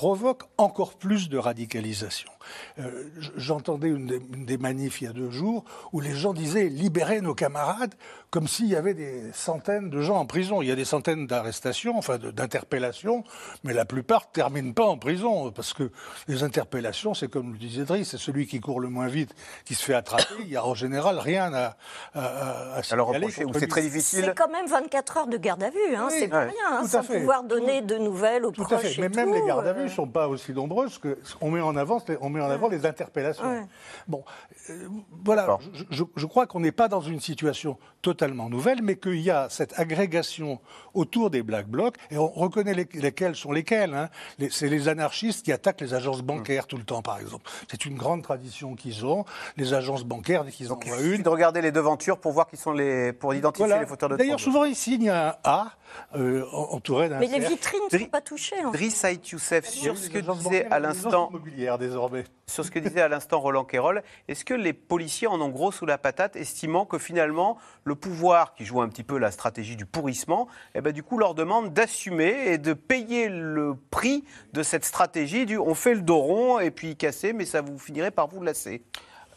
provoquent 0.03 0.45
encore 0.57 0.93
plus 0.93 1.27
de 1.27 1.38
radicalisation. 1.38 2.31
Euh, 2.79 3.03
J'entendais 3.35 3.89
une, 3.89 4.07
des- 4.07 4.21
une 4.33 4.45
des 4.45 4.57
manifs 4.57 5.01
il 5.01 5.05
y 5.05 5.07
a 5.07 5.12
deux 5.12 5.29
jours 5.29 5.65
où 5.91 5.99
les 5.99 6.13
gens 6.15 6.31
disaient 6.33 6.69
libérer 6.69 7.19
nos 7.19 7.35
camarades 7.35 7.93
comme 8.29 8.47
s'il 8.47 8.67
y 8.67 8.75
avait 8.77 8.93
des 8.93 9.23
centaines 9.33 9.89
de 9.89 9.99
gens 10.01 10.15
en 10.15 10.25
prison. 10.25 10.62
Il 10.62 10.69
y 10.69 10.71
a 10.71 10.75
des 10.77 10.85
centaines 10.85 11.27
d'arrestations, 11.27 11.97
enfin 11.97 12.17
d'interpellations, 12.17 13.25
mais 13.65 13.73
la 13.73 13.83
plupart 13.83 14.27
ne 14.29 14.33
terminent 14.33 14.71
pas 14.71 14.85
en 14.85 14.97
prison 14.97 15.51
parce 15.51 15.73
que 15.73 15.91
les 16.29 16.43
interpellations, 16.43 17.13
c'est 17.13 17.27
comme 17.27 17.51
le 17.51 17.57
disait 17.59 17.83
Driss, 17.83 18.12
c'est 18.12 18.17
celui 18.17 18.47
qui 18.47 18.62
court 18.62 18.79
le 18.79 18.88
moins 18.88 19.07
vite 19.07 19.35
qui 19.65 19.75
se 19.75 19.83
fait 19.83 19.95
attraper. 19.95 20.23
Il 20.41 20.47
n'y 20.47 20.55
a 20.55 20.65
en 20.65 20.75
général 20.75 21.19
rien 21.19 21.51
à, 21.53 21.75
à, 22.13 22.21
à, 22.21 22.75
à 22.77 22.83
signaler 22.83 23.27
c'est 23.31 23.67
très 23.67 23.81
difficile. 23.81 24.23
C'est 24.27 24.35
quand 24.38 24.49
même 24.49 24.67
24 24.67 25.17
heures 25.17 25.27
de 25.27 25.35
garde 25.38 25.62
à 25.63 25.69
vue, 25.71 25.95
hein, 25.97 26.07
Oui, 26.09 26.15
c'est 26.19 26.29
pas 26.29 26.45
ouais, 26.45 26.51
rien, 26.51 26.79
hein, 26.79 26.88
sans 26.88 27.03
fait. 27.03 27.19
pouvoir 27.19 27.43
donner 27.43 27.81
de 27.81 27.97
nouvelles 27.97 28.45
aux 28.45 28.51
Tout 28.51 28.63
proches 28.63 28.73
à 28.85 28.88
fait. 28.88 28.93
et 28.93 29.01
Mais 29.01 29.09
même 29.09 29.33
les 29.33 29.41
tout, 29.41 29.47
gardes 29.47 29.67
à 29.67 29.73
vue 29.73 29.88
ne 29.89 29.95
sont 29.95 30.08
pas 30.08 30.28
aussi 30.28 30.54
nombreuses 30.54 30.97
que 30.97 31.17
on 31.41 31.52
met 31.52 31.62
en 31.62 31.75
avant, 31.75 32.02
on 32.21 32.30
met 32.30 32.41
en 32.41 32.49
avant 32.49 32.67
les 32.69 32.86
interpellations. 32.86 33.43
Ouais. 33.49 33.65
Bon, 34.08 34.23
euh, 34.69 34.88
voilà. 35.25 35.45
Je, 35.73 35.84
je- 35.89 36.04
je 36.15 36.25
crois 36.25 36.47
qu'on 36.47 36.60
n'est 36.60 36.71
pas 36.71 36.88
dans 36.88 37.02
une 37.02 37.19
situation 37.19 37.78
totalement 38.01 38.49
nouvelle, 38.49 38.81
mais 38.81 38.95
qu'il 38.97 39.19
y 39.19 39.29
a 39.31 39.47
cette 39.49 39.77
agrégation 39.79 40.59
autour 40.93 41.29
des 41.29 41.43
black 41.43 41.67
blocs, 41.67 41.95
et 42.12 42.17
on 42.17 42.27
reconnaît 42.27 42.73
les- 42.73 42.88
lesquels 42.93 43.35
sont 43.35 43.51
lesquels. 43.51 43.93
hein. 43.93 44.09
Les- 44.38 44.49
C'est 44.49 44.69
les 44.69 44.88
anarchistes 44.88 45.43
qui 45.45 45.51
attaquent 45.51 45.81
les 45.81 45.93
agences 45.93 46.21
bancaires 46.21 46.65
tout 46.67 46.77
le 46.77 46.83
temps, 46.83 47.01
par 47.01 47.19
exemple. 47.19 47.49
C'est 47.69 47.85
une 47.85 47.95
grande 47.95 48.23
tradition 48.23 48.75
qu'ils 48.75 49.05
ont. 49.05 49.25
Les 49.57 49.73
agences 49.73 50.03
bancaires, 50.03 50.43
dès 50.43 50.51
qu'ils 50.51 50.71
en 50.71 50.79
Il 50.81 50.88
voient 50.89 50.97
suffit 50.97 51.15
une, 51.17 51.23
de 51.23 51.29
regarder 51.29 51.62
les 51.62 51.71
devantures 51.71 52.19
pour 52.19 52.31
voir 52.31 52.47
qui 52.47 52.57
sont 52.57 52.71
les, 52.71 53.13
pour 53.13 53.33
identifier 53.33 53.65
voilà. 53.67 53.81
les 53.81 53.88
fauteurs 53.88 54.09
de 54.09 54.15
D'ailleurs, 54.17 54.39
souvent 54.39 54.65
ici, 54.65 54.95
il 54.95 55.03
y 55.03 55.09
a 55.09 55.29
un 55.29 55.35
A 55.43 55.71
euh, 56.15 56.45
entouré 56.53 57.09
d'un 57.09 57.17
Mais 57.19 57.27
les 57.27 57.39
vitrines 57.39 57.79
ne 57.91 57.97
sont 57.99 58.05
pas 58.05 58.21
touchées. 58.21 58.63
en 58.63 58.71
fait. 58.71 58.77
Driss 58.77 59.03
Youssef, 59.31 59.65
sur 59.67 59.93
Oui, 59.93 59.99
ce 59.99 60.09
que 60.09 60.19
disait 60.19 60.43
bancaires, 60.43 60.67
à 60.71 60.79
l'instant 60.79 61.31
désormais. 61.79 62.23
sur 62.47 62.63
ce 62.63 62.71
que 62.71 62.79
disait 62.79 63.01
à 63.01 63.07
l'instant 63.07 63.39
Roland 63.39 63.63
Quérol, 63.65 64.03
est-ce 64.27 64.45
que 64.45 64.53
les 64.53 64.73
policiers 64.73 65.27
en 65.27 65.39
ont 65.41 65.49
gros 65.49 65.71
sous 65.71 65.85
la 65.85 65.97
patate, 65.97 66.35
estimant 66.35 66.85
que 66.85 66.97
finalement 66.99 67.57
le 67.89 67.95
pouvoir, 67.95 68.54
qui 68.54 68.63
joue 68.63 68.82
un 68.82 68.88
petit 68.88 69.04
peu 69.04 69.17
la 69.17 69.32
stratégie 69.32 69.75
du 69.75 69.86
pourrissement, 69.86 70.47
eh 70.75 70.82
ben, 70.82 70.93
du 70.93 71.04
coup 71.04 71.17
leur 71.17 71.36
demande 71.36 71.73
d'assumer 71.73 72.54
et 72.54 72.58
de 72.58 72.73
payer 72.73 73.28
le 73.28 73.75
prix 73.91 74.23
de 74.54 74.63
cette 74.63 74.86
stratégie 74.86 75.45
du 75.45 75.58
on 75.58 75.73
fait 75.73 75.95
le 75.95 76.02
dos 76.02 76.19
rond 76.19 76.60
et 76.60 76.71
puis 76.71 76.95
casser, 76.95 77.34
mais 77.34 77.45
ça 77.45 77.62
vous 77.62 77.78
finirait 77.78 78.12
par 78.12 78.28
vous 78.28 78.41
lasser 78.41 78.84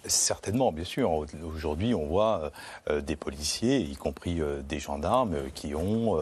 Certainement, 0.04 0.72
bien 0.72 0.84
sûr. 0.84 1.10
Aujourd'hui, 1.54 1.94
on 1.94 2.06
voit 2.06 2.50
euh, 2.90 3.00
des 3.00 3.14
policiers, 3.14 3.78
y 3.78 3.94
compris 3.96 4.40
euh, 4.40 4.60
des 4.62 4.80
gendarmes, 4.80 5.34
euh, 5.34 5.48
qui, 5.54 5.74
ont, 5.74 6.18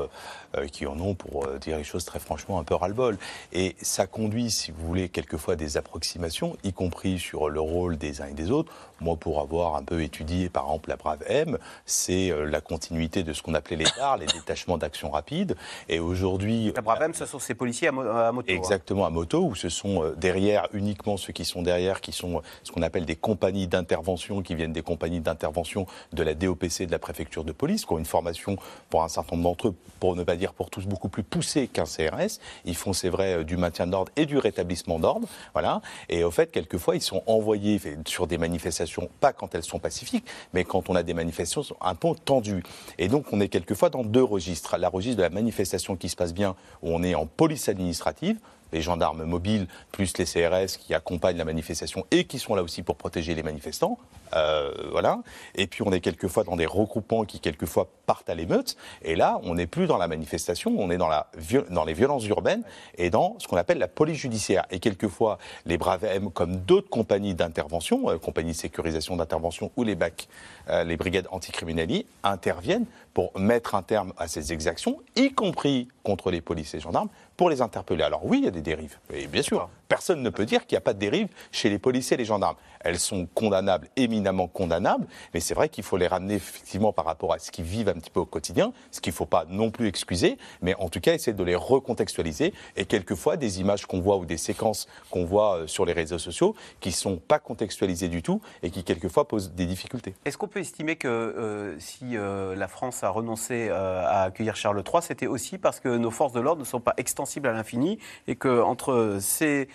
qui 0.73 0.87
en 0.87 0.99
ont, 0.99 1.15
pour 1.15 1.47
dire 1.59 1.77
les 1.79 1.85
choses 1.85 2.05
très 2.05 2.19
franchement, 2.19 2.59
un 2.59 2.65
peu 2.65 2.75
ras-le-bol. 2.75 3.17
Et 3.53 3.77
ça 3.81 4.07
conduit, 4.07 4.51
si 4.51 4.71
vous 4.71 4.87
voulez, 4.87 5.09
quelquefois 5.09 5.57
des 5.57 5.77
approximations, 5.77 6.57
y 6.65 6.73
compris 6.73 7.19
sur 7.19 7.49
le 7.49 7.61
rôle 7.61 7.97
des 7.97 8.21
uns 8.21 8.27
et 8.27 8.35
des 8.35 8.51
autres. 8.51 8.73
Moi, 9.01 9.17
pour 9.17 9.41
avoir 9.41 9.77
un 9.77 9.83
peu 9.83 10.03
étudié, 10.03 10.51
par 10.51 10.65
exemple, 10.65 10.91
la 10.91 10.97
Brave 10.97 11.23
M, 11.27 11.57
c'est 11.87 12.33
la 12.47 12.61
continuité 12.61 13.23
de 13.23 13.33
ce 13.33 13.43
qu'on 13.43 13.55
appelait 13.55 13.77
les 13.77 13.87
DAR, 13.97 14.19
les 14.19 14.27
détachements 14.27 14.77
d'action 14.77 15.11
rapide. 15.11 15.57
Et 15.89 16.01
aujourd'hui... 16.01 16.73
La 16.75 16.83
Brave 16.83 17.03
M, 17.03 17.15
ce 17.15 17.25
sont 17.25 17.39
ces 17.39 17.55
policiers 17.55 17.89
à, 17.89 17.93
mo- 17.93 18.03
à 18.03 18.31
moto. 18.33 18.51
hein. 18.53 18.57
Exactement, 18.57 19.07
à 19.07 19.11
moto, 19.11 19.43
où 19.45 19.55
ce 19.55 19.69
sont 19.71 20.13
derrière, 20.17 20.67
uniquement 20.75 21.17
ceux 21.17 21.33
qui 21.33 21.45
sont 21.47 21.63
derrière, 21.63 22.01
qui 22.01 22.13
sont 22.13 22.43
ce 22.63 22.73
qu'on 22.73 22.83
appelle 22.83 23.07
des 23.07 23.17
compagnies 23.17 23.69
d'intervention, 23.71 24.43
qui 24.43 24.55
viennent 24.55 24.73
des 24.73 24.83
compagnies 24.83 25.21
d'intervention 25.21 25.87
de 26.13 26.23
la 26.23 26.35
DOPC, 26.35 26.87
de 26.87 26.93
la 26.93 26.99
préfecture 26.99 27.45
de 27.45 27.53
police, 27.53 27.87
qui 27.87 27.93
ont 27.93 27.99
une 27.99 28.05
formation 28.05 28.57
pour 28.91 29.03
un 29.03 29.09
certain 29.09 29.37
nombre 29.37 29.51
d'entre 29.51 29.69
eux, 29.69 29.75
pour 29.99 30.17
ne 30.17 30.25
pas 30.25 30.37
dire 30.37 30.53
pour 30.53 30.71
tous, 30.71 30.87
beaucoup 30.87 31.09
plus 31.09 31.23
poussée 31.23 31.69
qu'un 31.69 31.85
CRS. 31.85 32.39
Ils 32.65 32.77
font, 32.77 32.93
c'est 32.93 33.09
vrai, 33.09 33.39
euh, 33.39 33.45
du 33.45 33.57
maintien 33.57 33.87
d'ordre 33.87 34.13
et 34.17 34.27
du 34.27 34.39
rétablissement 34.39 34.99
d'ordre. 34.99 35.29
Voilà. 35.53 35.81
Et 36.09 36.25
au 36.25 36.31
fait, 36.31 36.51
quelquefois, 36.51 36.97
ils 36.97 37.03
sont 37.03 37.23
envoyés 37.27 37.81
sur 38.07 38.27
des 38.27 38.39
manifestations, 38.39 39.09
pas 39.21 39.33
quand 39.33 39.55
elles 39.55 39.63
sont 39.63 39.79
pacifiques, 39.79 40.27
mais 40.53 40.65
quand 40.65 40.91
on 40.91 40.95
a 40.95 41.03
des 41.03 41.15
manifestations 41.15 41.77
un 41.81 41.95
peu 41.95 42.09
tendues. 42.25 42.63
Et 42.99 43.09
donc, 43.09 43.33
on 43.33 43.41
est 43.41 43.49
quelquefois 43.49 43.91
dans 43.91 44.05
deux 44.05 44.23
registres. 44.23 44.77
La 44.77 44.89
registre 44.89 45.19
de 45.19 45.23
la 45.23 45.31
manifestation 45.31 45.97
qui 45.97 46.09
se 46.09 46.17
passe 46.17 46.35
bien, 46.35 46.57
où 46.83 46.91
on 46.91 47.03
est 47.03 47.15
en 47.15 47.27
police 47.27 47.69
administrative, 47.69 48.39
les 48.73 48.83
gendarmes 48.83 49.25
mobiles, 49.25 49.67
plus 49.93 50.17
les 50.19 50.25
CRS 50.25 50.79
qui 50.79 50.95
accompagnent 50.95 51.39
la 51.39 51.45
manifestation 51.45 52.07
et 52.11 52.25
qui 52.25 52.39
sont 52.39 52.55
là 52.55 52.63
aussi 52.63 52.83
pour 52.83 52.97
protéger 52.97 53.35
les 53.35 53.43
manifestants. 53.43 53.99
Euh, 54.35 54.73
voilà. 54.91 55.21
Et 55.55 55.67
puis 55.67 55.83
on 55.83 55.93
est 55.93 56.01
quelquefois 56.01 56.45
dans 56.45 56.57
des 56.57 56.67
regroupements 56.67 57.25
qui 57.25 57.41
quelquefois 57.41 57.89
partent 58.07 58.31
à 58.31 58.35
l'émeute. 58.35 58.77
Et 59.03 59.17
là, 59.17 59.41
on 59.43 59.55
n'est 59.55 59.67
plus 59.67 59.87
dans 59.87 59.99
la 59.99 60.09
manifestation, 60.09 60.75
on 60.79 60.91
est 60.91 60.99
dans, 60.99 61.85
les 61.85 61.93
violences 61.93 62.27
urbaines 62.27 62.63
et 62.97 63.11
dans 63.11 63.37
ce 63.39 63.49
qu'on 63.49 63.57
appelle 63.57 63.79
la 63.79 63.89
police 63.89 64.19
judiciaire. 64.19 64.67
Et 64.71 64.79
quelquefois, 64.79 65.39
les 65.67 65.79
Braves 65.79 66.05
M, 66.05 66.31
comme 66.31 66.57
d'autres 66.57 66.91
compagnies 66.91 67.35
d'intervention, 67.35 68.11
euh, 68.11 68.19
compagnies 68.19 68.53
de 68.53 68.57
sécurisation 68.57 69.17
d'intervention 69.17 69.73
ou 69.77 69.85
les 69.85 69.95
BAC, 69.95 70.29
euh, 70.69 70.85
les 70.85 70.97
brigades 70.97 71.27
anticriminelles, 71.31 71.81
interviennent 72.23 72.87
pour 73.15 73.39
mettre 73.39 73.75
un 73.75 73.83
terme 73.83 74.13
à 74.17 74.29
ces 74.29 74.53
exactions, 74.53 75.01
y 75.17 75.33
compris 75.33 75.89
contre 76.03 76.31
les 76.31 76.41
policiers 76.41 76.79
et 76.79 76.83
gendarmes, 76.83 77.09
pour 77.37 77.51
les 77.51 77.63
interpeller. 77.63 78.05
Alors 78.05 78.25
oui, 78.25 78.39
il 78.39 78.45
y 78.45 78.49
a 78.49 78.53
des 78.53 78.63
dérives, 78.63 78.99
et 79.13 79.27
bien 79.27 79.43
sûr, 79.43 79.69
personne 79.91 80.23
ne 80.23 80.31
peut 80.31 80.47
dire 80.47 80.67
qu'il 80.67 80.77
n'y 80.77 80.79
a 80.79 80.83
pas 80.83 80.95
de 80.95 81.01
dérives 81.01 81.29
chez 81.51 81.69
les 81.69 81.81
policiers 81.81 82.15
et 82.15 82.19
les 82.19 82.25
gendarmes. 82.25 82.55
Elles 82.79 83.01
sont 83.01 83.27
condamnables, 83.35 83.89
éminemment 83.97 84.47
condamnables, 84.47 85.07
mais 85.35 85.41
c'est 85.41 85.53
vrai 85.53 85.69
qu'il 85.69 85.83
faut 85.83 85.97
les 85.97 86.07
ramener 86.07 86.35
effectivement 86.35 86.93
par 86.93 87.05
rapport 87.05 87.33
à 87.35 87.41
ce 87.41 87.51
qu'ils 87.51 87.65
vivent 87.65 87.89
un 87.89 87.95
petit 87.95 88.09
peu 88.09 88.21
au 88.21 88.25
quotidien, 88.25 88.73
ce 88.93 89.01
qu'il 89.01 89.13
ne 89.13 89.17
faut 89.17 89.27
pas 89.27 89.45
non 89.49 89.73
plus 89.73 89.89
excuser, 89.89 90.39
mais 90.63 90.77
en 90.77 90.89
tout 90.89 91.01
cas 91.01 91.13
essayer 91.13 91.33
de 91.33 91.43
les 91.43 91.57
recontextualiser. 91.57 92.55
Et 92.77 92.85
quelquefois, 92.85 93.37
des 93.37 93.61
images 93.61 93.85
qu'on 93.85 94.01
voit 94.01 94.17
ou 94.17 94.25
des 94.25 94.37
séquences 94.37 94.87
qu'on 95.11 95.25
voit 95.25 95.57
euh, 95.57 95.67
sur 95.67 95.85
les 95.85 95.93
réseaux 95.93 96.19
sociaux 96.19 96.55
qui 96.79 96.91
ne 96.91 96.95
sont 96.95 97.17
pas 97.17 97.41
contextualisées 97.41 98.09
du 98.09 98.23
tout 98.23 98.41
et 98.63 98.71
qui 98.71 98.85
quelquefois 98.85 99.27
posent 99.27 99.53
des 99.55 99.67
difficultés. 99.67 100.15
Est-ce 100.25 100.39
qu'on 100.39 100.47
peut 100.47 100.61
estimer 100.61 100.95
que 100.95 101.09
euh, 101.09 101.77
si 101.81 102.17
euh, 102.17 102.55
la 102.55 102.69
France 102.69 103.03
a 103.03 103.11
renoncé 103.11 103.71
à 103.71 104.23
accueillir 104.23 104.55
Charles 104.55 104.85
III, 104.87 105.03
c'était 105.03 105.27
aussi 105.27 105.59
parce 105.59 105.81
que 105.81 105.89
nos 105.89 106.13
forces 106.13 106.33
de 106.33 106.41
l'ordre 106.41 106.61
ne 106.61 106.67
sont 106.67 106.81
pas 106.81 106.95
extensibles 106.97 107.49
à 107.49 107.53
l'infini 107.53 107.99
et 108.29 108.37
que 108.37 108.63
entre 108.63 109.19
ces 109.21 109.69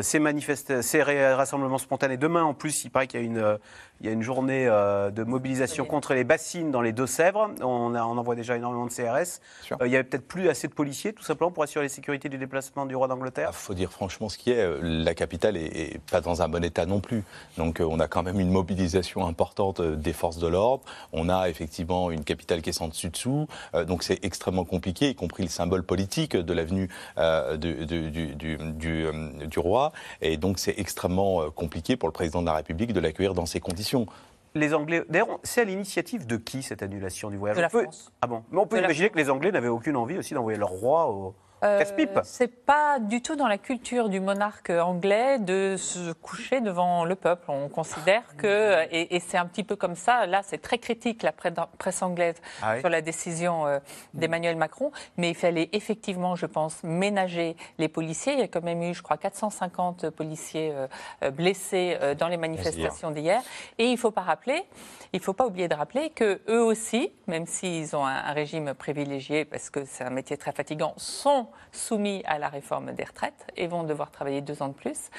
ces, 0.00 0.18
manifesta- 0.18 0.82
ces 0.82 1.02
ré- 1.02 1.34
rassemblements 1.34 1.78
spontanés. 1.78 2.16
Demain, 2.16 2.42
en 2.44 2.54
plus, 2.54 2.84
il 2.84 2.90
paraît 2.90 3.06
qu'il 3.06 3.20
y 3.20 3.22
a 3.22 3.26
une, 3.26 3.38
euh, 3.38 3.56
il 4.00 4.06
y 4.06 4.08
a 4.10 4.12
une 4.12 4.22
journée 4.22 4.66
euh, 4.68 5.10
de 5.10 5.22
mobilisation 5.24 5.84
contre 5.84 6.12
les 6.14 6.24
bassines 6.24 6.70
dans 6.70 6.82
les 6.82 6.92
Deux-Sèvres. 6.92 7.50
On, 7.62 7.94
a- 7.94 8.04
on 8.04 8.18
envoie 8.18 8.34
déjà 8.34 8.56
énormément 8.56 8.86
de 8.86 8.90
CRS. 8.92 9.40
Euh, 9.80 9.86
il 9.86 9.92
y 9.92 9.94
avait 9.96 10.04
peut-être 10.04 10.26
plus 10.28 10.48
assez 10.48 10.68
de 10.68 10.74
policiers, 10.74 11.12
tout 11.12 11.22
simplement, 11.22 11.50
pour 11.50 11.62
assurer 11.62 11.84
la 11.86 11.88
sécurité 11.88 12.28
du 12.28 12.36
déplacement 12.38 12.84
du 12.86 12.94
roi 12.94 13.08
d'Angleterre. 13.08 13.50
Il 13.52 13.56
faut 13.56 13.74
dire 13.74 13.90
franchement 13.90 14.28
ce 14.28 14.36
qui 14.36 14.50
est, 14.50 14.58
euh, 14.60 14.78
la 14.82 15.14
capitale 15.14 15.56
est, 15.56 15.94
est 15.94 16.00
pas 16.10 16.20
dans 16.20 16.42
un 16.42 16.48
bon 16.48 16.62
état 16.62 16.84
non 16.84 17.00
plus. 17.00 17.24
Donc 17.56 17.80
euh, 17.80 17.84
on 17.88 17.98
a 18.00 18.08
quand 18.08 18.22
même 18.22 18.38
une 18.40 18.50
mobilisation 18.50 19.26
importante 19.26 19.80
des 19.80 20.12
forces 20.12 20.38
de 20.38 20.46
l'ordre. 20.46 20.84
On 21.12 21.28
a 21.30 21.48
effectivement 21.48 22.10
une 22.10 22.24
capitale 22.24 22.60
qui 22.60 22.70
est 22.70 22.74
sans 22.74 22.88
dessus-dessous. 22.88 23.46
Euh, 23.74 23.84
donc 23.84 24.02
c'est 24.02 24.22
extrêmement 24.24 24.64
compliqué, 24.64 25.08
y 25.10 25.14
compris 25.14 25.42
le 25.42 25.48
symbole 25.48 25.82
politique 25.84 26.36
de 26.36 26.52
l'avenue 26.52 26.90
euh, 27.16 27.56
du, 27.56 27.86
du, 27.86 28.10
du, 28.10 28.34
du, 28.34 28.56
du, 28.58 29.06
euh, 29.06 29.46
du 29.46 29.58
roi. 29.58 29.92
Et 30.20 30.36
donc 30.36 30.58
c'est 30.58 30.74
extrêmement 30.78 31.50
compliqué 31.50 31.96
pour 31.96 32.08
le 32.08 32.12
président 32.12 32.42
de 32.42 32.46
la 32.46 32.54
République 32.54 32.92
de 32.92 33.00
l'accueillir 33.00 33.32
dans 33.32 33.46
ces 33.46 33.58
conditions. 33.60 33.85
Les 34.54 34.72
Anglais. 34.72 35.02
D'ailleurs, 35.08 35.38
c'est 35.42 35.60
à 35.60 35.64
l'initiative 35.64 36.26
de 36.26 36.36
qui 36.38 36.62
cette 36.62 36.82
annulation 36.82 37.28
du 37.30 37.36
voyage? 37.36 37.56
De 37.56 37.60
la 37.62 37.68
On 37.68 37.70
peut- 37.70 37.82
France. 37.82 38.10
Ah 38.22 38.26
bon 38.26 38.42
Mais 38.50 38.58
on 38.58 38.66
peut 38.66 38.76
De 38.78 38.82
imaginer 38.84 39.10
que 39.10 39.18
les 39.18 39.28
Anglais 39.28 39.52
n'avaient 39.52 39.68
aucune 39.68 39.96
envie 39.96 40.16
aussi 40.16 40.32
d'envoyer 40.32 40.58
leur 40.58 40.70
roi 40.70 41.10
au 41.10 41.34
Euh. 41.62 41.82
C'est 42.24 42.48
pas 42.48 42.98
du 42.98 43.22
tout 43.22 43.34
dans 43.34 43.46
la 43.48 43.56
culture 43.56 44.08
du 44.08 44.20
monarque 44.20 44.70
anglais 44.70 45.38
de 45.38 45.76
se 45.78 46.12
coucher 46.12 46.60
devant 46.60 47.04
le 47.04 47.14
peuple. 47.14 47.50
On 47.50 47.68
considère 47.68 48.22
que, 48.36 48.84
et, 48.90 49.16
et 49.16 49.20
c'est 49.20 49.38
un 49.38 49.46
petit 49.46 49.64
peu 49.64 49.74
comme 49.74 49.94
ça, 49.94 50.26
là 50.26 50.42
c'est 50.44 50.58
très 50.58 50.78
critique 50.78 51.22
la 51.22 51.32
presse 51.32 52.02
anglaise 52.02 52.36
Ah 52.62 52.74
oui. 52.74 52.80
sur 52.80 52.88
la 52.90 53.00
décision 53.00 53.66
euh, 53.66 53.78
d'Emmanuel 54.12 54.56
Macron, 54.56 54.92
mais 55.16 55.30
il 55.30 55.34
fallait 55.34 55.70
effectivement, 55.72 56.36
je 56.36 56.46
pense, 56.46 56.82
ménager 56.82 57.56
les 57.78 57.88
policiers. 57.88 58.34
Il 58.34 58.40
y 58.40 58.42
a 58.42 58.48
quand 58.48 58.62
même 58.62 58.82
eu, 58.82 58.92
je 58.92 59.02
crois, 59.02 59.16
450 59.16 60.10
policiers 60.10 60.72
euh, 60.74 61.30
blessés 61.30 61.98
dans 62.18 62.28
les 62.28 62.36
manifestations 62.36 63.10
d'hier. 63.10 63.40
Et 63.78 63.86
il 63.86 63.92
ne 63.92 63.96
faut 63.98 64.10
pas 64.10 64.20
rappeler, 64.22 64.64
il 65.12 65.20
faut 65.20 65.32
pas 65.32 65.46
oublier 65.46 65.68
de 65.68 65.74
rappeler 65.74 66.10
que 66.10 66.40
eux 66.48 66.62
aussi, 66.62 67.12
même 67.26 67.46
s'ils 67.46 67.96
ont 67.96 68.04
un, 68.04 68.16
un 68.16 68.32
régime 68.32 68.74
privilégié 68.74 69.44
parce 69.44 69.70
que 69.70 69.84
c'est 69.84 70.04
un 70.04 70.10
métier 70.10 70.36
très 70.36 70.52
fatigant, 70.52 70.92
sont 70.96 71.45
soumis 71.72 72.22
à 72.26 72.38
la 72.38 72.48
réforme 72.48 72.92
des 72.92 73.04
retraites 73.04 73.46
et 73.56 73.66
vont 73.66 73.84
devoir 73.84 74.10
travailler 74.10 74.40
deux 74.40 74.62
ans 74.62 74.68
de 74.68 74.74
plus 74.74 75.10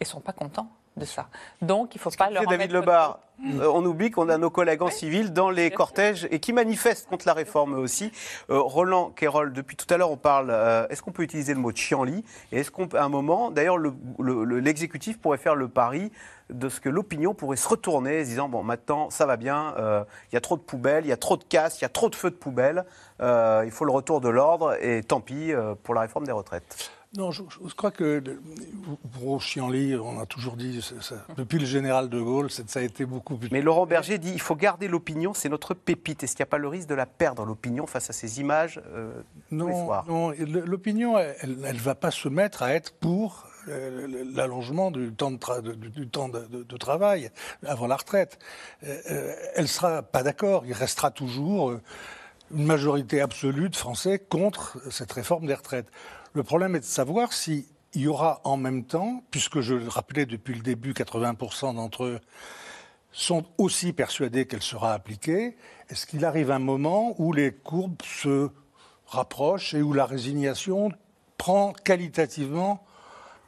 et 0.00 0.04
sont 0.04 0.20
pas 0.20 0.32
contents 0.32 0.68
de 0.96 1.04
ça. 1.04 1.28
Donc 1.60 1.94
il 1.94 1.98
ne 1.98 2.02
faut 2.02 2.10
pas 2.10 2.30
leur 2.30 2.44
David 2.46 2.70
Lebar. 2.72 3.18
Euh, 3.60 3.70
on 3.70 3.84
oublie 3.84 4.10
qu'on 4.10 4.30
a 4.30 4.38
nos 4.38 4.48
collègues 4.48 4.80
en 4.80 4.88
civil 4.88 5.34
dans 5.34 5.50
les 5.50 5.70
cortèges 5.70 6.26
et 6.30 6.40
qui 6.40 6.54
manifestent 6.54 7.06
contre 7.06 7.26
la 7.26 7.34
réforme 7.34 7.74
aussi. 7.74 8.10
Euh, 8.48 8.58
Roland 8.60 9.10
Quérol, 9.10 9.52
depuis 9.52 9.76
tout 9.76 9.92
à 9.92 9.98
l'heure, 9.98 10.10
on 10.10 10.16
parle. 10.16 10.48
euh, 10.50 10.86
est-ce 10.88 11.02
qu'on 11.02 11.12
peut 11.12 11.22
utiliser 11.22 11.52
le 11.52 11.60
mot 11.60 11.70
chienlit? 11.70 12.24
Et 12.50 12.60
est-ce 12.60 12.70
qu'à 12.70 13.04
un 13.04 13.10
moment, 13.10 13.50
d'ailleurs, 13.50 13.76
le- 13.76 13.92
le- 14.18 14.44
le- 14.44 14.58
l'exécutif 14.58 15.18
pourrait 15.20 15.36
faire 15.36 15.54
le 15.54 15.68
pari 15.68 16.10
de 16.50 16.68
ce 16.68 16.80
que 16.80 16.88
l'opinion 16.88 17.34
pourrait 17.34 17.56
se 17.56 17.68
retourner 17.68 18.24
se 18.24 18.30
disant 18.30 18.48
bon, 18.48 18.62
maintenant, 18.62 19.10
ça 19.10 19.26
va 19.26 19.36
bien, 19.36 19.74
euh, 19.78 20.04
il 20.30 20.34
y 20.34 20.38
a 20.38 20.40
trop 20.40 20.56
de 20.56 20.62
poubelles, 20.62 21.04
il 21.04 21.08
y 21.08 21.12
a 21.12 21.16
trop 21.16 21.36
de 21.36 21.44
casse, 21.44 21.80
il 21.80 21.82
y 21.82 21.84
a 21.84 21.88
trop 21.88 22.08
de 22.08 22.14
feux 22.14 22.30
de 22.30 22.36
poubelle, 22.36 22.84
euh, 23.20 23.62
il 23.64 23.70
faut 23.72 23.84
le 23.84 23.92
retour 23.92 24.20
de 24.20 24.28
l'ordre 24.28 24.76
et 24.82 25.02
tant 25.02 25.20
pis 25.20 25.52
euh, 25.52 25.74
pour 25.82 25.94
la 25.94 26.02
réforme 26.02 26.24
des 26.26 26.32
retraites. 26.32 26.90
Non, 27.16 27.30
je, 27.30 27.42
je 27.66 27.72
crois 27.74 27.92
que 27.92 28.22
pour 29.18 29.40
Chianli, 29.40 29.96
on 29.96 30.20
a 30.20 30.26
toujours 30.26 30.56
dit, 30.56 30.82
ça- 30.82 31.00
ça- 31.00 31.24
depuis 31.36 31.58
le 31.58 31.64
général 31.64 32.08
de 32.10 32.20
Gaulle, 32.20 32.50
ça 32.50 32.62
a 32.78 32.82
été 32.82 33.06
beaucoup 33.06 33.36
plus. 33.36 33.48
Mais 33.52 33.62
Laurent 33.62 33.86
Berger 33.86 34.18
dit 34.18 34.32
il 34.32 34.40
faut 34.40 34.56
garder 34.56 34.86
l'opinion, 34.86 35.32
c'est 35.32 35.48
notre 35.48 35.72
pépite. 35.72 36.22
Est-ce 36.24 36.34
qu'il 36.36 36.42
n'y 36.42 36.48
a 36.48 36.50
pas 36.50 36.58
le 36.58 36.68
risque 36.68 36.88
de 36.88 36.94
la 36.94 37.06
perdre, 37.06 37.44
l'opinion, 37.44 37.86
face 37.86 38.10
à 38.10 38.12
ces 38.12 38.40
images 38.40 38.80
euh, 38.94 39.12
Non, 39.50 39.66
non, 40.08 40.32
l'opinion, 40.66 41.16
elle 41.18 41.56
ne 41.58 41.78
va 41.80 41.94
pas 41.94 42.10
se 42.10 42.28
mettre 42.28 42.62
à 42.62 42.74
être 42.74 42.92
pour 42.94 43.46
l'allongement 43.66 44.90
du 44.90 45.12
temps, 45.12 45.30
de, 45.30 46.76
travail 46.76 47.30
avant 47.64 47.86
la 47.86 47.96
retraite. 47.96 48.38
Euh, 48.84 49.00
euh, 49.10 49.34
elle 49.54 49.68
sera 49.68 50.02
pas 50.02 50.22
d'accord. 50.22 50.64
Il 50.66 50.72
restera 50.72 51.10
toujours 51.10 51.70
euh, 51.70 51.82
une 52.54 52.66
majorité 52.66 53.20
absolue 53.20 53.68
de 53.68 53.76
Français 53.76 54.18
contre 54.18 54.78
cette 54.90 55.12
réforme 55.12 55.46
des 55.46 55.54
retraites. 55.54 55.90
Le 56.34 56.42
problème 56.42 56.76
est 56.76 56.80
de 56.80 56.84
savoir 56.84 57.32
si 57.32 57.66
il 57.94 58.02
y 58.02 58.08
aura 58.08 58.40
en 58.44 58.56
même 58.56 58.84
temps, 58.84 59.22
puisque 59.30 59.60
je 59.60 59.74
le 59.74 59.88
rappelais 59.88 60.26
depuis 60.26 60.54
le 60.54 60.60
début, 60.60 60.92
80% 60.92 61.74
d'entre 61.74 62.04
eux 62.04 62.20
sont 63.16 63.46
aussi 63.56 63.94
persuadés 63.94 64.46
qu'elle 64.46 64.62
sera 64.62 64.92
appliquée, 64.92 65.56
est-ce 65.88 66.04
qu'il 66.04 66.26
arrive 66.26 66.50
un 66.50 66.58
moment 66.58 67.14
où 67.18 67.32
les 67.32 67.50
courbes 67.50 68.02
se 68.02 68.50
rapprochent 69.06 69.72
et 69.72 69.80
où 69.80 69.94
la 69.94 70.04
résignation 70.04 70.90
prend 71.38 71.72
qualitativement 71.72 72.84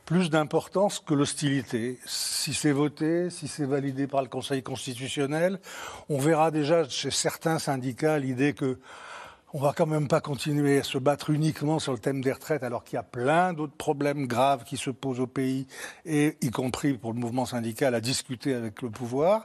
plus 0.09 0.31
d'importance 0.31 1.01
que 1.01 1.13
l'hostilité. 1.13 1.99
Si 2.07 2.55
c'est 2.55 2.73
voté, 2.73 3.29
si 3.29 3.47
c'est 3.47 3.67
validé 3.67 4.07
par 4.07 4.23
le 4.23 4.29
Conseil 4.29 4.63
constitutionnel, 4.63 5.61
on 6.09 6.17
verra 6.17 6.51
déjà 6.51 6.89
chez 6.89 7.11
certains 7.11 7.59
syndicats 7.59 8.19
l'idée 8.19 8.55
que 8.55 8.79
on 9.53 9.61
va 9.61 9.75
quand 9.77 9.85
même 9.85 10.09
pas 10.09 10.23
continuer 10.23 10.79
à 10.79 10.83
se 10.83 10.97
battre 10.97 11.29
uniquement 11.29 11.79
sur 11.79 11.93
le 11.93 11.99
thème 11.99 12.23
des 12.23 12.33
retraites 12.33 12.63
alors 12.63 12.85
qu'il 12.85 12.95
y 12.95 12.99
a 12.99 13.03
plein 13.03 13.53
d'autres 13.53 13.77
problèmes 13.77 14.27
graves 14.27 14.65
qui 14.65 14.79
se 14.79 14.89
posent 14.89 15.21
au 15.21 15.27
pays 15.27 15.67
et 16.07 16.39
y 16.41 16.51
compris 16.51 16.95
pour 16.95 17.13
le 17.13 17.19
mouvement 17.19 17.45
syndical 17.45 17.95
à 17.95 18.01
discuter 18.01 18.55
avec 18.55 18.81
le 18.81 18.89
pouvoir. 18.89 19.45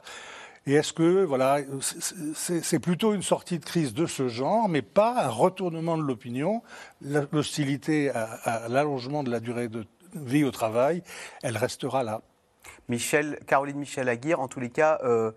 Et 0.66 0.72
est-ce 0.72 0.94
que, 0.94 1.24
voilà, 1.24 1.58
c'est- 1.82 2.78
plutôt 2.78 3.12
une 3.12 3.22
sortie 3.22 3.58
de 3.58 3.64
crise 3.66 3.92
de 3.92 4.06
ce 4.06 4.28
genre, 4.28 4.66
mais 4.70 4.80
pas 4.80 5.24
un 5.26 5.28
retournement 5.28 5.98
de 5.98 6.02
l'opinion. 6.02 6.62
L'hostilité 7.02 8.08
à, 8.08 8.22
à 8.44 8.68
l'allongement 8.70 9.22
de 9.24 9.30
la 9.30 9.40
durée 9.40 9.68
de 9.68 9.84
vie 10.14 10.44
au 10.44 10.50
travail, 10.50 11.02
elle 11.42 11.56
restera 11.56 12.02
là. 12.02 12.22
Michel, 12.88 13.38
Caroline 13.46 13.78
Michel 13.78 14.08
Aguirre, 14.08 14.40
en 14.40 14.48
tous 14.48 14.60
les 14.60 14.70
cas, 14.70 14.98
euh, 15.04 15.32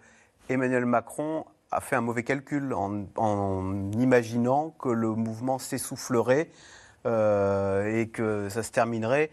Emmanuel 0.49 0.85
Macron 0.85 1.45
a 1.71 1.81
fait 1.81 1.95
un 1.95 2.01
mauvais 2.01 2.23
calcul 2.23 2.73
en, 2.73 3.91
imaginant 3.93 4.69
que 4.71 4.89
le 4.89 5.09
mouvement 5.09 5.59
s'essoufflerait 5.59 6.49
euh, 7.05 8.01
et 8.01 8.07
que 8.07 8.47
ça 8.49 8.63
se 8.63 8.71
terminerait. 8.71 9.29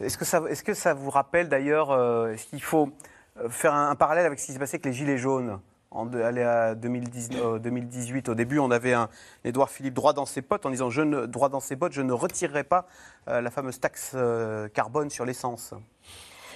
Est-ce 0.00 0.18
que 0.18 0.24
ça, 0.24 0.42
est-ce 0.48 0.62
que 0.62 0.74
ça 0.74 0.94
vous 0.94 1.10
rappelle 1.10 1.48
d'ailleurs, 1.48 1.90
euh, 1.90 2.32
est-ce 2.32 2.46
qu'il 2.46 2.62
faut 2.62 2.90
faire 3.48 3.74
un, 3.74 3.94
parallèle 3.94 4.26
avec 4.26 4.38
ce 4.38 4.46
qui 4.46 4.52
s'est 4.52 4.58
passé 4.58 4.76
avec 4.76 4.86
les 4.86 4.92
Gilets 4.92 5.18
jaunes 5.18 5.60
en 5.90 6.12
à 6.14 6.74
2010 6.74 7.30
euh, 7.34 7.58
2018, 7.58 8.28
au 8.28 8.34
début, 8.34 8.58
on 8.58 8.70
avait 8.70 8.92
un 8.92 9.08
Édouard 9.44 9.70
Philippe 9.70 9.94
droit 9.94 10.12
dans 10.12 10.26
ses 10.26 10.42
potes 10.42 10.66
en 10.66 10.70
disant 10.70 10.90
je 10.90 11.02
ne, 11.02 11.26
droit 11.26 11.48
dans 11.48 11.60
ses 11.60 11.76
bottes, 11.76 11.92
je 11.92 12.02
ne 12.02 12.12
retirerai 12.12 12.64
pas 12.64 12.86
la 13.28 13.50
fameuse 13.50 13.80
taxe 13.80 14.12
euh, 14.14 14.68
carbone 14.68 15.10
sur 15.10 15.24
l'essence. 15.24 15.74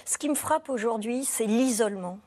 Ce 0.05 0.17
qui 0.17 0.29
me 0.29 0.35
frappe 0.35 0.69
aujourd'hui, 0.69 1.23
c'est 1.23 1.45
l'isolement 1.45 2.19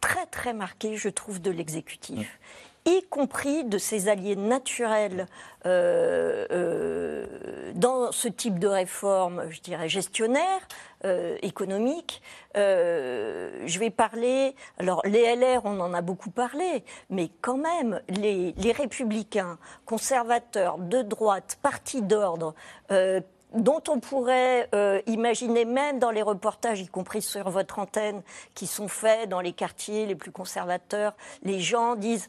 très 0.00 0.26
très 0.26 0.52
marqué, 0.52 0.96
je 0.96 1.08
trouve, 1.08 1.40
de 1.40 1.50
l'exécutif, 1.50 2.38
y 2.84 3.02
compris 3.10 3.64
de 3.64 3.78
ses 3.78 4.08
alliés 4.08 4.36
naturels 4.36 5.26
euh, 5.66 6.46
euh, 6.50 7.26
dans 7.74 8.12
ce 8.12 8.28
type 8.28 8.58
de 8.58 8.66
réforme, 8.66 9.50
je 9.50 9.60
dirais, 9.60 9.88
gestionnaire, 9.88 10.60
euh, 11.04 11.36
économique. 11.42 12.22
Euh, 12.56 13.62
je 13.66 13.78
vais 13.78 13.90
parler, 13.90 14.54
alors 14.78 15.02
les 15.04 15.36
LR, 15.36 15.60
on 15.64 15.78
en 15.80 15.94
a 15.94 16.00
beaucoup 16.00 16.30
parlé, 16.30 16.84
mais 17.10 17.30
quand 17.40 17.58
même, 17.58 18.00
les, 18.08 18.52
les 18.56 18.72
républicains, 18.72 19.58
conservateurs, 19.84 20.78
de 20.78 21.02
droite, 21.02 21.58
partis 21.62 22.02
d'ordre, 22.02 22.54
euh, 22.90 23.20
dont 23.54 23.82
on 23.88 24.00
pourrait 24.00 24.68
euh, 24.74 25.00
imaginer 25.06 25.64
même 25.64 25.98
dans 25.98 26.10
les 26.10 26.22
reportages, 26.22 26.80
y 26.80 26.88
compris 26.88 27.22
sur 27.22 27.50
votre 27.50 27.78
antenne, 27.78 28.22
qui 28.54 28.66
sont 28.66 28.88
faits 28.88 29.28
dans 29.28 29.40
les 29.40 29.52
quartiers 29.52 30.06
les 30.06 30.14
plus 30.14 30.32
conservateurs, 30.32 31.14
les 31.42 31.60
gens 31.60 31.96
disent 31.96 32.28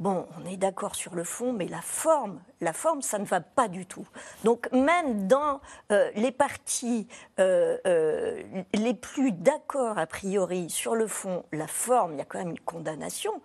Bon, 0.00 0.28
on 0.40 0.48
est 0.48 0.56
d'accord 0.56 0.94
sur 0.94 1.16
le 1.16 1.24
fond, 1.24 1.52
mais 1.52 1.66
la 1.66 1.82
forme, 1.82 2.40
la 2.60 2.72
forme, 2.72 3.02
ça 3.02 3.18
ne 3.18 3.24
va 3.24 3.40
pas 3.40 3.66
du 3.66 3.84
tout. 3.84 4.06
Donc 4.44 4.70
même 4.70 5.26
dans 5.26 5.60
euh, 5.90 6.12
les 6.14 6.30
partis 6.30 7.08
euh, 7.40 8.42
les 8.74 8.94
plus 8.94 9.32
d'accord 9.32 9.98
a 9.98 10.06
priori 10.06 10.70
sur 10.70 10.94
le 10.94 11.08
fond, 11.08 11.44
la 11.50 11.66
forme, 11.66 12.12
il 12.12 12.18
y 12.18 12.20
a 12.20 12.24
quand 12.24 12.38
même 12.38 12.50
une 12.50 12.60
condamnation. 12.60 13.42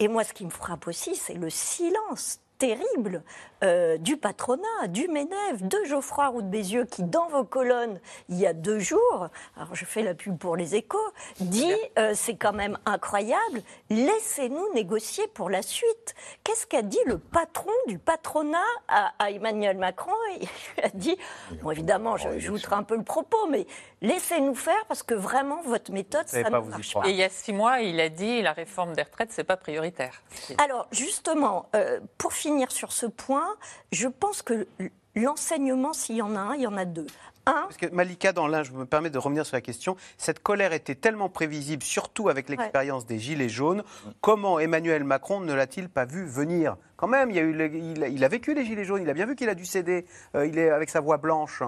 Et 0.00 0.08
moi, 0.08 0.24
ce 0.24 0.32
qui 0.32 0.44
me 0.44 0.50
frappe 0.50 0.88
aussi, 0.88 1.14
c'est 1.14 1.34
le 1.34 1.50
silence 1.50 2.40
terrible 2.58 3.22
euh, 3.64 3.98
du 3.98 4.16
patronat, 4.16 4.86
du 4.88 5.08
MEDEF, 5.08 5.62
de 5.62 5.78
Geoffroy 5.84 6.28
Roux 6.28 6.42
de 6.42 6.48
Bézieux, 6.48 6.84
qui, 6.84 7.02
dans 7.02 7.28
vos 7.28 7.44
colonnes, 7.44 8.00
il 8.28 8.38
y 8.38 8.46
a 8.46 8.52
deux 8.52 8.78
jours, 8.78 9.28
alors 9.56 9.74
je 9.74 9.84
fais 9.84 10.02
la 10.02 10.14
pub 10.14 10.38
pour 10.38 10.56
les 10.56 10.74
échos, 10.74 10.98
dit 11.40 11.74
euh, 11.98 12.12
c'est 12.14 12.36
quand 12.36 12.52
même 12.52 12.78
incroyable, 12.86 13.62
laissez-nous 13.90 14.72
négocier 14.74 15.26
pour 15.28 15.50
la 15.50 15.62
suite. 15.62 16.14
Qu'est-ce 16.44 16.66
qu'a 16.66 16.82
dit 16.82 16.98
le 17.06 17.18
patron 17.18 17.72
du 17.88 17.98
patronat 17.98 18.58
à, 18.88 19.12
à 19.18 19.30
Emmanuel 19.30 19.76
Macron? 19.76 20.12
Il 20.40 20.48
a 20.84 20.88
dit, 20.94 21.16
bon 21.62 21.70
évidemment, 21.70 22.16
j'ajouterai 22.16 22.76
un 22.76 22.82
peu 22.82 22.96
le 22.96 23.04
propos, 23.04 23.46
mais 23.48 23.66
laissez-nous 24.02 24.54
faire 24.54 24.84
parce 24.88 25.02
que 25.02 25.14
vraiment, 25.14 25.62
votre 25.62 25.90
méthode, 25.92 26.28
ça 26.28 26.42
ne 26.42 26.50
marche 26.50 26.92
pas. 26.94 27.06
Et 27.06 27.10
il 27.10 27.16
y 27.16 27.22
a 27.24 27.30
six 27.30 27.52
mois, 27.54 27.80
il 27.80 27.98
a 28.00 28.08
dit 28.10 28.42
la 28.42 28.52
réforme 28.52 28.92
des 28.92 29.02
retraites, 29.02 29.30
c'est 29.32 29.44
pas 29.44 29.56
prioritaire. 29.56 30.22
Alors, 30.58 30.86
justement, 30.92 31.70
euh, 31.74 32.00
pour 32.18 32.34
finir 32.34 32.70
sur 32.70 32.92
ce 32.92 33.06
point, 33.06 33.48
je 33.92 34.08
pense 34.08 34.42
que 34.42 34.66
l'enseignement, 35.14 35.92
s'il 35.92 36.16
y 36.16 36.22
en 36.22 36.36
a 36.36 36.40
un, 36.40 36.54
il 36.54 36.62
y 36.62 36.66
en 36.66 36.76
a 36.76 36.84
deux. 36.84 37.06
Un, 37.44 37.62
Parce 37.62 37.76
que 37.76 37.86
Malika, 37.86 38.32
dans 38.32 38.46
l'un, 38.46 38.62
je 38.62 38.70
me 38.70 38.86
permets 38.86 39.10
de 39.10 39.18
revenir 39.18 39.44
sur 39.44 39.56
la 39.56 39.60
question, 39.60 39.96
cette 40.16 40.40
colère 40.40 40.72
était 40.72 40.94
tellement 40.94 41.28
prévisible, 41.28 41.82
surtout 41.82 42.28
avec 42.28 42.48
l'expérience 42.48 43.04
des 43.04 43.18
Gilets 43.18 43.48
jaunes. 43.48 43.82
Comment 44.20 44.60
Emmanuel 44.60 45.02
Macron 45.02 45.40
ne 45.40 45.52
l'a-t-il 45.52 45.88
pas 45.88 46.04
vu 46.04 46.24
venir? 46.24 46.76
Quand 46.96 47.08
même, 47.08 47.30
il, 47.30 47.36
y 47.36 47.40
a 47.40 47.42
eu 47.42 47.52
le- 47.52 47.74
il, 47.74 48.04
a, 48.04 48.06
il 48.06 48.22
a 48.22 48.28
vécu 48.28 48.54
les 48.54 48.64
Gilets 48.64 48.84
jaunes, 48.84 49.02
il 49.02 49.10
a 49.10 49.12
bien 49.12 49.26
vu 49.26 49.34
qu'il 49.34 49.48
a 49.48 49.56
dû 49.56 49.66
céder, 49.66 50.06
euh, 50.36 50.46
il 50.46 50.56
est 50.56 50.70
avec 50.70 50.88
sa 50.88 51.00
voix 51.00 51.16
blanche. 51.16 51.64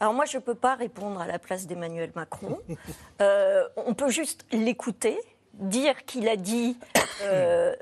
Alors 0.00 0.14
moi, 0.14 0.24
je 0.24 0.38
ne 0.38 0.42
peux 0.42 0.54
pas 0.54 0.74
répondre 0.74 1.20
à 1.20 1.26
la 1.26 1.38
place 1.38 1.66
d'Emmanuel 1.66 2.10
Macron. 2.14 2.58
Euh, 3.20 3.68
on 3.76 3.92
peut 3.92 4.08
juste 4.08 4.46
l'écouter, 4.50 5.18
dire 5.52 6.06
qu'il 6.06 6.26
a 6.26 6.36
dit 6.36 6.78
euh, 7.22 7.76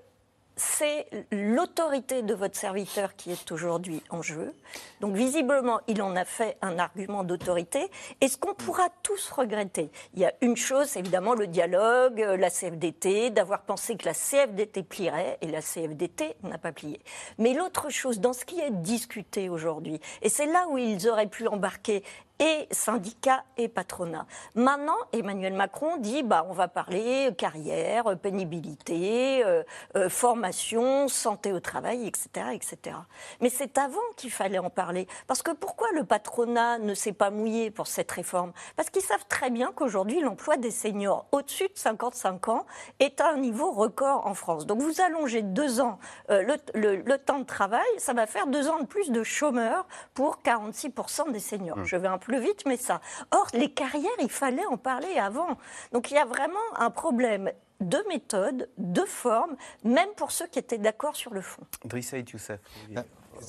c'est 0.58 1.06
l'autorité 1.30 2.22
de 2.22 2.34
votre 2.34 2.56
serviteur 2.56 3.14
qui 3.16 3.30
est 3.30 3.52
aujourd'hui 3.52 4.02
en 4.10 4.22
jeu. 4.22 4.52
Donc 5.00 5.14
visiblement, 5.14 5.80
il 5.86 6.02
en 6.02 6.16
a 6.16 6.24
fait 6.24 6.58
un 6.62 6.78
argument 6.78 7.22
d'autorité. 7.22 7.90
Et 8.20 8.28
ce 8.28 8.36
qu'on 8.36 8.54
pourra 8.54 8.88
tous 9.02 9.30
regretter, 9.30 9.90
il 10.14 10.20
y 10.20 10.24
a 10.24 10.34
une 10.40 10.56
chose, 10.56 10.96
évidemment 10.96 11.34
le 11.34 11.46
dialogue, 11.46 12.20
euh, 12.20 12.36
la 12.36 12.50
CFDT, 12.50 13.30
d'avoir 13.30 13.62
pensé 13.62 13.96
que 13.96 14.06
la 14.06 14.14
CFDT 14.14 14.82
plierait, 14.82 15.38
et 15.40 15.46
la 15.46 15.62
CFDT 15.62 16.36
n'a 16.42 16.58
pas 16.58 16.72
plié. 16.72 17.00
Mais 17.38 17.54
l'autre 17.54 17.88
chose, 17.88 18.18
dans 18.18 18.32
ce 18.32 18.44
qui 18.44 18.60
est 18.60 18.70
discuté 18.70 19.48
aujourd'hui, 19.48 20.00
et 20.22 20.28
c'est 20.28 20.46
là 20.46 20.66
où 20.70 20.78
ils 20.78 21.08
auraient 21.08 21.28
pu 21.28 21.46
embarquer 21.46 22.02
et 22.40 22.68
syndicats 22.70 23.42
et 23.56 23.68
patronat. 23.68 24.26
Maintenant, 24.54 24.96
Emmanuel 25.12 25.52
Macron 25.54 25.96
dit 25.98 26.22
bah, 26.22 26.46
on 26.48 26.52
va 26.52 26.68
parler 26.68 27.30
carrière, 27.36 28.16
pénibilité, 28.18 29.42
euh, 29.44 29.62
euh, 29.96 30.08
formation, 30.08 31.08
santé 31.08 31.52
au 31.52 31.60
travail, 31.60 32.06
etc. 32.06 32.28
etc. 32.52 32.96
Mais 33.40 33.48
c'est 33.50 33.78
avant 33.78 33.98
qu'il 34.16 34.30
fallait 34.30 34.58
en 34.58 34.70
parler. 34.70 35.06
Parce 35.26 35.42
que 35.42 35.50
pourquoi 35.50 35.88
le 35.94 36.04
patronat 36.04 36.78
ne 36.78 36.94
s'est 36.94 37.12
pas 37.12 37.30
mouillé 37.30 37.70
pour 37.70 37.86
cette 37.86 38.10
réforme? 38.12 38.52
Parce 38.76 38.90
qu'ils 38.90 39.02
savent 39.02 39.26
très 39.28 39.50
bien 39.50 39.72
qu'aujourd'hui, 39.74 40.20
l'emploi 40.20 40.56
des 40.56 40.70
seniors 40.70 41.26
au-dessus 41.32 41.68
de 41.68 41.76
55 41.78 42.48
ans 42.48 42.66
est 43.00 43.20
à 43.20 43.30
un 43.30 43.36
niveau 43.38 43.70
record 43.72 44.26
en 44.26 44.34
France. 44.34 44.66
Donc 44.66 44.80
vous 44.80 45.00
allongez 45.00 45.42
deux 45.42 45.80
ans 45.80 45.98
euh, 46.30 46.42
le, 46.42 46.56
le- 46.74 46.96
le 47.02 47.18
temps 47.18 47.38
de 47.38 47.44
travail, 47.44 47.86
ça 47.98 48.12
va 48.12 48.26
faire 48.26 48.46
deux 48.46 48.68
ans 48.68 48.80
de 48.80 48.86
plus 48.86 49.10
de 49.10 49.22
chômeurs 49.22 49.86
pour 50.14 50.38
46% 50.44 51.32
des 51.32 51.40
seniors. 51.40 51.84
Je 51.84 51.96
vais 51.96 52.08
un 52.08 52.18
peu 52.18 52.27
vite, 52.36 52.64
mais 52.66 52.76
ça. 52.76 53.00
Or, 53.30 53.46
les 53.54 53.70
carrières, 53.72 54.10
il 54.20 54.28
fallait 54.30 54.66
en 54.66 54.76
parler 54.76 55.16
avant. 55.18 55.56
Donc 55.92 56.10
il 56.10 56.14
y 56.14 56.18
a 56.18 56.26
vraiment 56.26 56.58
un 56.76 56.90
problème 56.90 57.50
de 57.80 57.98
méthode, 58.08 58.68
de 58.76 59.02
forme, 59.02 59.56
même 59.84 60.08
pour 60.16 60.32
ceux 60.32 60.46
qui 60.48 60.58
étaient 60.58 60.78
d'accord 60.78 61.16
sur 61.16 61.32
le 61.32 61.40
fond. 61.40 61.62
Drissa 61.84 62.18
et 62.18 62.24
Youssef, 62.30 62.58
vous 62.60 62.94
vouliez 62.94 63.00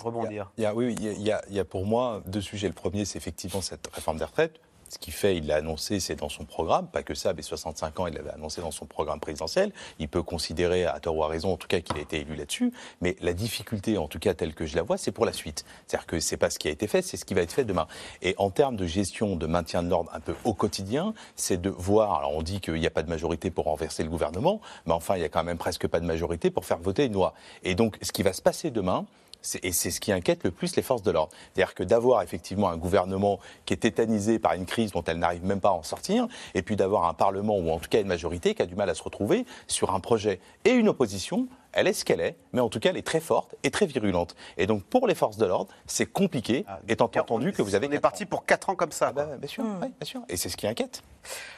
rebondir. 0.04 0.52
Il 0.58 0.64
y 0.64 0.66
a, 0.68 0.74
oui, 0.76 0.86
oui, 0.86 0.96
il 1.00 1.04
y 1.04 1.10
a- 1.10 1.12
il 1.14 1.22
y, 1.24 1.32
a, 1.32 1.42
il 1.50 1.56
y 1.56 1.60
a 1.60 1.66
pour 1.66 1.86
moi 1.86 2.22
deux 2.28 2.42
sujets. 2.42 2.68
Le 2.68 2.74
premier, 2.76 3.06
c'est 3.06 3.18
effectivement 3.18 3.62
cette 3.62 3.88
réforme 3.88 4.18
des 4.20 4.24
retraites. 4.26 4.60
Ce 4.90 4.98
qu'il 4.98 5.14
fait, 5.14 5.38
il 5.38 5.46
l'a 5.46 5.58
annoncé, 5.58 6.00
c'est 6.00 6.16
dans 6.16 6.30
son 6.30 6.46
programme, 6.46 6.88
pas 6.88 7.04
que 7.04 7.14
ça, 7.14 7.34
mais 7.34 7.44
65 7.44 8.00
ans, 8.00 8.08
il 8.08 8.16
l'avait 8.16 8.32
annoncé 8.32 8.60
dans 8.60 8.72
son 8.72 8.88
programme 8.88 9.20
présidentiel. 9.20 9.72
Il 10.00 10.10
peut 10.10 10.24
considérer, 10.24 10.86
à 10.86 11.00
tort 11.00 11.16
ou 11.16 11.24
à 11.24 11.28
raison, 11.28 11.54
en 11.54 11.58
tout 11.58 11.68
cas, 11.68 11.80
qu'il 11.80 11.96
a 11.98 12.02
été 12.02 12.22
élu 12.22 12.36
là-dessus. 12.36 12.74
Mais 13.02 13.16
la 13.22 13.34
difficulté, 13.34 14.00
en 14.00 14.08
tout 14.08 14.18
cas, 14.18 14.34
telle 14.34 14.56
que 14.56 14.66
je 14.66 14.76
la 14.76 14.82
vois, 14.82 14.98
c'est 14.98 15.12
pour 15.12 15.26
la 15.26 15.34
suite. 15.34 15.64
C'est-à-dire 15.86 16.08
que 16.08 16.20
c'est 16.20 16.38
pas 16.38 16.50
ce 16.50 16.58
qui 16.58 16.68
a 16.68 16.72
été 16.72 16.88
fait, 16.88 17.04
c'est 17.04 17.18
ce 17.18 17.26
qui 17.26 17.36
va 17.36 17.42
être 17.42 17.52
fait 17.52 17.66
demain. 17.66 17.88
Et 18.24 18.34
en 18.40 18.50
termes 18.50 18.76
de 18.76 18.88
gestion, 18.88 19.36
de 19.36 19.46
maintien 19.46 19.84
de 19.84 19.90
l'ordre 19.90 20.10
un 20.14 20.20
peu 20.20 20.34
au 20.44 20.56
quotidien, 20.56 21.14
c'est 21.36 21.62
de 21.62 21.70
voir. 21.70 22.16
Alors, 22.16 22.36
on 22.36 22.42
dit 22.42 22.60
qu'il 22.60 22.74
n'y 22.74 22.88
a 22.88 22.92
pas 22.92 23.04
de 23.04 23.10
majorité 23.10 23.52
pour 23.52 23.66
renverser 23.66 24.04
le 24.04 24.10
gouvernement, 24.10 24.60
mais 24.88 24.94
enfin, 24.94 25.16
il 25.18 25.22
y 25.22 25.26
a 25.26 25.30
quand 25.30 25.44
même 25.44 25.60
presque 25.60 25.88
pas 25.88 26.00
de 26.00 26.06
majorité 26.06 26.50
pour 26.50 26.66
faire 26.66 26.80
voter 26.80 27.06
une 27.06 27.14
loi. 27.14 27.36
Et 27.64 27.76
donc, 27.76 27.98
ce 28.02 28.12
qui 28.12 28.24
va 28.24 28.34
se 28.34 28.42
passer 28.42 28.72
demain, 28.72 29.06
Et 29.64 29.72
c'est 29.72 29.92
ce 29.92 30.00
qui 30.00 30.12
inquiète 30.12 30.44
le 30.44 30.52
plus 30.52 30.76
les 30.76 30.82
forces 30.82 31.02
de 31.02 31.12
l'ordre. 31.12 31.32
C'est-à-dire 31.54 31.74
que 31.74 31.84
d'avoir 31.84 32.22
effectivement 32.22 32.70
un 32.70 32.78
gouvernement 32.78 33.40
qui 33.66 33.74
est 33.74 33.78
tétanisé 33.78 34.38
par 34.38 34.54
une 34.54 34.66
crise 34.66 34.92
dont 34.92 35.04
elle 35.04 35.20
n'arrive 35.20 35.46
même 35.46 35.62
pas 35.62 35.70
à 35.70 35.74
en 35.74 35.84
sortir, 35.84 36.28
et 36.54 36.62
puis 36.62 36.76
d'avoir 36.76 37.06
un 37.06 37.14
Parlement 37.14 37.58
ou 37.58 37.70
en 37.70 37.80
tout 37.80 37.90
cas 37.90 38.02
une 38.02 38.08
majorité 38.08 38.54
qui 38.54 38.62
a 38.62 38.66
du 38.66 38.76
mal 38.76 38.90
à 38.90 38.96
se 38.96 39.04
retrouver 39.04 39.46
sur 39.68 39.94
un 39.94 40.00
projet 40.00 40.40
et 40.66 40.72
une 40.72 40.90
opposition, 40.90 41.48
elle 41.72 41.88
est 41.88 41.94
ce 41.94 42.04
qu'elle 42.04 42.22
est, 42.22 42.36
mais 42.54 42.62
en 42.62 42.70
tout 42.70 42.80
cas 42.80 42.90
elle 42.90 42.98
est 42.98 43.06
très 43.06 43.20
forte 43.20 43.56
et 43.64 43.72
très 43.72 43.86
virulente. 43.86 44.36
Et 44.58 44.68
donc 44.68 44.84
pour 44.84 45.08
les 45.08 45.16
forces 45.16 45.38
de 45.38 45.46
l'ordre, 45.46 45.72
c'est 45.86 46.06
compliqué, 46.06 46.66
étant 46.88 47.06
entendu 47.06 47.52
que 47.52 47.62
vous 47.62 47.76
avez... 47.76 47.88
On 47.88 47.92
est 47.92 48.00
parti 48.00 48.26
pour 48.26 48.46
4 48.46 48.70
ans 48.72 48.76
comme 48.76 48.92
ça. 48.92 49.12
quoi. 49.12 49.38
bien 49.38 49.48
sûr, 49.48 49.64
oui, 49.82 49.88
bien 49.88 50.06
sûr. 50.06 50.22
Et 50.30 50.38
c'est 50.38 50.50
ce 50.50 50.58
qui 50.58 50.68
inquiète. 50.68 51.04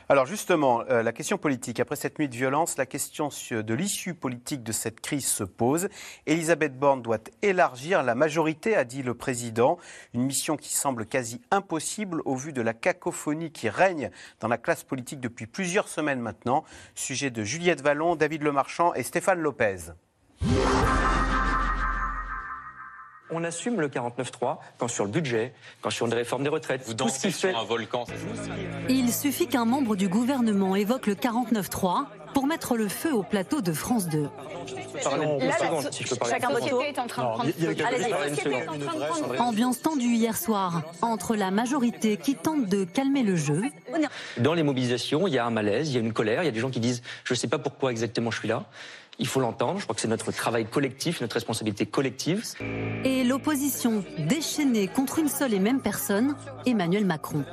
Alors 0.09 0.25
justement, 0.25 0.83
euh, 0.89 1.03
la 1.03 1.13
question 1.13 1.37
politique, 1.37 1.79
après 1.79 1.95
cette 1.95 2.19
nuit 2.19 2.27
de 2.27 2.35
violence, 2.35 2.77
la 2.77 2.85
question 2.85 3.29
de 3.51 3.73
l'issue 3.73 4.13
politique 4.13 4.61
de 4.61 4.73
cette 4.73 4.99
crise 4.99 5.25
se 5.25 5.45
pose. 5.45 5.87
Elisabeth 6.25 6.77
Borne 6.77 7.01
doit 7.01 7.23
élargir 7.41 8.03
la 8.03 8.13
majorité, 8.13 8.75
a 8.75 8.83
dit 8.83 9.03
le 9.03 9.13
président, 9.13 9.77
une 10.13 10.23
mission 10.23 10.57
qui 10.57 10.73
semble 10.73 11.05
quasi 11.05 11.39
impossible 11.49 12.21
au 12.25 12.35
vu 12.35 12.51
de 12.51 12.61
la 12.61 12.73
cacophonie 12.73 13.51
qui 13.51 13.69
règne 13.69 14.11
dans 14.41 14.49
la 14.49 14.57
classe 14.57 14.83
politique 14.83 15.21
depuis 15.21 15.47
plusieurs 15.47 15.87
semaines 15.87 16.19
maintenant. 16.19 16.65
Sujet 16.93 17.29
de 17.29 17.43
Juliette 17.43 17.81
Vallon, 17.81 18.17
David 18.17 18.43
Lemarchand 18.43 18.93
et 18.93 19.03
Stéphane 19.03 19.39
Lopez. 19.39 19.93
On 23.31 23.43
assume 23.43 23.79
le 23.79 23.87
49-3 23.87 24.57
quand 24.77 24.87
sur 24.87 25.05
le 25.05 25.11
budget, 25.11 25.53
quand 25.81 25.89
sur 25.89 26.05
une 26.05 26.13
réforme 26.13 26.43
des 26.43 26.49
retraites. 26.49 26.81
Vous 26.85 26.93
dansez 26.93 27.31
sur 27.31 27.57
un 27.57 27.63
volcan. 27.63 28.05
Il 28.89 29.11
suffit 29.13 29.47
qu'un 29.47 29.65
membre 29.65 29.95
du 29.95 30.07
gouvernement 30.09 30.75
évoque 30.75 31.07
le 31.07 31.15
49-3 31.15 32.05
pour 32.33 32.47
mettre 32.47 32.75
le 32.77 32.87
feu 32.87 33.13
au 33.13 33.23
plateau 33.23 33.61
de 33.61 33.73
France 33.73 34.07
2. 34.07 34.29
Pardon, 35.03 35.37
une 35.39 35.47
Là, 35.47 35.55
la 35.59 35.65
seconde, 35.67 35.83
so- 35.83 35.91
si 35.91 36.03
je 36.03 36.09
peux 36.09 36.15
parler. 36.15 36.33
chacun 36.35 36.49
votre 36.49 36.69
tour. 36.69 36.83
est 36.83 36.99
en 36.99 37.07
train 37.07 37.23
de 37.23 37.27
prendre 37.29 37.49
il 37.57 37.63
y 37.63 37.67
a 37.67 37.71
eu 37.71 37.75
feu. 37.75 37.83
quelque 37.83 37.87
Allez-y. 37.95 38.03
chose. 38.03 38.11
La 38.19 38.27
Une 38.27 38.35
société 38.35 38.49
est 38.55 38.61
seconde. 38.61 38.83
en 38.83 38.85
train 38.87 38.99
de 38.99 39.05
prendre 39.05 39.33
feu. 39.35 39.41
Ambiance 39.41 39.81
tendue 39.81 40.13
hier 40.15 40.37
soir 40.37 40.81
entre 41.01 41.35
la 41.35 41.51
majorité 41.51 42.17
qui 42.17 42.35
tente 42.35 42.67
de 42.67 42.83
calmer 42.85 43.23
le 43.23 43.35
jeu 43.35 43.61
Dans 44.37 44.53
les 44.53 44.63
mobilisations, 44.63 45.27
il 45.27 45.33
y 45.33 45.37
a 45.39 45.45
un 45.45 45.49
malaise, 45.51 45.89
il 45.89 45.95
y 45.95 45.97
a 45.97 46.01
une 46.01 46.13
colère, 46.13 46.43
il 46.43 46.45
y 46.45 46.49
a 46.49 46.51
des 46.51 46.59
gens 46.59 46.69
qui 46.69 46.79
disent 46.79 47.01
je 47.23 47.33
ne 47.33 47.37
sais 47.37 47.47
pas 47.47 47.59
pourquoi 47.59 47.91
exactement 47.91 48.31
je 48.31 48.39
suis 48.39 48.47
là. 48.47 48.65
Il 49.19 49.27
faut 49.27 49.39
l'entendre, 49.39 49.79
je 49.79 49.83
crois 49.83 49.93
que 49.93 50.01
c'est 50.01 50.07
notre 50.07 50.31
travail 50.31 50.65
collectif, 50.65 51.21
notre 51.21 51.33
responsabilité 51.35 51.85
collective. 51.85 52.43
et 53.03 53.23
l'opposition 53.23 54.03
déchaînée 54.17 54.87
contre 54.87 55.19
une 55.19 55.27
seule 55.27 55.53
et 55.53 55.59
même 55.59 55.81
personne, 55.81 56.35
Emmanuel 56.65 57.05
Macron. 57.05 57.43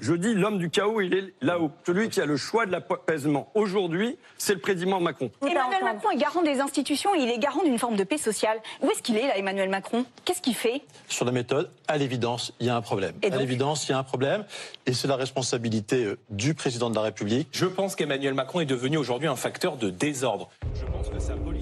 Je 0.00 0.14
dis 0.14 0.34
l'homme 0.34 0.58
du 0.58 0.70
chaos, 0.70 1.00
il 1.00 1.14
est 1.14 1.34
là-haut. 1.40 1.70
Celui 1.86 2.08
qui 2.08 2.20
a 2.20 2.26
le 2.26 2.36
choix 2.36 2.66
de 2.66 2.72
l'apaisement. 2.72 3.50
Aujourd'hui, 3.54 4.18
c'est 4.38 4.54
le 4.54 4.60
président 4.60 5.00
Macron. 5.00 5.30
Emmanuel 5.42 5.84
Macron 5.84 6.10
est 6.10 6.16
garant 6.16 6.42
des 6.42 6.60
institutions 6.60 7.14
et 7.14 7.20
il 7.20 7.28
est 7.28 7.38
garant 7.38 7.62
d'une 7.62 7.78
forme 7.78 7.96
de 7.96 8.04
paix 8.04 8.18
sociale. 8.18 8.58
Où 8.82 8.90
est-ce 8.90 9.02
qu'il 9.02 9.16
est 9.16 9.26
là, 9.26 9.36
Emmanuel 9.38 9.68
Macron? 9.68 10.04
Qu'est-ce 10.24 10.42
qu'il 10.42 10.54
fait? 10.54 10.82
Sur 11.08 11.24
la 11.24 11.32
méthode, 11.32 11.70
à 11.86 11.96
l'évidence, 11.96 12.52
il 12.60 12.66
y 12.66 12.70
a 12.70 12.76
un 12.76 12.82
problème. 12.82 13.14
Et 13.22 13.30
à 13.32 13.36
l'évidence, 13.36 13.88
il 13.88 13.92
y 13.92 13.94
a 13.94 13.98
un 13.98 14.02
problème, 14.02 14.44
et 14.86 14.92
c'est 14.92 15.08
la 15.08 15.16
responsabilité 15.16 16.04
euh, 16.04 16.18
du 16.30 16.54
président 16.54 16.90
de 16.90 16.94
la 16.94 17.02
République. 17.02 17.48
Je 17.52 17.66
pense 17.66 17.94
qu'Emmanuel 17.96 18.34
Macron 18.34 18.53
est 18.60 18.66
devenu 18.66 18.96
aujourd'hui 18.96 19.28
un 19.28 19.36
facteur 19.36 19.76
de 19.76 19.90
désordre. 19.90 20.50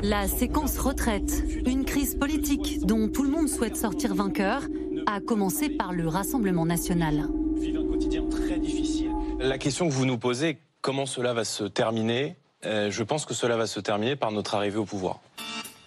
La 0.03 0.28
séquence 0.28 0.78
retraite, 0.78 1.45
une 1.66 1.84
crise 1.84 2.14
politique 2.14 2.84
dont 2.84 3.09
tout 3.09 3.22
le 3.22 3.30
monde 3.30 3.49
souhaite 3.49 3.76
sortir 3.76 4.14
vainqueur, 4.14 4.62
a 5.07 5.20
commencé 5.20 5.68
par 5.68 5.93
le 5.93 6.09
Rassemblement 6.09 6.66
national. 6.66 7.28
Très 8.30 8.59
difficile. 8.59 9.11
La 9.38 9.59
question 9.59 9.88
que 9.88 9.93
vous 9.93 10.07
nous 10.07 10.18
posez, 10.18 10.59
comment 10.80 11.07
cela 11.07 11.34
va 11.34 11.45
se 11.45 11.64
terminer? 11.64 12.36
Euh, 12.64 12.90
Je 12.90 13.03
pense 13.03 13.24
que 13.26 13.34
cela 13.34 13.57
va 13.57 13.66
se 13.66 13.80
terminer 13.80 14.16
par 14.16 14.30
notre 14.32 14.55
arrivée 14.55 14.78
au 14.78 14.84
pouvoir. 14.84 15.20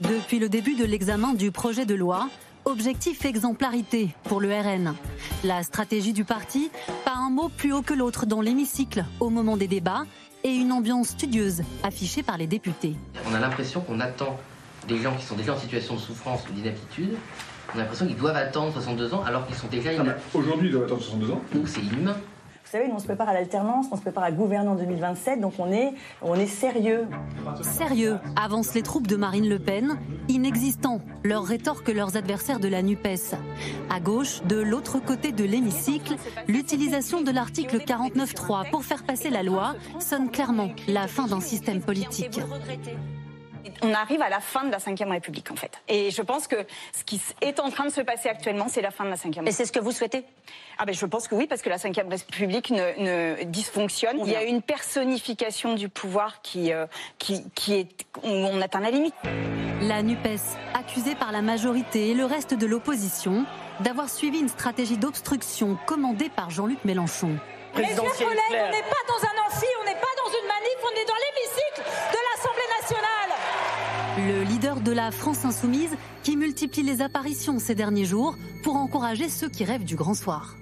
Depuis 0.01 0.39
le 0.39 0.49
début 0.49 0.76
de 0.76 0.84
l'examen 0.84 1.34
du 1.34 1.51
projet 1.51 1.86
de 1.86 1.95
loi, 1.95 2.30
objectif 2.66 3.24
exemplarité 3.26 4.10
pour 4.24 4.41
le 4.41 4.49
RN. 4.51 4.95
La 5.43 5.64
stratégie 5.64 6.14
du 6.14 6.26
parti, 6.26 6.70
pas 7.06 7.14
un 7.16 7.30
mot 7.30 7.49
plus 7.49 7.72
haut 7.72 7.82
que 7.82 7.93
l'autre 7.93 8.26
dans 8.26 8.41
l'hémicycle 8.41 9.06
au 9.20 9.30
moment 9.30 9.56
des 9.56 9.68
débats 9.68 10.03
et 10.46 10.54
une 10.54 10.72
ambiance 10.72 11.10
studieuse 11.10 11.64
affichée 11.84 12.22
par 12.22 12.38
les 12.38 12.46
députés. 12.46 12.96
On 13.28 13.34
a 13.34 13.39
l'impression 13.39 13.82
qu'on 13.82 14.00
attend 14.00 14.39
des 14.88 15.00
gens 15.00 15.16
qui 15.16 15.26
sont 15.26 15.36
déjà 15.36 15.54
en 15.54 15.58
situation 15.60 15.96
de 15.96 16.00
souffrance 16.00 16.48
ou 16.48 16.54
d'inaptitude. 16.54 17.16
On 17.74 17.80
a 17.80 17.82
l'impression 17.82 18.06
qu'ils 18.06 18.16
doivent 18.16 18.36
attendre 18.36 18.72
62 18.72 19.16
ans 19.16 19.24
alors 19.24 19.48
qu'ils 19.48 19.56
sont 19.56 19.68
déjà 19.68 19.91
inaptes. 19.91 20.22
Aujourd'hui, 20.36 20.68
ils 20.68 20.72
doivent 20.72 20.86
attendre 20.86 21.02
62 21.02 21.32
ans. 21.32 21.41
Ou 21.56 21.66
c'est 21.66 21.82
inhumain. 21.82 22.16
Savez, 22.76 22.91
on 22.91 22.99
se 22.99 23.05
prépare 23.05 23.30
à 23.30 23.34
l'alternance, 23.34 23.86
on 23.89 23.95
se 23.95 24.01
prépare 24.01 24.26
à 24.26 24.32
gouverner 24.34 24.67
en 24.67 24.76
2027, 24.76 25.39
donc 25.39 25.53
on 25.59 25.71
est, 25.71 25.93
on 26.21 26.36
est 26.36 26.45
sérieux. 26.45 27.07
Sérieux, 27.61 28.19
avancent 28.36 28.73
les 28.73 28.82
troupes 28.82 29.07
de 29.07 29.15
Marine 29.15 29.47
Le 29.47 29.59
Pen, 29.59 29.97
inexistants, 30.28 30.99
leur 31.23 31.45
rétorquent 31.45 31.93
leurs 31.93 32.17
adversaires 32.17 32.59
de 32.59 32.67
la 32.67 32.82
NUPES. 32.82 33.36
À 33.89 34.01
gauche, 34.01 34.43
de 34.43 34.57
l'autre 34.57 34.99
côté 34.99 35.32
de 35.32 35.45
l'hémicycle, 35.45 36.17
l'utilisation 36.49 37.21
de 37.21 37.32
l'article 37.32 37.78
49.3 37.78 38.69
pour 38.71 38.84
faire 38.84 39.05
passer 39.05 39.30
la 39.30 39.43
loi 39.43 39.76
sonne 39.99 40.30
clairement 40.30 40.71
la 40.89 41.07
fin 41.07 41.28
d'un 41.28 41.39
système 41.39 41.80
politique. 41.80 42.41
On 43.82 43.93
arrive 43.93 44.21
à 44.21 44.30
la 44.30 44.39
fin 44.39 44.63
de 44.63 44.71
la 44.71 44.78
Ve 44.78 45.09
République, 45.09 45.51
en 45.51 45.55
fait. 45.55 45.82
Et 45.88 46.11
je 46.11 46.21
pense 46.21 46.47
que 46.47 46.55
ce 46.97 47.03
qui 47.03 47.21
est 47.41 47.59
en 47.59 47.69
train 47.69 47.86
de 47.86 47.91
se 47.91 48.01
passer 48.01 48.30
actuellement, 48.30 48.67
c'est 48.67 48.82
la 48.82 48.91
fin 48.91 49.03
de 49.03 49.09
la 49.09 49.15
Ve 49.15 49.23
République. 49.23 49.47
Et 49.47 49.51
c'est 49.51 49.65
ce 49.65 49.71
que 49.71 49.80
vous 49.80 49.91
souhaitez? 49.91 50.23
Ah 50.78 50.86
ben, 50.86 50.93
je 50.93 51.05
pense 51.05 51.28
que 51.28 51.36
oui, 51.36 51.47
parce 51.47 51.61
que 51.61 51.69
la 51.69 51.78
Ve 51.78 52.09
République 52.09 52.69
ne, 52.69 52.99
ne 52.99 53.43
dysfonctionne. 53.43 54.19
Il 54.26 54.32
y 54.32 54.36
a 54.36 54.43
une 54.43 54.61
personnification 54.61 55.76
du 55.76 55.89
pouvoir 55.89 56.41
qui, 56.41 56.71
euh, 56.71 56.88
qui, 57.17 57.43
qui 57.53 57.73
est... 57.73 57.88
On 58.23 58.61
atteint 58.61 58.80
la 58.80 58.91
limite. 58.91 59.15
La 59.82 60.01
NUPES, 60.01 60.39
accusée 60.73 61.15
par 61.15 61.32
la 61.32 61.41
majorité 61.41 62.09
et 62.09 62.13
le 62.13 62.26
reste 62.26 62.53
de 62.53 62.65
l'opposition 62.65 63.45
d'avoir 63.82 64.09
suivi 64.09 64.39
une 64.39 64.47
stratégie 64.49 64.97
d'obstruction 64.97 65.78
commandée 65.86 66.30
par 66.30 66.49
Jean-Luc 66.49 66.84
Mélenchon. 66.86 67.38
Mes 67.76 67.84
chers 67.84 67.95
collègues, 67.95 68.39
on 68.51 68.71
n'est 68.71 68.88
pas 68.88 69.03
dans 69.05 69.21
un 69.21 69.47
amphi, 69.47 69.67
on 69.82 69.86
n'est 69.86 69.99
pas 69.99 70.15
dans 70.15 70.32
une 70.32 70.47
manif, 70.47 70.78
on 70.82 70.95
est 70.95 71.05
dans 71.05 71.19
l'hémicycle 71.19 71.82
de. 72.13 72.24
Le 74.18 74.43
leader 74.43 74.80
de 74.80 74.93
la 74.93 75.11
France 75.11 75.43
insoumise 75.43 75.89
qui 76.24 76.38
multiplie 76.38 76.84
les 76.84 77.01
apparitions 77.01 77.59
ces 77.59 77.76
derniers 77.76 78.05
jours 78.05 78.38
pour 78.63 78.78
encourager 78.78 79.28
ceux 79.28 79.49
qui 79.49 79.66
rêvent 79.66 79.84
du 79.84 79.97
grand 79.97 80.13
soir. 80.13 80.55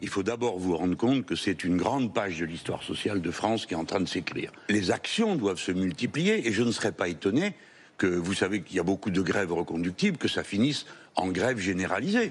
Il 0.00 0.08
faut 0.08 0.22
d'abord 0.22 0.60
vous 0.60 0.76
rendre 0.76 0.96
compte 0.96 1.26
que 1.26 1.34
c'est 1.34 1.64
une 1.64 1.76
grande 1.76 2.14
page 2.14 2.38
de 2.38 2.44
l'histoire 2.44 2.84
sociale 2.84 3.20
de 3.20 3.30
France 3.32 3.66
qui 3.66 3.74
est 3.74 3.76
en 3.76 3.84
train 3.84 3.98
de 3.98 4.06
s'écrire. 4.06 4.52
Les 4.68 4.92
actions 4.92 5.34
doivent 5.34 5.58
se 5.58 5.72
multiplier 5.72 6.46
et 6.46 6.52
je 6.52 6.62
ne 6.62 6.70
serais 6.70 6.92
pas 6.92 7.08
étonné 7.08 7.54
que 7.98 8.06
vous 8.06 8.32
savez 8.32 8.62
qu'il 8.62 8.76
y 8.76 8.80
a 8.80 8.84
beaucoup 8.84 9.10
de 9.10 9.20
grèves 9.20 9.52
reconductibles, 9.52 10.16
que 10.16 10.28
ça 10.28 10.44
finisse 10.44 10.86
en 11.16 11.28
grève 11.30 11.58
généralisée. 11.58 12.30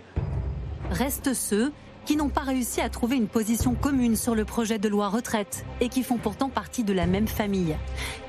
Restent 0.91 1.33
ceux 1.33 1.73
qui 2.09 2.15
n'ont 2.15 2.27
pas 2.27 2.41
réussi 2.41 2.81
à 2.81 2.89
trouver 2.89 3.17
une 3.17 3.27
position 3.27 3.75
commune 3.75 4.15
sur 4.15 4.33
le 4.33 4.43
projet 4.43 4.79
de 4.79 4.89
loi 4.89 5.09
retraite 5.09 5.63
et 5.79 5.89
qui 5.89 6.01
font 6.01 6.17
pourtant 6.17 6.49
partie 6.49 6.83
de 6.83 6.91
la 6.91 7.05
même 7.05 7.27
famille. 7.27 7.75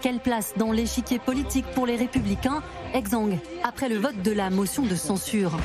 Quelle 0.03 0.20
place 0.20 0.53
dans 0.59 0.70
l'échiquier 0.70 1.18
politique 1.18 1.64
pour 1.74 1.87
les 1.87 1.97
républicains 1.97 2.62
Exang, 2.93 3.39
après 3.64 3.89
le 3.89 3.97
vote 3.97 4.20
de 4.22 4.33
la 4.33 4.51
motion 4.51 4.83
de 4.83 4.95
censure? 4.95 5.57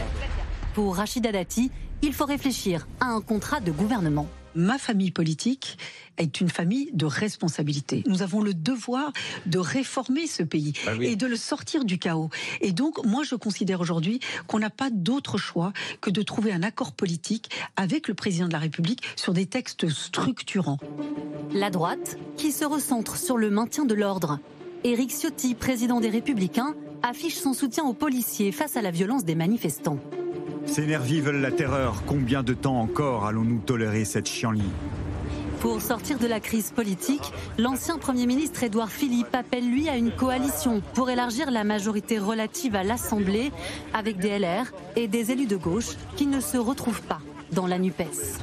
Pour 0.75 0.95
Rachida 0.95 1.33
Dati, 1.33 1.71
il 2.01 2.13
faut 2.13 2.23
réfléchir 2.23 2.87
à 3.01 3.07
un 3.07 3.19
contrat 3.19 3.59
de 3.59 3.73
gouvernement. 3.73 4.27
Ma 4.55 4.77
famille 4.77 5.11
politique 5.11 5.77
est 6.17 6.39
une 6.39 6.49
famille 6.49 6.89
de 6.93 7.05
responsabilité. 7.05 8.03
Nous 8.07 8.21
avons 8.21 8.41
le 8.41 8.53
devoir 8.53 9.11
de 9.45 9.59
réformer 9.59 10.27
ce 10.27 10.43
pays 10.43 10.71
Ah 10.87 10.91
oui. 10.97 11.07
et 11.07 11.15
de 11.17 11.27
le 11.27 11.35
sortir 11.35 11.83
du 11.83 11.99
chaos. 11.99 12.29
Et 12.61 12.71
donc, 12.71 13.03
moi, 13.05 13.23
je 13.23 13.35
considère 13.35 13.81
aujourd'hui 13.81 14.21
qu'on 14.47 14.59
n'a 14.59 14.69
pas 14.69 14.89
d'autre 14.89 15.37
choix 15.37 15.73
que 15.99 16.09
de 16.09 16.21
trouver 16.21 16.53
un 16.53 16.63
accord 16.63 16.93
politique 16.93 17.49
avec 17.75 18.07
le 18.07 18.13
président 18.13 18.47
de 18.47 18.53
la 18.53 18.59
République 18.59 19.01
sur 19.17 19.33
des 19.33 19.45
textes 19.45 19.89
structurants. 19.89 20.79
La 21.51 21.69
droite, 21.69 22.17
qui 22.37 22.53
se 22.53 22.63
recentre 22.63 23.17
sur 23.17 23.37
le 23.37 23.49
maintien 23.49 23.83
de 23.85 23.93
l'ordre. 23.93 24.39
Éric 24.85 25.09
Ciotti, 25.09 25.55
président 25.55 25.99
des 25.99 26.09
Républicains, 26.09 26.75
affiche 27.01 27.37
son 27.37 27.53
soutien 27.53 27.85
aux 27.85 27.95
policiers 27.95 28.51
face 28.51 28.77
à 28.77 28.83
la 28.83 28.91
violence 28.91 29.25
des 29.25 29.33
manifestants. 29.33 29.97
Ces 30.67 30.85
nervis 30.85 31.21
veulent 31.21 31.41
la 31.41 31.51
terreur. 31.51 32.03
Combien 32.05 32.43
de 32.43 32.53
temps 32.53 32.79
encore 32.79 33.25
allons-nous 33.25 33.61
tolérer 33.61 34.05
cette 34.05 34.29
chienlit? 34.29 34.61
Pour 35.59 35.81
sortir 35.81 36.19
de 36.19 36.27
la 36.27 36.39
crise 36.39 36.69
politique, 36.69 37.33
l'ancien 37.57 37.97
Premier 37.97 38.27
ministre 38.27 38.61
Édouard 38.61 38.91
Philippe 38.91 39.33
appelle 39.33 39.67
lui 39.67 39.89
à 39.89 39.97
une 39.97 40.11
coalition 40.11 40.83
pour 40.93 41.09
élargir 41.09 41.49
la 41.49 41.63
majorité 41.63 42.19
relative 42.19 42.75
à 42.75 42.83
l'Assemblée 42.83 43.51
avec 43.91 44.19
des 44.19 44.37
LR 44.37 44.71
et 44.95 45.07
des 45.07 45.31
élus 45.31 45.47
de 45.47 45.57
gauche 45.57 45.95
qui 46.15 46.27
ne 46.27 46.39
se 46.39 46.57
retrouvent 46.57 47.01
pas 47.01 47.21
dans 47.51 47.65
la 47.65 47.79
NUPES. 47.79 48.37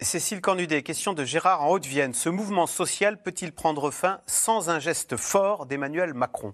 Cécile 0.00 0.42
Cornudet, 0.42 0.82
question 0.82 1.14
de 1.14 1.24
Gérard 1.24 1.62
en 1.62 1.70
Haute-Vienne. 1.70 2.12
Ce 2.12 2.28
mouvement 2.28 2.66
social 2.66 3.16
peut-il 3.16 3.52
prendre 3.52 3.90
fin 3.90 4.20
sans 4.26 4.68
un 4.68 4.78
geste 4.78 5.16
fort 5.16 5.64
d'Emmanuel 5.64 6.12
Macron? 6.12 6.52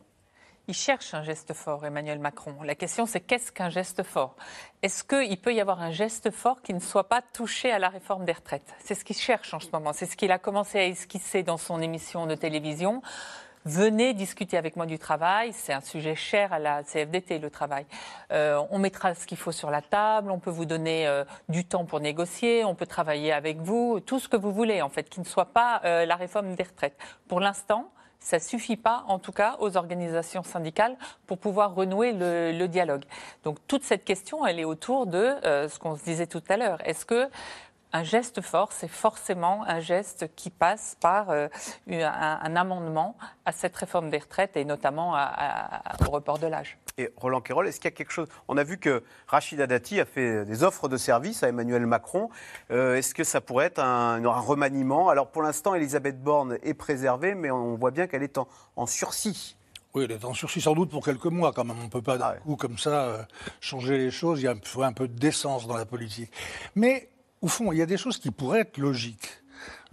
Il 0.68 0.74
cherche 0.74 1.12
un 1.12 1.24
geste 1.24 1.53
fort, 1.53 1.84
Emmanuel 1.84 2.20
Macron. 2.20 2.62
La 2.62 2.76
question, 2.76 3.05
c'est 3.05 3.18
qu'est-ce 3.18 3.51
qu'un 3.51 3.68
geste 3.68 4.05
fort? 4.05 4.36
Est-ce 4.82 5.03
qu'il 5.03 5.40
peut 5.40 5.53
y 5.53 5.61
avoir 5.61 5.82
un 5.82 5.90
geste 5.90 6.30
fort 6.30 6.62
qui 6.62 6.72
ne 6.72 6.78
soit 6.78 7.09
pas 7.09 7.20
touché 7.20 7.72
à 7.72 7.80
la 7.80 7.88
réforme 7.88 8.24
des 8.24 8.32
retraites? 8.32 8.72
C'est 8.78 8.95
ce 8.95 9.05
qu'il 9.05 9.16
cherche 9.16 9.53
en 9.55 9.59
ce 9.59 9.66
moment. 9.72 9.93
C'est 9.93 10.07
ce 10.07 10.16
qu'il 10.16 10.30
a 10.30 10.38
commencé 10.38 10.78
à 10.78 10.86
esquisser 10.86 11.43
dans 11.43 11.57
son 11.57 11.82
émission 11.82 12.26
de 12.26 12.36
télévision. 12.36 13.03
Venez 13.65 14.13
discuter 14.13 14.57
avec 14.57 14.75
moi 14.75 14.87
du 14.87 14.99
travail. 14.99 15.53
C'est 15.53 15.73
un 15.73 15.81
sujet 15.81 16.17
cher 16.17 16.53
à 16.53 16.59
la 16.59 16.83
CFDT, 16.83 17.39
le 17.39 17.49
travail. 17.49 17.87
Euh, 18.33 18.61
on 18.71 18.79
mettra 18.79 19.15
ce 19.15 19.27
qu'il 19.27 19.39
faut 19.39 19.53
sur 19.53 19.71
la 19.71 19.83
table. 19.83 20.33
On 20.33 20.41
peut 20.41 20.51
vous 20.51 20.65
donner 20.65 21.07
euh, 21.07 21.25
du 21.49 21.65
temps 21.65 21.85
pour 21.85 22.01
négocier. 22.01 22.65
On 22.65 22.75
peut 22.75 22.87
travailler 22.87 23.33
avec 23.33 23.59
vous. 23.59 24.01
Tout 24.01 24.19
ce 24.19 24.29
que 24.29 24.37
vous 24.37 24.53
voulez, 24.53 24.83
en 24.83 24.89
fait, 24.89 25.09
qui 25.09 25.21
ne 25.21 25.25
soit 25.25 25.53
pas 25.53 25.81
euh, 25.85 26.05
la 26.07 26.17
réforme 26.17 26.57
des 26.57 26.65
retraites. 26.65 26.99
Pour 27.29 27.39
l'instant, 27.39 27.93
ça 28.23 28.39
suffit 28.39 28.77
pas, 28.77 29.05
en 29.09 29.19
tout 29.19 29.33
cas, 29.33 29.57
aux 29.59 29.77
organisations 29.77 30.43
syndicales 30.43 30.97
pour 31.27 31.39
pouvoir 31.39 31.75
renouer 31.75 32.13
le, 32.13 32.53
le 32.53 32.69
dialogue. 32.69 33.05
Donc 33.45 33.59
toute 33.67 33.83
cette 33.83 34.05
question, 34.05 34.47
elle 34.47 34.61
est 34.61 34.65
autour 34.65 35.07
de 35.07 35.19
euh, 35.19 35.69
ce 35.69 35.79
qu'on 35.79 35.97
se 35.97 36.05
disait 36.05 36.27
tout 36.27 36.43
à 36.49 36.57
l'heure. 36.57 36.79
Est-ce 36.87 37.05
que 37.05 37.29
un 37.93 38.03
geste 38.05 38.40
fort, 38.40 38.72
c'est 38.72 38.88
forcément 38.88 39.64
un 39.66 39.80
geste 39.80 40.30
qui 40.34 40.51
passe 40.51 40.97
par 41.01 41.30
euh, 41.30 41.49
un, 41.90 42.38
un 42.43 42.57
amendement 42.57 43.16
à 43.45 43.53
cette 43.53 43.76
réforme 43.76 44.11
des 44.11 44.18
retraites 44.18 44.57
et 44.57 44.64
notamment 44.64 45.14
à- 45.14 45.20
à- 45.22 46.07
au 46.07 46.11
report 46.11 46.38
de 46.38 46.47
l'âge. 46.47 46.78
Et 46.99 47.11
Roland 47.16 47.40
Quérol, 47.40 47.66
est-ce 47.68 47.80
qu'il 47.80 47.90
y 47.90 47.95
a 47.95 47.97
quelque 47.97 48.11
chose? 48.12 48.28
On 48.49 48.57
a 48.59 48.64
vu 48.64 48.76
que 48.78 49.03
Rachida 49.26 49.66
Dati 49.66 49.99
a 49.99 50.05
fait 50.05 50.45
des 50.45 50.62
offres 50.62 50.88
de 50.88 50.97
service 50.99 51.43
à 51.43 51.49
Emmanuel 51.49 51.86
Macron. 51.86 52.28
Euh, 52.70 52.97
est-ce 52.97 53.14
que 53.14 53.24
ça 53.24 53.40
pourrait 53.40 53.66
être 53.66 53.78
un, 53.78 54.22
un 54.24 54.40
remaniement? 54.40 55.09
Alors 55.09 55.28
pour 55.28 55.43
l'instant, 55.43 55.74
Elisabeth 55.74 56.22
Borne 56.22 56.59
est 56.62 56.74
préservée, 56.74 57.34
mais 57.34 57.51
on 57.51 57.76
voit 57.76 57.93
bien 57.93 58.07
qu'elle 58.07 58.22
est 58.22 58.36
en, 58.36 58.47
en 58.76 58.86
sursis. 58.86 59.57
Oui, 59.95 60.05
elle 60.05 60.12
est 60.12 60.24
en 60.24 60.32
sursis 60.34 60.62
sans 60.62 60.74
doute 60.74 60.90
pour 60.90 61.05
quelques 61.05 61.26
mois 61.26 61.53
quand 61.53 61.64
même. 61.64 61.76
On 61.80 61.84
ne 61.84 61.90
peut 61.90 62.01
pas 62.03 62.16
d'un 62.16 62.32
coup 62.36 62.57
comme 62.57 62.78
ça 62.78 63.05
euh, 63.05 63.22
changer 63.61 63.99
les 63.99 64.11
choses. 64.11 64.40
Il 64.40 64.45
y 64.45 64.49
a- 64.49 64.55
il 64.55 64.66
faut 64.68 64.82
un 64.82 64.93
peu 64.95 65.07
de 65.09 65.18
décence 65.18 65.66
dans 65.66 65.76
la 65.76 65.84
politique. 65.84 66.30
Mais 66.74 67.09
au 67.43 67.49
fond, 67.49 67.72
il 67.72 67.78
y 67.78 67.82
a 67.82 67.86
des 67.86 67.97
choses 67.99 68.18
qui 68.18 68.30
pourraient 68.30 68.61
être 68.61 68.78
logiques. 68.78 69.28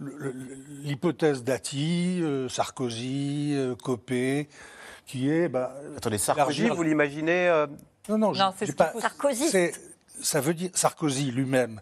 L'hypothèse 0.00 1.44
Dati, 1.44 2.20
euh, 2.22 2.48
Sarkozy, 2.48 3.52
euh, 3.54 3.74
Copé, 3.76 4.48
qui 5.06 5.28
est... 5.28 5.48
bah, 5.48 5.74
Attendez, 5.96 6.18
Sarkozy, 6.18 6.68
vous 6.68 6.82
l'imaginez 6.82 7.48
euh, 7.48 7.66
Non, 8.08 8.16
non, 8.16 8.32
c'est 8.56 8.66
ce 8.66 8.72
pas. 8.72 8.92
Sarkozy. 8.98 9.50
Ça 10.22 10.40
veut 10.40 10.54
dire 10.54 10.70
Sarkozy 10.74 11.30
lui-même. 11.30 11.80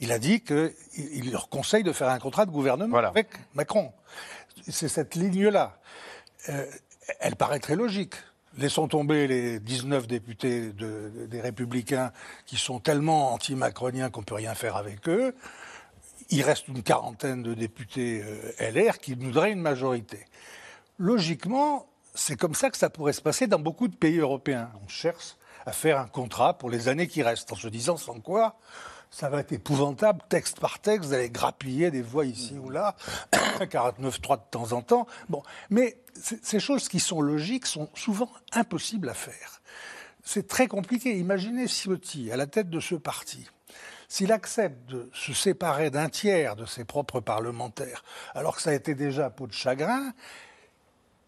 Il 0.00 0.12
a 0.12 0.18
dit 0.18 0.40
qu'il 0.42 0.72
il 0.96 1.32
leur 1.32 1.48
conseille 1.48 1.82
de 1.82 1.92
faire 1.92 2.08
un 2.08 2.18
contrat 2.18 2.46
de 2.46 2.50
gouvernement 2.50 2.98
avec 2.98 3.28
Macron. 3.54 3.92
C'est 4.68 4.88
cette 4.88 5.14
ligne-là. 5.14 5.78
Euh, 6.48 6.66
elle 7.20 7.36
paraît 7.36 7.60
très 7.60 7.76
logique. 7.76 8.14
Laissons 8.58 8.88
tomber 8.88 9.26
les 9.26 9.60
19 9.60 10.06
députés 10.06 10.72
de- 10.72 11.10
de- 11.14 11.26
des 11.26 11.40
Républicains 11.40 12.10
qui 12.46 12.56
sont 12.56 12.80
tellement 12.80 13.32
anti-macroniens 13.34 14.08
qu'on 14.10 14.20
ne 14.20 14.24
peut 14.24 14.34
rien 14.34 14.54
faire 14.54 14.76
avec 14.76 15.08
eux. 15.08 15.34
Il 16.30 16.42
reste 16.42 16.66
une 16.68 16.82
quarantaine 16.82 17.42
de 17.42 17.52
députés 17.54 18.22
euh, 18.24 18.52
LR 18.72 18.98
qui 18.98 19.14
nous 19.16 19.30
donneraient 19.30 19.52
une 19.52 19.60
majorité. 19.60 20.24
Logiquement, 20.98 21.86
c'est 22.14 22.36
comme 22.36 22.54
ça 22.54 22.70
que 22.70 22.78
ça 22.78 22.88
pourrait 22.88 23.12
se 23.12 23.20
passer 23.20 23.46
dans 23.46 23.58
beaucoup 23.58 23.88
de 23.88 23.94
pays 23.96 24.18
européens. 24.18 24.70
On 24.84 24.88
cherche 24.88 25.36
à 25.66 25.72
faire 25.72 25.98
un 25.98 26.06
contrat 26.06 26.56
pour 26.56 26.70
les 26.70 26.88
années 26.88 27.08
qui 27.08 27.22
restent, 27.22 27.52
en 27.52 27.56
se 27.56 27.68
disant 27.68 27.96
sans 27.98 28.20
quoi 28.20 28.56
ça 29.10 29.28
va 29.28 29.40
être 29.40 29.52
épouvantable, 29.52 30.22
texte 30.28 30.60
par 30.60 30.78
texte, 30.78 31.10
d'aller 31.10 31.30
grappiller 31.30 31.90
des 31.90 32.02
voix 32.02 32.24
ici 32.24 32.58
ou 32.58 32.70
là, 32.70 32.96
49.3 33.32 34.36
de 34.36 34.42
temps 34.50 34.72
en 34.72 34.82
temps. 34.82 35.06
Bon, 35.28 35.42
mais 35.70 35.98
ces 36.42 36.60
choses 36.60 36.88
qui 36.88 37.00
sont 37.00 37.20
logiques 37.20 37.66
sont 37.66 37.88
souvent 37.94 38.30
impossibles 38.52 39.08
à 39.08 39.14
faire. 39.14 39.60
C'est 40.24 40.48
très 40.48 40.66
compliqué. 40.66 41.16
Imaginez 41.16 41.68
Ciotti 41.68 42.32
à 42.32 42.36
la 42.36 42.46
tête 42.46 42.68
de 42.68 42.80
ce 42.80 42.94
parti. 42.96 43.48
S'il 44.08 44.32
accepte 44.32 44.88
de 44.88 45.10
se 45.12 45.32
séparer 45.32 45.90
d'un 45.90 46.08
tiers 46.08 46.56
de 46.56 46.64
ses 46.64 46.84
propres 46.84 47.20
parlementaires, 47.20 48.04
alors 48.34 48.56
que 48.56 48.62
ça 48.62 48.70
a 48.70 48.74
été 48.74 48.94
déjà 48.94 49.30
peau 49.30 49.46
de 49.46 49.52
chagrin, 49.52 50.12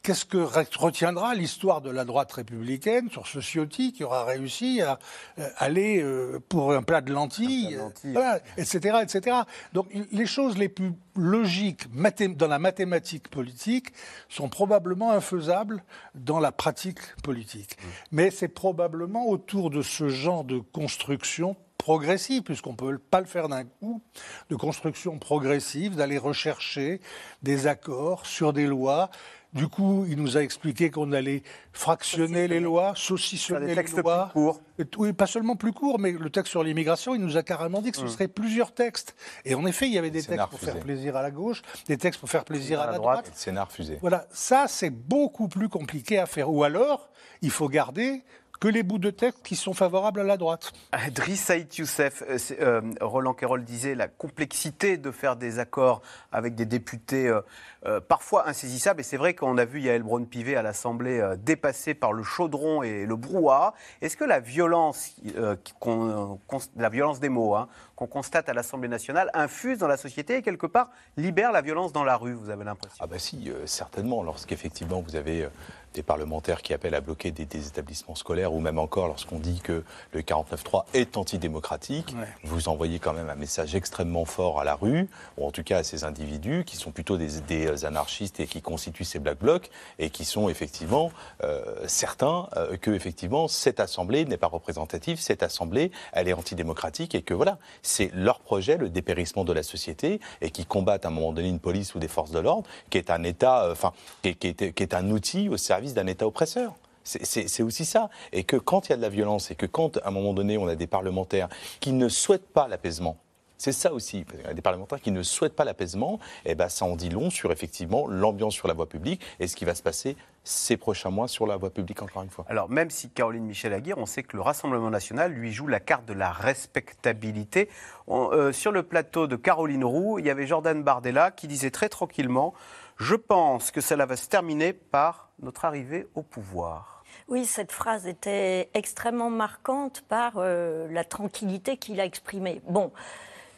Qu'est-ce 0.03 0.25
que 0.25 0.39
re- 0.39 0.79
retiendra 0.79 1.35
l'histoire 1.35 1.81
de 1.81 1.91
la 1.91 2.05
droite 2.05 2.33
républicaine 2.33 3.11
sur 3.11 3.27
ce 3.27 3.41
Ciotti 3.41 3.93
qui 3.93 4.05
aura 4.05 4.25
réussi 4.25 4.81
à 4.81 4.99
euh, 5.39 5.49
aller 5.59 6.01
euh, 6.01 6.39
pour 6.49 6.73
un 6.73 6.83
plat 6.83 7.01
de 7.01 7.13
lentilles, 7.13 7.77
euh, 7.77 7.89
voilà, 8.13 8.41
etc., 8.57 8.99
etc. 9.03 9.39
Donc 9.73 9.89
les 10.13 10.27
choses 10.27 10.57
les 10.57 10.69
plus 10.69 10.93
logiques 11.17 11.89
dans 12.37 12.47
la 12.47 12.59
mathématique 12.59 13.29
politique 13.29 13.89
sont 14.29 14.49
probablement 14.49 15.11
infaisables 15.11 15.83
dans 16.15 16.39
la 16.39 16.53
pratique 16.53 17.01
politique. 17.23 17.77
Mais 18.13 18.31
c'est 18.31 18.49
probablement 18.49 19.29
autour 19.29 19.69
de 19.69 19.83
ce 19.83 20.09
genre 20.09 20.45
de 20.45 20.59
construction 20.59 21.57
progressive, 21.77 22.43
puisqu'on 22.43 22.73
ne 22.73 22.77
peut 22.77 22.99
pas 22.99 23.21
le 23.21 23.27
faire 23.27 23.49
d'un 23.49 23.65
coup, 23.65 24.03
de 24.51 24.57
construction 24.57 25.19
progressive, 25.19 25.97
d'aller 25.97 26.19
rechercher 26.19 27.01
des 27.43 27.67
accords 27.67 28.27
sur 28.27 28.53
des 28.53 28.67
lois. 28.67 29.11
Du 29.55 29.67
coup, 29.67 30.05
il 30.09 30.17
nous 30.19 30.37
a 30.37 30.43
expliqué 30.43 30.91
qu'on 30.91 31.11
allait 31.13 31.43
fractionner 31.73 32.49
les 32.49 32.61
lois, 32.61 32.93
saucissonner 32.95 33.69
les 33.69 33.75
textes 33.75 33.97
lois. 33.97 34.27
plus 34.27 34.33
courts. 34.43 34.61
Et- 34.79 34.85
Oui, 34.99 35.13
pas 35.15 35.27
seulement 35.27 35.57
plus 35.57 35.73
court, 35.73 35.99
mais 35.99 36.13
le 36.13 36.29
texte 36.29 36.51
sur 36.51 36.63
l'immigration, 36.63 37.15
il 37.15 37.21
nous 37.23 37.37
a 37.39 37.43
carrément 37.43 37.81
dit 37.81 37.91
que 37.91 37.97
ce 37.97 38.05
Mm. 38.05 38.09
serait 38.09 38.29
plusieurs 38.29 38.73
textes. 38.75 39.15
Et 39.47 39.55
en 39.55 39.65
effet, 39.67 39.87
il 39.87 39.95
y 39.95 39.99
avait 39.99 40.11
des 40.11 40.23
textes 40.23 40.47
pour 40.51 40.61
faire 40.61 40.79
plaisir 40.81 41.17
à 41.17 41.23
la 41.23 41.31
gauche, 41.31 41.63
des 41.87 41.97
textes 41.97 42.21
pour 42.21 42.29
faire 42.29 42.45
plaisir 42.45 42.81
à 42.81 42.87
la 42.87 42.99
droite. 42.99 43.31
Scénar 43.35 43.73
fusé. 43.73 43.97
Voilà, 44.03 44.27
ça 44.33 44.67
c'est 44.69 44.91
beaucoup 44.91 45.49
plus 45.49 45.71
compliqué 45.71 46.19
à 46.19 46.27
faire. 46.27 46.51
Ou 46.51 46.63
alors, 46.63 47.09
il 47.41 47.51
faut 47.51 47.69
garder 47.71 48.23
que 48.61 48.69
les 48.69 48.83
bouts 48.83 48.99
de 48.99 49.11
texte 49.11 49.43
qui 49.43 49.57
sont 49.57 49.75
favorables 49.75 50.21
à 50.21 50.25
la 50.25 50.37
droite. 50.37 50.73
Driss 51.15 51.45
Saïd 51.45 51.73
Youssef, 51.75 52.23
euh, 52.29 52.39
euh, 52.61 52.81
Roland 53.01 53.35
Quérol 53.35 53.65
disait 53.65 53.95
la 53.95 54.09
complexité 54.09 54.97
de 54.97 55.11
faire 55.11 55.37
des 55.37 55.59
accords 55.59 56.03
avec 56.33 56.55
des 56.55 56.67
députés 56.67 57.29
euh, 57.29 57.41
euh, 57.87 58.01
parfois 58.01 58.49
insaisissables. 58.49 59.01
Et 59.01 59.05
c'est 59.05 59.17
vrai 59.17 59.35
qu'on 59.35 59.59
a 59.59 59.65
vu 59.65 59.81
Yael 59.81 60.03
Braun-Pivet 60.03 60.57
à 60.57 60.63
l'Assemblée 60.63 61.21
euh, 61.21 61.37
dépassée 61.37 61.95
par 61.95 62.13
le 62.13 62.23
chaudron 62.23 62.83
et 62.83 63.07
le 63.07 63.17
brouhaha. 63.17 63.75
Est-ce 64.01 64.17
que 64.17 64.25
la 64.25 64.41
violence, 64.41 65.15
euh, 65.37 65.57
euh, 65.87 66.35
la 66.77 66.89
violence 66.89 67.21
des 67.21 67.29
mots 67.29 67.55
hein, 67.55 67.69
qu'on 67.95 68.07
constate 68.07 68.49
à 68.49 68.55
l'Assemblée 68.55 68.89
nationale 68.89 69.31
infuse 69.35 69.79
dans 69.79 69.89
la 69.89 69.97
société 69.97 70.37
et 70.37 70.43
quelque 70.43 70.67
part 70.67 70.91
libère 71.17 71.53
la 71.53 71.63
violence 71.63 71.93
dans 71.93 72.05
la 72.05 72.17
rue, 72.17 72.35
vous 72.35 72.51
avez 72.51 72.65
l'impression? 72.65 72.97
Ah 73.01 73.07
bah 73.07 73.19
si, 73.19 73.51
euh, 73.51 73.67
certainement, 73.67 74.23
lorsqu'effectivement 74.23 75.01
vous 75.01 75.17
avez 75.17 75.45
euh, 75.45 75.49
des 75.95 76.03
parlementaires 76.03 76.62
qui 76.62 76.74
appellent 76.74 76.95
à 76.95 77.01
bloquer 77.01 77.30
des, 77.30 77.45
des 77.45 77.66
établissements 77.66 78.14
scolaires, 78.14 78.53
ou 78.53 78.61
même 78.61 78.78
encore 78.78 79.07
lorsqu'on 79.09 79.39
dit 79.39 79.61
que 79.61 79.82
le 80.12 80.20
49.3 80.22 80.84
est 80.95 81.16
antidémocratique, 81.16 82.14
Ouais. 82.18 82.26
vous 82.45 82.68
envoyez 82.68 82.99
quand 82.99 83.12
même 83.12 83.30
un 83.30 83.34
message 83.34 83.74
extrêmement 83.74 84.24
fort 84.24 84.61
à 84.61 84.64
la 84.64 84.74
rue, 84.74 85.09
ou 85.36 85.47
en 85.47 85.51
tout 85.51 85.62
cas 85.62 85.78
à 85.78 85.82
ces 85.82 86.05
individus 86.05 86.64
qui 86.66 86.76
sont 86.76 86.91
plutôt 86.91 87.16
des, 87.16 87.41
des 87.41 87.84
anarchistes 87.84 88.41
et 88.41 88.47
qui 88.47 88.61
constituent 88.62 89.05
ces 89.05 89.18
black 89.18 89.39
blocs, 89.39 89.70
et 89.99 90.11
qui 90.11 90.24
sont 90.24 90.49
effectivement 90.49 91.11
euh, 91.43 91.64
certains 91.86 92.49
euh, 92.57 92.76
que 92.76 92.91
effectivement 92.91 93.49
cette 93.49 93.80
assemblée 93.80 94.24
n'est 94.24 94.36
pas 94.36 94.47
représentative, 94.49 95.20
cette 95.20 95.43
assemblée 95.43 95.91
elle 96.12 96.28
est 96.28 96.32
antidémocratique, 96.32 97.14
et 97.14 97.22
que 97.22 97.34
voilà, 97.34 97.59
c'est 97.82 98.11
leur 98.14 98.41
projet, 98.41 98.76
le 98.76 98.89
dépérissement 98.89 99.45
de 99.45 99.53
la 99.53 99.62
société, 99.62 100.20
et 100.41 100.51
qui 100.51 100.64
combattent 100.66 101.05
à 101.05 101.09
un 101.09 101.12
moment 101.12 101.32
donné 101.32 101.49
une 101.49 101.61
police 101.61 101.95
ou 101.95 101.99
des 101.99 102.09
forces 102.09 102.30
de 102.30 102.39
l'ordre, 102.39 102.68
qui 102.91 102.99
est 102.99 103.11
un 103.11 103.22
État, 103.24 103.64
euh, 103.64 103.72
enfin, 103.72 103.93
qui, 104.22 104.28
est- 104.30 104.34
qui 104.34 104.49
est, 104.49 104.72
qui 104.72 104.82
est 104.82 104.95
un 104.95 105.11
outil 105.11 105.49
au 105.49 105.57
service 105.57 105.88
d'un 105.95 106.07
État 106.07 106.26
oppresseur. 106.26 106.74
C'est- 107.05 107.62
aussi 107.62 107.86
ça. 107.86 108.11
Et 108.32 108.45
que 108.45 108.57
quand 108.57 108.89
il 108.89 108.91
y 108.91 108.93
a 108.93 108.97
de 108.97 109.03
la 109.03 109.09
violence 109.09 109.51
et 109.51 109.55
que 109.55 109.64
quand, 109.64 109.97
à 109.99 110.09
un 110.09 110.11
moment 110.11 110.34
donné, 110.34 110.59
on 110.59 110.68
a 110.68 110.74
des 110.74 110.86
parlementaires 110.86 111.49
qui 111.80 111.93
ne 111.93 112.09
souhaitent 112.09 112.49
pas 112.53 112.68
l'apaisement, 112.68 113.16
c'est 113.57 113.72
ça 113.72 113.93
aussi. 113.93 114.24
Des 114.55 114.62
parlementaires 114.62 115.01
qui 115.01 115.11
ne 115.11 115.22
souhaitent 115.22 115.57
pas 115.57 115.64
l'apaisement, 115.64 116.20
et 116.45 116.55
ben 116.55 116.68
ça 116.68 116.84
en 116.84 116.95
dit 116.97 117.09
long 117.09 117.30
sur 117.30 117.51
effectivement 117.51 118.07
l'ambiance 118.07 118.55
sur 118.55 118.68
la 118.68 118.74
voie 118.74 118.89
publique 118.89 119.20
et 119.41 119.49
ce 119.49 119.57
qui 119.57 119.64
va 119.64 119.74
se 119.74 119.82
passer 119.82 120.16
ces 120.45 120.76
prochains 120.76 121.11
mois 121.11 121.28
sur 121.28 121.47
la 121.47 121.57
voie 121.57 121.70
publique, 121.70 122.01
encore 122.01 122.22
une 122.22 122.30
fois. 122.30 122.45
Alors, 122.49 122.70
même 122.70 122.89
si 122.89 123.11
Caroline 123.11 123.45
Michel-Aguirre, 123.45 123.99
on 123.99 124.07
sait 124.07 124.22
que 124.22 124.36
le 124.36 124.43
Rassemblement 124.43 124.91
national 124.91 125.32
lui 125.32 125.53
joue 125.53 125.66
la 125.66 125.80
carte 125.80 126.07
de 126.07 126.12
la 126.14 126.30
respectabilité. 126.30 127.68
Euh, 128.09 128.53
sur 128.53 128.70
le 128.72 128.82
plateau 128.82 129.26
de 129.26 129.36
Caroline 129.36 129.84
Roux, 129.84 130.18
il 130.18 130.26
y 130.26 130.30
avait 130.30 130.47
Jordan 130.47 130.82
Bardella 130.82 131.30
qui 131.30 131.49
disait 131.49 131.70
très 131.70 131.89
tranquillement 131.89 132.55
Je 132.97 133.14
pense 133.14 133.70
que 133.70 133.80
cela 133.80 134.07
va 134.07 134.16
se 134.16 134.28
terminer 134.28 134.72
par 134.72 135.28
notre 135.41 135.64
arrivée 135.64 136.07
au 136.14 136.22
pouvoir. 136.22 136.99
Oui, 137.28 137.45
cette 137.45 137.72
phrase 137.72 138.07
était 138.07 138.70
extrêmement 138.74 139.30
marquante 139.30 140.03
par 140.09 140.34
euh, 140.36 140.89
la 140.91 141.05
tranquillité 141.05 141.76
qu'il 141.76 142.01
a 142.01 142.05
exprimée. 142.05 142.62
Bon, 142.68 142.91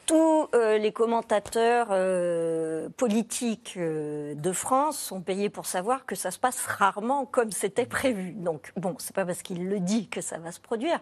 tous 0.06 0.48
euh, 0.54 0.76
les 0.76 0.90
commentateurs 0.90 1.88
euh, 1.90 2.88
politiques 2.96 3.78
de 3.78 4.52
France 4.52 4.98
sont 4.98 5.20
payés 5.20 5.50
pour 5.50 5.66
savoir 5.66 6.04
que 6.04 6.16
ça 6.16 6.32
se 6.32 6.38
passe 6.40 6.66
rarement 6.66 7.26
comme 7.26 7.52
c'était 7.52 7.86
prévu. 7.86 8.32
Donc, 8.32 8.72
bon, 8.76 8.96
c'est 8.98 9.14
pas 9.14 9.24
parce 9.24 9.42
qu'il 9.42 9.68
le 9.68 9.78
dit 9.78 10.08
que 10.08 10.20
ça 10.20 10.38
va 10.38 10.50
se 10.50 10.60
produire. 10.60 10.98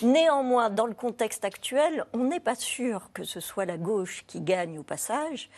Néanmoins, 0.00 0.70
dans 0.70 0.86
le 0.86 0.94
contexte 0.94 1.44
actuel, 1.44 2.04
on 2.12 2.24
n'est 2.24 2.40
pas 2.40 2.54
sûr 2.54 3.10
que 3.14 3.24
ce 3.24 3.40
soit 3.40 3.64
la 3.64 3.78
gauche 3.78 4.24
qui 4.28 4.40
gagne 4.40 4.78
au 4.78 4.84
passage. 4.84 5.50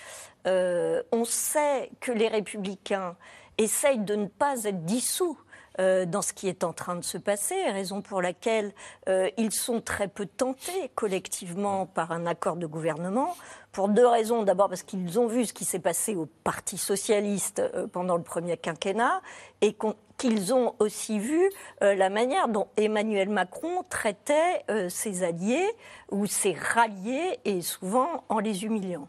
On 0.47 1.27
sait 1.27 1.91
que 2.01 2.11
les 2.11 2.29
républicains 2.29 3.17
essayent 3.59 3.99
de 3.99 4.15
ne 4.15 4.27
pas 4.27 4.65
être 4.65 4.85
dissous 4.85 5.39
euh, 5.81 6.07
dans 6.07 6.23
ce 6.23 6.33
qui 6.33 6.49
est 6.49 6.65
en 6.65 6.73
train 6.73 6.97
de 6.97 7.05
se 7.05 7.19
passer, 7.19 7.55
raison 7.71 8.03
pour 8.03 8.21
laquelle 8.21 8.73
euh, 9.09 9.31
ils 9.37 9.53
sont 9.53 9.81
très 9.81 10.09
peu 10.09 10.27
tentés 10.27 10.91
collectivement 10.97 11.87
par 11.87 12.11
un 12.11 12.27
accord 12.27 12.57
de 12.57 12.67
gouvernement, 12.67 13.37
pour 13.71 13.89
deux 13.89 14.07
raisons. 14.07 14.43
D'abord 14.43 14.69
parce 14.69 14.83
qu'ils 14.83 15.21
ont 15.21 15.29
vu 15.29 15.47
ce 15.47 15.53
qui 15.53 15.65
s'est 15.65 15.79
passé 15.79 16.17
au 16.17 16.27
Parti 16.43 16.79
socialiste 16.79 17.61
euh, 17.61 17.87
pendant 17.87 18.17
le 18.17 18.25
premier 18.25 18.57
quinquennat 18.57 19.23
et 19.61 19.77
qu'ils 20.17 20.53
ont 20.53 20.75
aussi 20.81 21.21
vu 21.21 21.49
la 21.81 22.11
manière 22.11 22.49
dont 22.49 22.67
Emmanuel 22.77 23.29
Macron 23.29 23.85
traitait 23.89 24.65
ses 24.89 25.23
alliés 25.23 25.69
ou 26.11 26.27
ses 26.27 26.55
ralliés 26.55 27.39
et 27.45 27.61
souvent 27.61 28.25
en 28.29 28.41
les 28.41 28.65
humiliant. 28.65 29.07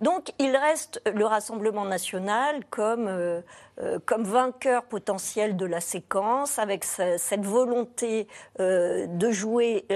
Donc 0.00 0.32
il 0.38 0.56
reste 0.56 1.00
le 1.12 1.24
Rassemblement 1.24 1.84
national 1.84 2.64
comme, 2.70 3.08
euh, 3.08 3.40
euh, 3.80 3.98
vainqueur 4.24 4.84
potentiel 4.84 5.56
de 5.56 5.66
la 5.66 5.80
séquence, 5.80 6.58
avec 6.58 6.84
ce- 6.84 7.16
cette 7.18 7.44
volonté 7.44 8.26
euh, 8.60 9.06
de 9.06 9.30
jouer 9.30 9.86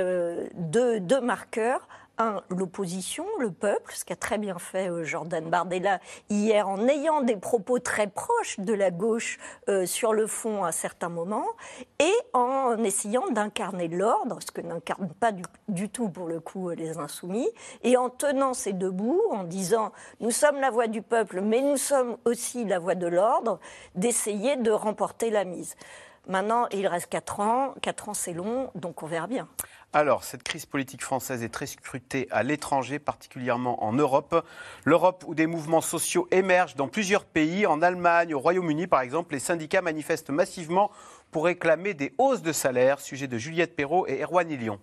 deux 1.01 1.21
marqueurs. 1.21 1.87
Un, 2.19 2.41
l'opposition, 2.49 3.27
le 3.39 3.51
peuple, 3.51 3.93
ce 3.95 4.03
qu'a 4.07 4.17
très 4.17 4.39
bien 4.39 4.59
fait 4.59 4.91
euh, 4.91 5.05
Jordan 5.05 5.51
Bardella 5.51 6.01
hier 6.31 6.67
en 6.67 6.89
ayant 6.89 7.21
des 7.21 7.37
propos 7.37 7.79
très 7.79 8.07
proches 8.07 8.59
de 8.59 8.73
la 8.73 8.91
gauche 8.91 9.39
euh, 9.69 9.85
sur 9.85 10.15
le 10.15 10.27
fond 10.27 10.65
à 10.65 10.73
certains 10.73 11.11
moments, 11.11 11.47
et 11.99 12.15
en 12.33 12.83
essayant 12.83 13.29
d'incarner 13.29 13.89
l'ordre, 13.89 14.39
ce 14.41 14.51
que 14.51 14.63
n'incarnent 14.63 15.13
pas 15.21 15.31
du, 15.31 15.43
du 15.69 15.91
tout 15.91 16.09
pour 16.09 16.27
le 16.27 16.41
coup 16.41 16.71
euh, 16.71 16.75
les 16.75 16.97
insoumis, 16.97 17.51
et 17.83 17.99
en 17.99 18.09
tenant 18.09 18.55
ces 18.55 18.73
deux 18.73 18.91
bouts, 18.91 19.23
en 19.31 19.45
disant 19.45 19.93
nous 20.21 20.31
sommes 20.31 20.59
la 20.59 20.71
voix 20.71 20.87
du 20.87 21.03
peuple, 21.03 21.43
mais 21.43 21.61
nous 21.61 21.77
sommes 21.77 22.17
aussi 22.25 22.65
la 22.65 22.79
voix 22.79 22.95
de 22.95 23.07
l'ordre, 23.07 23.61
d'essayer 23.95 24.57
de 24.57 24.71
remporter 24.71 25.29
la 25.29 25.45
mise. 25.45 25.77
Maintenant, 26.29 26.67
il 26.73 26.89
reste 26.89 27.09
4 27.09 27.41
ans, 27.41 27.75
4 27.83 28.09
ans 28.09 28.15
c'est 28.15 28.33
long, 28.33 28.71
donc 28.75 29.03
on 29.03 29.07
verra 29.07 29.29
bien. 29.29 29.49
Alors, 29.99 30.25
cette 30.25 30.43
crise 30.43 30.67
politique 30.67 31.03
française 31.03 31.43
est 31.43 31.49
très 31.49 31.65
scrutée 31.65 32.29
à 32.31 32.43
l'étranger, 32.43 32.99
particulièrement 32.99 33.83
en 33.83 33.95
Europe. 33.95 34.45
L'Europe 34.85 35.25
où 35.27 35.35
des 35.35 35.47
mouvements 35.47 35.81
sociaux 35.81 36.29
émergent 36.31 36.77
dans 36.77 36.87
plusieurs 36.87 37.25
pays, 37.25 37.65
en 37.65 37.81
Allemagne, 37.81 38.35
au 38.35 38.39
Royaume-Uni 38.39 38.89
par 38.89 39.01
exemple, 39.01 39.33
les 39.33 39.39
syndicats 39.39 39.81
manifestent 39.81 40.29
massivement 40.29 40.91
pour 41.31 41.47
réclamer 41.47 41.95
des 41.95 42.13
hausses 42.19 42.43
de 42.43 42.53
salaire. 42.53 43.01
Sujet 43.01 43.27
de 43.27 43.39
Juliette 43.39 43.75
Perrault 43.75 44.07
et 44.07 44.23
Erwan 44.23 44.51
Ilion. 44.51 44.79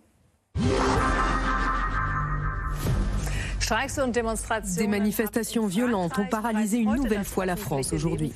Des 4.76 4.88
manifestations 4.88 5.68
violentes 5.68 6.18
ont 6.18 6.26
paralysé 6.26 6.80
une 6.80 6.96
nouvelle 6.96 7.24
fois 7.24 7.46
la 7.46 7.56
France 7.56 7.94
aujourd'hui. 7.94 8.34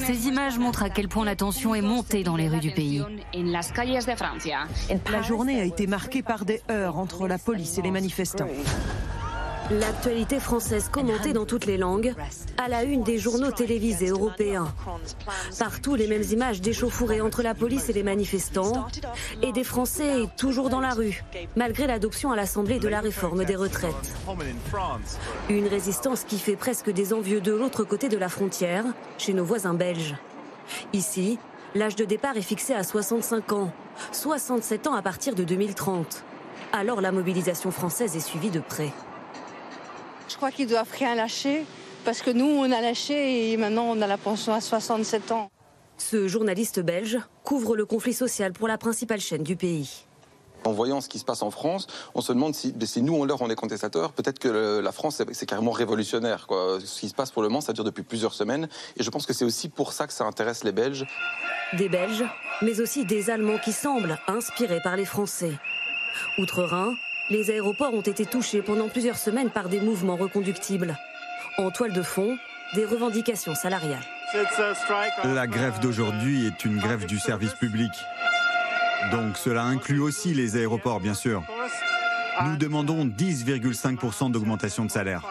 Ces 0.00 0.28
images 0.28 0.58
montrent 0.58 0.82
à 0.82 0.90
quel 0.90 1.08
point 1.08 1.24
la 1.24 1.36
tension 1.36 1.74
est 1.74 1.82
montée 1.82 2.24
dans 2.24 2.36
les 2.36 2.48
rues 2.48 2.60
du 2.60 2.70
pays. 2.70 3.02
La 5.12 5.22
journée 5.22 5.60
a 5.60 5.64
été 5.64 5.86
marquée 5.86 6.22
par 6.22 6.44
des 6.44 6.62
heurts 6.70 6.98
entre 6.98 7.28
la 7.28 7.38
police 7.38 7.78
et 7.78 7.82
les 7.82 7.90
manifestants. 7.90 8.48
L'actualité 9.70 10.38
française 10.38 10.88
commentée 10.88 11.32
dans 11.32 11.44
toutes 11.44 11.66
les 11.66 11.76
langues, 11.76 12.14
à 12.56 12.68
la 12.68 12.84
une 12.84 13.02
des 13.02 13.18
journaux 13.18 13.50
télévisés 13.50 14.10
européens. 14.10 14.72
Partout 15.58 15.96
les 15.96 16.06
mêmes 16.06 16.22
images 16.30 16.60
d'échauffourées 16.60 17.20
entre 17.20 17.42
la 17.42 17.52
police 17.52 17.88
et 17.88 17.92
les 17.92 18.04
manifestants, 18.04 18.86
et 19.42 19.50
des 19.50 19.64
Français 19.64 20.26
toujours 20.36 20.68
dans 20.68 20.80
la 20.80 20.90
rue, 20.90 21.24
malgré 21.56 21.88
l'adoption 21.88 22.30
à 22.30 22.36
l'Assemblée 22.36 22.78
de 22.78 22.86
la 22.86 23.00
réforme 23.00 23.44
des 23.44 23.56
retraites. 23.56 24.14
Une 25.48 25.66
résistance 25.66 26.22
qui 26.22 26.38
fait 26.38 26.56
presque 26.56 26.90
des 26.90 27.12
envieux 27.12 27.40
de 27.40 27.52
l'autre 27.52 27.82
côté 27.82 28.08
de 28.08 28.18
la 28.18 28.28
frontière, 28.28 28.84
chez 29.18 29.32
nos 29.32 29.44
voisins 29.44 29.74
belges. 29.74 30.14
Ici, 30.92 31.40
l'âge 31.74 31.96
de 31.96 32.04
départ 32.04 32.36
est 32.36 32.42
fixé 32.42 32.72
à 32.72 32.84
65 32.84 33.52
ans, 33.52 33.72
67 34.12 34.86
ans 34.86 34.94
à 34.94 35.02
partir 35.02 35.34
de 35.34 35.42
2030. 35.42 36.22
Alors 36.72 37.00
la 37.00 37.10
mobilisation 37.10 37.72
française 37.72 38.16
est 38.16 38.20
suivie 38.20 38.50
de 38.50 38.60
près. 38.60 38.92
Je 40.36 40.38
crois 40.38 40.50
qu'ils 40.50 40.68
doivent 40.68 40.92
rien 40.92 41.14
lâcher 41.14 41.64
parce 42.04 42.20
que 42.20 42.30
nous, 42.30 42.44
on 42.44 42.70
a 42.70 42.82
lâché 42.82 43.52
et 43.52 43.56
maintenant 43.56 43.84
on 43.84 44.02
a 44.02 44.06
la 44.06 44.18
pension 44.18 44.52
à 44.52 44.60
67 44.60 45.32
ans. 45.32 45.50
Ce 45.96 46.28
journaliste 46.28 46.80
belge 46.80 47.18
couvre 47.42 47.74
le 47.74 47.86
conflit 47.86 48.12
social 48.12 48.52
pour 48.52 48.68
la 48.68 48.76
principale 48.76 49.18
chaîne 49.18 49.42
du 49.42 49.56
pays. 49.56 50.04
En 50.66 50.72
voyant 50.72 51.00
ce 51.00 51.08
qui 51.08 51.18
se 51.18 51.24
passe 51.24 51.40
en 51.40 51.50
France, 51.50 51.86
on 52.14 52.20
se 52.20 52.34
demande 52.34 52.54
si, 52.54 52.74
si 52.84 53.00
nous, 53.00 53.14
on 53.14 53.24
leur, 53.24 53.40
on 53.40 53.48
est 53.48 53.54
contestateurs, 53.54 54.12
peut-être 54.12 54.38
que 54.38 54.48
le- 54.48 54.80
la 54.82 54.92
France, 54.92 55.22
c'est- 55.32 55.46
carrément 55.46 55.70
révolutionnaire. 55.70 56.46
Quoi. 56.46 56.80
Ce 56.84 57.00
qui 57.00 57.08
se 57.08 57.14
passe 57.14 57.30
pour 57.30 57.40
le 57.42 57.48
moment, 57.48 57.62
ça 57.62 57.72
dure 57.72 57.84
depuis 57.84 58.02
plusieurs 58.02 58.34
semaines. 58.34 58.68
Et 58.98 59.02
je 59.02 59.08
pense 59.08 59.24
que 59.24 59.32
c'est 59.32 59.46
aussi 59.46 59.70
pour 59.70 59.94
ça 59.94 60.06
que 60.06 60.12
ça 60.12 60.24
intéresse 60.26 60.64
les 60.64 60.72
Belges. 60.72 61.06
Des 61.78 61.88
Belges, 61.88 62.24
mais 62.60 62.78
aussi 62.82 63.06
des 63.06 63.30
Allemands 63.30 63.56
qui 63.58 63.72
semblent 63.72 64.18
inspirés 64.28 64.82
par 64.82 64.96
les 64.96 65.06
Français. 65.06 65.52
Outre-Rhin, 66.36 66.92
les 67.30 67.50
aéroports 67.50 67.94
ont 67.94 68.02
été 68.02 68.24
touchés 68.24 68.62
pendant 68.62 68.88
plusieurs 68.88 69.18
semaines 69.18 69.50
par 69.50 69.68
des 69.68 69.80
mouvements 69.80 70.16
reconductibles. 70.16 70.96
En 71.58 71.70
toile 71.70 71.92
de 71.92 72.02
fond, 72.02 72.36
des 72.74 72.84
revendications 72.84 73.54
salariales. 73.54 74.04
La 75.24 75.46
grève 75.46 75.78
d'aujourd'hui 75.80 76.46
est 76.46 76.64
une 76.64 76.78
grève 76.78 77.06
du 77.06 77.18
service 77.18 77.54
public. 77.54 77.92
Donc 79.12 79.36
cela 79.36 79.62
inclut 79.62 80.00
aussi 80.00 80.34
les 80.34 80.56
aéroports, 80.56 81.00
bien 81.00 81.14
sûr. 81.14 81.42
Nous 82.44 82.56
demandons 82.56 83.06
10,5% 83.06 84.30
d'augmentation 84.30 84.84
de 84.84 84.90
salaire. 84.90 85.22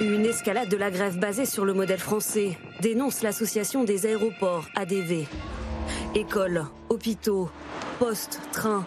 Une 0.00 0.24
escalade 0.24 0.68
de 0.68 0.76
la 0.76 0.90
grève 0.90 1.18
basée 1.18 1.46
sur 1.46 1.64
le 1.64 1.74
modèle 1.74 2.00
français, 2.00 2.58
dénonce 2.80 3.22
l'association 3.22 3.84
des 3.84 4.06
aéroports 4.06 4.66
ADV. 4.74 5.26
Écoles, 6.14 6.66
hôpitaux, 6.90 7.48
postes, 7.98 8.42
trains. 8.52 8.84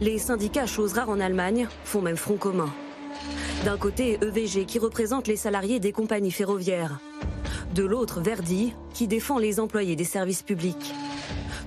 Les 0.00 0.18
syndicats, 0.18 0.66
chose 0.66 0.94
rare 0.94 1.08
en 1.08 1.20
Allemagne, 1.20 1.68
font 1.84 2.02
même 2.02 2.16
front 2.16 2.36
commun. 2.36 2.68
D'un 3.64 3.78
côté, 3.78 4.18
EVG 4.20 4.66
qui 4.66 4.80
représente 4.80 5.28
les 5.28 5.36
salariés 5.36 5.78
des 5.78 5.92
compagnies 5.92 6.32
ferroviaires. 6.32 6.98
De 7.76 7.84
l'autre, 7.84 8.20
Verdi 8.20 8.74
qui 8.92 9.06
défend 9.06 9.38
les 9.38 9.60
employés 9.60 9.94
des 9.94 10.02
services 10.02 10.42
publics. 10.42 10.92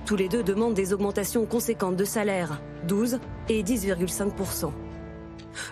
Tous 0.04 0.14
les 0.14 0.28
deux 0.28 0.42
demandent 0.42 0.74
des 0.74 0.92
augmentations 0.92 1.46
conséquentes 1.46 1.96
de 1.96 2.04
salaire, 2.04 2.60
12 2.86 3.18
et 3.48 3.62
10,5% 3.62 4.72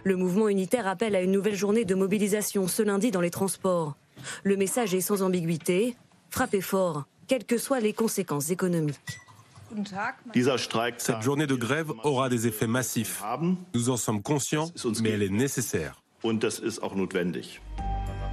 Le 0.02 0.16
mouvement 0.16 0.48
unitaire 0.48 0.86
appelle 0.86 1.14
à 1.14 1.20
une 1.20 1.32
nouvelle 1.32 1.54
journée 1.54 1.84
de 1.84 1.94
mobilisation 1.94 2.68
ce 2.68 2.82
lundi 2.82 3.10
dans 3.10 3.20
les 3.20 3.30
transports. 3.30 3.96
Le 4.44 4.56
message 4.56 4.94
est 4.94 5.02
sans 5.02 5.20
ambiguïté, 5.20 5.94
frappez 6.30 6.62
fort, 6.62 7.04
quelles 7.28 7.44
que 7.44 7.58
soient 7.58 7.80
les 7.80 7.92
conséquences 7.92 8.48
économiques. 8.48 8.96
Cette 10.98 11.22
journée 11.22 11.46
de 11.46 11.54
grève 11.54 11.92
aura 12.04 12.28
des 12.28 12.46
effets 12.46 12.66
massifs. 12.66 13.22
Nous 13.74 13.90
en 13.90 13.96
sommes 13.96 14.22
conscients, 14.22 14.68
mais 15.02 15.10
elle 15.10 15.22
est 15.22 15.28
nécessaire. 15.28 16.02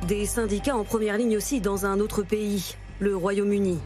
Des 0.07 0.25
syndicats 0.25 0.75
en 0.75 0.83
première 0.83 1.17
ligne 1.17 1.37
aussi 1.37 1.61
dans 1.61 1.85
un 1.85 1.99
autre 1.99 2.23
pays, 2.23 2.75
le 2.99 3.15
Royaume-Uni. 3.15 3.79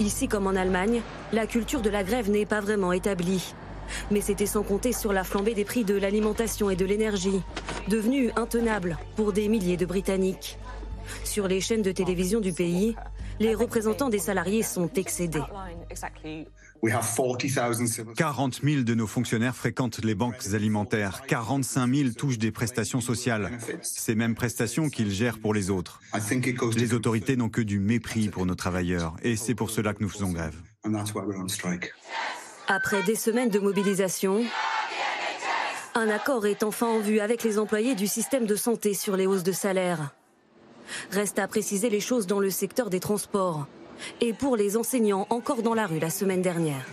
Ici 0.00 0.28
comme 0.28 0.46
en 0.46 0.56
Allemagne, 0.56 1.02
la 1.32 1.46
culture 1.46 1.82
de 1.82 1.90
la 1.90 2.02
grève 2.02 2.30
n'est 2.30 2.46
pas 2.46 2.60
vraiment 2.60 2.92
établie. 2.92 3.54
Mais 4.10 4.20
c'était 4.20 4.46
sans 4.46 4.62
compter 4.62 4.92
sur 4.92 5.12
la 5.12 5.24
flambée 5.24 5.54
des 5.54 5.64
prix 5.64 5.84
de 5.84 5.94
l'alimentation 5.94 6.68
et 6.68 6.76
de 6.76 6.84
l'énergie, 6.84 7.42
devenue 7.88 8.30
intenable 8.36 8.98
pour 9.16 9.32
des 9.32 9.48
milliers 9.48 9.76
de 9.76 9.86
Britanniques. 9.86 10.58
Sur 11.24 11.48
les 11.48 11.60
chaînes 11.60 11.82
de 11.82 11.92
télévision 11.92 12.40
du 12.40 12.52
pays, 12.52 12.96
les 13.40 13.54
représentants 13.54 14.08
des 14.08 14.18
salariés 14.18 14.62
sont 14.62 14.90
excédés. 14.94 15.42
40 18.16 18.60
000 18.62 18.82
de 18.82 18.94
nos 18.94 19.06
fonctionnaires 19.06 19.56
fréquentent 19.56 20.04
les 20.04 20.14
banques 20.14 20.46
alimentaires. 20.54 21.22
45 21.26 21.94
000 21.94 22.10
touchent 22.10 22.38
des 22.38 22.50
prestations 22.50 23.00
sociales. 23.00 23.58
Ces 23.82 24.14
mêmes 24.14 24.34
prestations 24.34 24.88
qu'ils 24.88 25.10
gèrent 25.10 25.38
pour 25.38 25.54
les 25.54 25.70
autres. 25.70 26.00
Les 26.76 26.94
autorités 26.94 27.36
n'ont 27.36 27.48
que 27.48 27.60
du 27.60 27.80
mépris 27.80 28.28
pour 28.28 28.46
nos 28.46 28.54
travailleurs. 28.54 29.16
Et 29.22 29.36
c'est 29.36 29.54
pour 29.54 29.70
cela 29.70 29.94
que 29.94 30.02
nous 30.02 30.08
faisons 30.08 30.32
grève. 30.32 30.54
Après 32.68 33.02
des 33.02 33.16
semaines 33.16 33.50
de 33.50 33.58
mobilisation, 33.58 34.44
un 35.94 36.08
accord 36.08 36.46
est 36.46 36.62
enfin 36.62 36.86
en 36.86 37.00
vue 37.00 37.20
avec 37.20 37.42
les 37.42 37.58
employés 37.58 37.94
du 37.94 38.06
système 38.06 38.46
de 38.46 38.54
santé 38.54 38.94
sur 38.94 39.16
les 39.16 39.26
hausses 39.26 39.42
de 39.42 39.52
salaire. 39.52 40.14
Reste 41.10 41.38
à 41.38 41.48
préciser 41.48 41.90
les 41.90 42.00
choses 42.00 42.26
dans 42.26 42.40
le 42.40 42.50
secteur 42.50 42.88
des 42.88 43.00
transports 43.00 43.66
et 44.20 44.32
pour 44.32 44.56
les 44.56 44.76
enseignants 44.76 45.26
encore 45.30 45.62
dans 45.62 45.74
la 45.74 45.86
rue 45.86 45.98
la 45.98 46.10
semaine 46.10 46.42
dernière. 46.42 46.84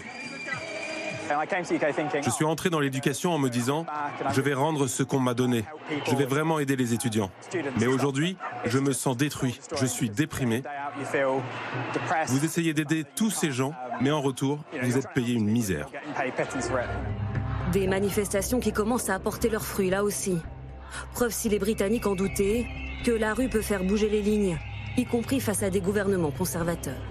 Je 2.24 2.30
suis 2.30 2.46
entré 2.46 2.70
dans 2.70 2.80
l'éducation 2.80 3.32
en 3.32 3.40
me 3.40 3.50
disant, 3.50 3.86
je 4.32 4.42
vais 4.42 4.54
rendre 4.54 4.88
ce 4.88 5.04
qu'on 5.04 5.20
m'a 5.20 5.34
donné. 5.34 5.66
Je 6.08 6.16
vais 6.16 6.26
vraiment 6.26 6.60
aider 6.60 6.76
les 6.76 6.94
étudiants. 6.94 7.32
Mais 7.80 7.88
aujourd'hui, 7.88 8.38
je 8.66 8.80
me 8.80 8.94
sens 8.94 9.18
détruit. 9.18 9.60
Je 9.76 9.86
suis 9.86 10.10
déprimé. 10.10 10.64
Vous 12.28 12.46
essayez 12.46 12.74
d'aider 12.74 13.06
tous 13.16 13.32
ces 13.32 13.52
gens, 13.52 13.74
mais 14.02 14.12
en 14.12 14.22
retour, 14.22 14.60
vous 14.82 14.98
êtes 14.98 15.10
payé 15.14 15.34
une 15.34 15.50
misère. 15.50 15.88
Des 17.72 17.88
manifestations 17.88 18.60
qui 18.60 18.72
commencent 18.72 19.10
à 19.10 19.16
apporter 19.16 19.50
leurs 19.50 19.66
fruits 19.66 19.90
là 19.90 20.04
aussi. 20.04 20.38
Preuve 21.14 21.32
si 21.32 21.50
les 21.50 21.60
Britanniques 21.60 22.08
en 22.08 22.16
doutaient 22.16 22.68
que 23.04 23.12
la 23.12 23.34
rue 23.34 23.50
peut 23.50 23.62
faire 23.62 23.84
bouger 23.84 24.10
les 24.10 24.22
lignes, 24.22 24.58
y 24.98 25.06
compris 25.06 25.40
face 25.40 25.64
à 25.64 25.70
des 25.70 25.82
gouvernements 25.82 26.32
conservateurs. 26.32 27.02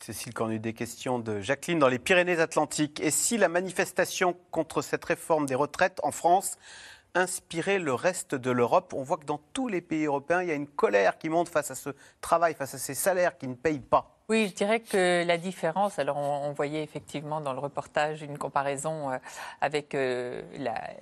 Cécile 0.00 0.32
Cornu, 0.32 0.58
des 0.58 0.72
questions 0.72 1.18
de 1.18 1.40
Jacqueline 1.40 1.78
dans 1.78 1.88
les 1.88 1.98
Pyrénées-Atlantiques. 1.98 2.98
Et 3.00 3.10
si 3.10 3.36
la 3.36 3.48
manifestation 3.48 4.34
contre 4.50 4.80
cette 4.80 5.04
réforme 5.04 5.44
des 5.44 5.54
retraites 5.54 6.00
en 6.02 6.12
France 6.12 6.56
inspirait 7.14 7.78
le 7.78 7.92
reste 7.92 8.34
de 8.34 8.50
l'Europe 8.50 8.94
On 8.94 9.02
voit 9.02 9.18
que 9.18 9.26
dans 9.26 9.40
tous 9.52 9.68
les 9.68 9.82
pays 9.82 10.06
européens, 10.06 10.42
il 10.42 10.48
y 10.48 10.52
a 10.52 10.54
une 10.54 10.66
colère 10.66 11.18
qui 11.18 11.28
monte 11.28 11.50
face 11.50 11.70
à 11.70 11.74
ce 11.74 11.90
travail, 12.22 12.54
face 12.54 12.74
à 12.74 12.78
ces 12.78 12.94
salaires 12.94 13.36
qui 13.36 13.48
ne 13.48 13.54
payent 13.54 13.80
pas. 13.80 14.17
Oui, 14.30 14.48
je 14.48 14.54
dirais 14.54 14.80
que 14.80 15.24
la 15.26 15.38
différence, 15.38 15.98
alors 15.98 16.18
on, 16.18 16.52
voyait 16.52 16.82
effectivement 16.82 17.40
dans 17.40 17.54
le 17.54 17.60
reportage 17.60 18.20
une 18.22 18.36
comparaison 18.36 19.10
euh, 19.10 19.16
avec 19.62 19.94
euh, 19.94 20.42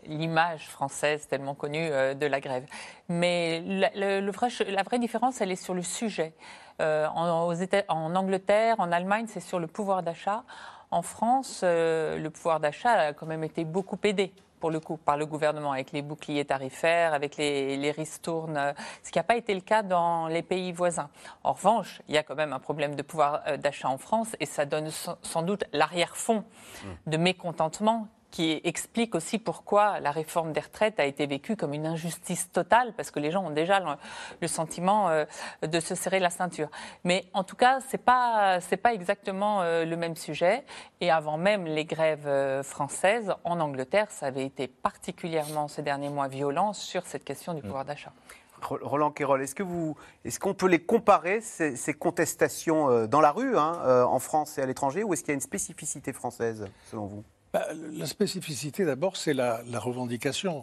l'image 0.05 0.69
française 0.69 1.27
tellement 1.27 1.57
connue 1.57 1.89
euh, 1.91 2.15
de 2.15 2.25
la 2.25 2.39
grève. 2.39 2.65
Mais 3.09 3.61
la, 3.67 4.83
vraie 4.85 5.01
différence, 5.01 5.41
elle 5.41 5.51
est 5.51 5.57
sur 5.57 5.75
le 5.75 5.83
sujet. 5.83 6.35
en, 6.79 7.49
aux 7.49 7.55
en 7.89 8.15
Angleterre, 8.15 8.77
en 8.79 8.93
Allemagne, 8.93 9.27
c'est 9.27 9.41
sur 9.41 9.59
le 9.59 9.67
pouvoir 9.67 10.05
d'achat. 10.05 10.45
En 10.93 11.03
France, 11.03 11.65
le 11.65 12.29
pouvoir 12.29 12.61
d'achat 12.61 12.93
a 12.93 13.13
quand 13.13 13.27
même 13.27 13.43
été 13.43 13.65
beaucoup 13.65 13.99
aidé 14.05 14.33
pour 14.61 14.71
le 14.71 14.81
coup, 14.81 14.97
par 14.97 15.17
le 15.17 15.27
gouvernement, 15.27 15.73
avec 15.73 15.93
les 15.93 16.03
boucliers 16.03 16.45
tarifaires, 16.45 17.15
avec 17.15 17.37
les, 17.37 17.77
les 17.77 17.91
ristournes, 17.91 18.57
euh, 18.57 18.73
ce 19.03 19.11
qui 19.11 19.19
n'a 19.19 19.25
pas 19.25 19.37
été 19.37 19.55
le 19.55 19.61
cas 19.61 19.83
dans 19.83 20.29
les 20.29 20.43
pays 20.43 20.73
voisins. 20.73 21.09
En 21.45 21.53
revanche, 21.53 22.03
il 22.09 22.15
y 22.15 22.19
a 22.19 22.23
quand 22.23 22.35
même 22.35 22.53
un 22.53 22.59
problème 22.59 22.95
de 22.95 23.03
pouvoir 23.03 23.43
euh, 23.47 23.57
d'achat 23.57 23.89
en 23.89 23.99
France 23.99 24.37
et 24.41 24.47
ça 24.47 24.65
donne 24.65 24.91
sans 25.23 25.43
doute 25.43 25.65
l'arrière-fond 25.73 26.45
mmh. 26.45 27.11
de 27.11 27.17
mécontentement 27.17 28.09
qui 28.37 28.61
explique 28.65 29.15
aussi 29.15 29.39
pourquoi 29.39 29.99
la 29.99 30.11
réforme 30.11 30.53
des 30.53 30.61
retraites 30.61 31.01
a 31.01 31.07
été 31.07 31.27
vécue 31.27 31.57
comme 31.57 31.73
une 31.73 31.87
injustice 31.87 32.53
totale, 32.53 32.93
parce 32.95 33.11
que 33.11 33.19
les 33.19 33.31
gens 33.31 33.47
ont 33.47 33.51
déjà 33.51 33.97
le, 34.43 34.47
sentiment 34.47 35.09
euh, 35.09 35.25
de 35.63 35.81
se 35.81 35.95
serrer 35.95 36.19
la 36.21 36.29
ceinture. 36.29 36.69
Mais 37.03 37.25
en 37.33 37.45
tout 37.45 37.57
cas, 37.57 37.81
ce 37.81 37.97
n'est 37.97 38.03
pas, 38.03 38.59
pas 38.83 38.93
exactement 38.93 39.63
euh, 39.63 39.87
le 39.87 39.97
même 39.97 40.17
sujet. 40.17 40.65
Et 41.01 41.11
avant 41.11 41.39
même 41.39 41.65
les 41.65 41.87
grèves 41.87 42.27
euh, 42.27 42.63
françaises, 42.63 43.33
en 43.43 43.59
Angleterre, 43.59 44.11
ça 44.11 44.27
avait 44.27 44.45
été 44.45 44.69
particulièrement 44.69 45.67
ces 45.67 45.81
derniers 45.81 46.11
mois 46.11 46.29
violent 46.29 46.75
sur 46.75 47.07
cette 47.07 47.25
question 47.25 47.55
du 47.55 47.61
mm. 47.61 47.65
pouvoir 47.65 47.87
d'achat. 47.87 48.13
Roland 48.61 49.13
Quérol, 49.13 49.41
est-ce 49.41 49.55
que 49.55 49.63
vous, 49.63 49.97
est-ce 50.27 50.39
qu'on 50.39 50.53
peut 50.53 50.69
les 50.69 50.83
comparer 50.85 51.41
ces, 51.41 51.95
contestations 51.95 53.07
dans 53.07 53.21
la 53.23 53.31
rue, 53.31 53.57
hein, 53.57 54.05
en 54.07 54.19
France 54.19 54.59
et 54.59 54.63
à 54.63 54.67
l'étranger, 54.67 55.05
ou 55.05 55.15
est-ce 55.15 55.23
qu'il 55.23 55.29
y 55.29 55.33
a 55.33 55.35
une 55.35 55.41
spécificité 55.41 56.13
française 56.13 56.67
selon 56.91 57.07
vous? 57.07 57.25
Bah, 57.57 57.69
la 57.93 58.05
spécificité, 58.05 58.85
d'abord, 58.85 59.17
c'est 59.17 59.33
la, 59.33 59.63
revendication. 59.79 60.63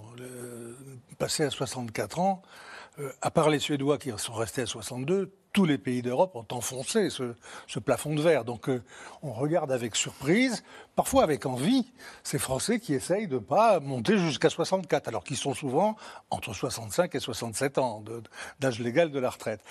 passer 1.18 1.44
à 1.44 1.50
64 1.50 2.20
ans, 2.20 2.44
euh, 3.00 3.12
à 3.24 3.32
part 3.32 3.50
les 3.50 3.58
Suédois 3.58 3.98
qui 3.98 4.12
sont 4.18 4.34
restés 4.34 4.62
à 4.62 4.66
62, 4.68 5.34
tous 5.54 5.66
les 5.66 5.80
pays 5.80 6.04
d'Europe 6.04 6.36
ont 6.36 6.46
enfoncé 6.56 7.10
ce, 7.10 7.80
plafond 7.80 8.14
de 8.14 8.22
verre. 8.22 8.46
Donc 8.46 8.70
euh, 8.70 8.84
on 9.24 9.34
regarde 9.34 9.72
avec 9.72 9.96
surprise, 9.96 10.64
parfois 10.96 11.24
avec 11.24 11.48
envie, 11.48 11.92
ces 12.22 12.38
Français 12.38 12.80
qui 12.80 12.94
essayent 12.94 13.28
de 13.28 13.36
ne 13.36 13.40
pas 13.40 13.80
monter 13.80 14.20
jusqu'à 14.20 14.52
64, 14.52 15.08
alors 15.08 15.24
qu'ils 15.24 15.38
sont 15.38 15.56
souvent 15.56 15.96
entre 16.30 16.54
65 16.54 17.16
et 17.16 17.20
67 17.20 17.80
ans 17.80 18.04
d'âge 18.60 18.80
légal 18.80 19.10
de 19.10 19.20
la 19.20 19.32
retraite. 19.32 19.62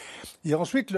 Et 0.45 0.57
ensuite, 0.57 0.93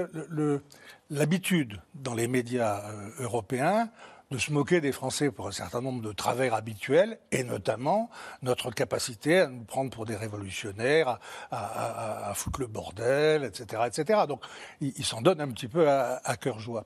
l'habitude 1.11 1.83
dans 1.95 2.15
les 2.15 2.29
médias 2.29 2.83
euh, 2.89 3.11
européens 3.19 3.91
de 4.31 4.39
se 4.39 4.53
moquer 4.53 4.81
des 4.81 4.93
Français 4.93 5.31
pour 5.31 5.47
un 5.47 5.53
certain 5.53 5.81
nombre 5.81 6.03
de 6.03 6.13
travers 6.13 6.55
habituels, 6.55 7.19
et 7.31 7.45
notamment 7.45 8.11
notre 8.43 8.71
capacité 8.71 9.41
à 9.41 9.47
nous 9.49 9.65
prendre 9.65 9.91
pour 9.91 10.07
des 10.07 10.17
révolutionnaires, 10.17 11.19
à, 11.51 12.33
foutre 12.35 12.61
le 12.61 12.67
bordel, 12.67 13.45
etc. 13.45 13.83
etc. 13.87 14.21
Donc 14.27 14.43
ils 14.81 15.05
s'en 15.05 15.21
donnent 15.21 15.41
un 15.41 15.49
petit 15.49 15.69
peu 15.69 15.89
à 15.89 16.37
cœur 16.41 16.59
joie. 16.59 16.85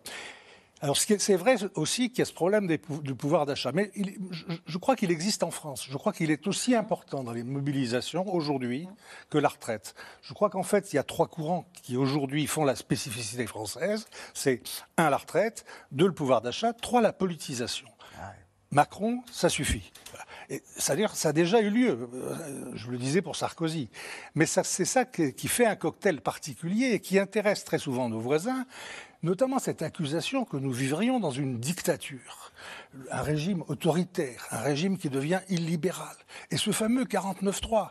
Alors 0.81 0.97
c'est 0.97 1.35
vrai 1.35 1.57
aussi 1.75 2.11
qu'il 2.11 2.21
y 2.21 2.23
a 2.23 2.25
ce 2.25 2.33
problème 2.33 2.69
du 2.69 3.15
pouvoir 3.15 3.47
d'achat, 3.47 3.73
mais 3.73 3.91
je, 4.67 4.79
crois 4.79 4.95
qu'il 4.95 5.11
existe 5.11 5.43
en 5.43 5.51
France. 5.51 5.87
Je 5.91 5.97
crois 5.97 6.13
qu'il 6.13 6.31
est 6.31 6.47
aussi 6.47 6.75
important 6.77 7.25
dans 7.25 7.33
les 7.33 7.43
mobilisations 7.43 8.33
aujourd'hui 8.33 8.89
que 9.29 9.39
la 9.39 9.49
retraite. 9.49 9.95
Je 10.23 10.35
crois 10.35 10.51
qu'en 10.51 10.63
fait, 10.63 10.93
il 10.93 10.97
y 10.97 10.99
a 10.99 11.03
trois 11.03 11.27
courants 11.27 11.67
qui 11.83 11.97
aujourd'hui 11.97 12.47
font 12.47 12.65
la 12.65 12.77
spécificité 12.77 13.47
française. 13.47 14.07
C'est 14.35 14.63
un, 14.97 15.11
la 15.11 15.17
retraite, 15.17 15.65
deux, 15.91 16.07
le 16.07 16.15
pouvoir 16.15 16.43
d'achat, 16.43 16.73
trois, 16.73 17.01
la 17.01 17.13
politisation. 17.13 17.89
Macron, 18.71 19.23
ça 19.33 19.49
suffit. 19.49 19.91
C'est-à-dire, 20.77 21.17
ça 21.17 21.31
a 21.31 21.33
déjà 21.33 21.61
eu 21.61 21.71
lieu, 21.71 22.09
euh, 22.13 22.71
je 22.75 22.91
le 22.91 22.99
disais 22.99 23.23
pour 23.23 23.35
Sarkozy. 23.35 23.89
Mais 24.35 24.47
c'est 24.47 24.85
ça 24.85 25.05
qui 25.05 25.49
fait 25.49 25.67
un 25.67 25.77
cocktail 25.77 26.21
particulier 26.21 26.93
et 26.93 27.01
qui 27.01 27.19
intéresse 27.19 27.65
très 27.65 27.79
souvent 27.79 28.09
nos 28.09 28.21
voisins, 28.21 28.67
notamment 29.23 29.59
cette 29.59 29.83
accusation 29.83 30.45
que 30.45 30.57
nous 30.57 30.73
vivrions 30.73 31.21
dans 31.21 31.31
une 31.31 31.59
dictature, 31.59 32.53
un 33.11 33.23
régime 33.23 33.63
autoritaire, 33.69 34.47
un 34.51 34.61
régime 34.61 34.99
qui 34.99 35.11
devient 35.11 35.41
illibéral. 35.49 36.17
Et 36.51 36.57
ce 36.57 36.71
fameux 36.71 37.05
49-3, 37.05 37.91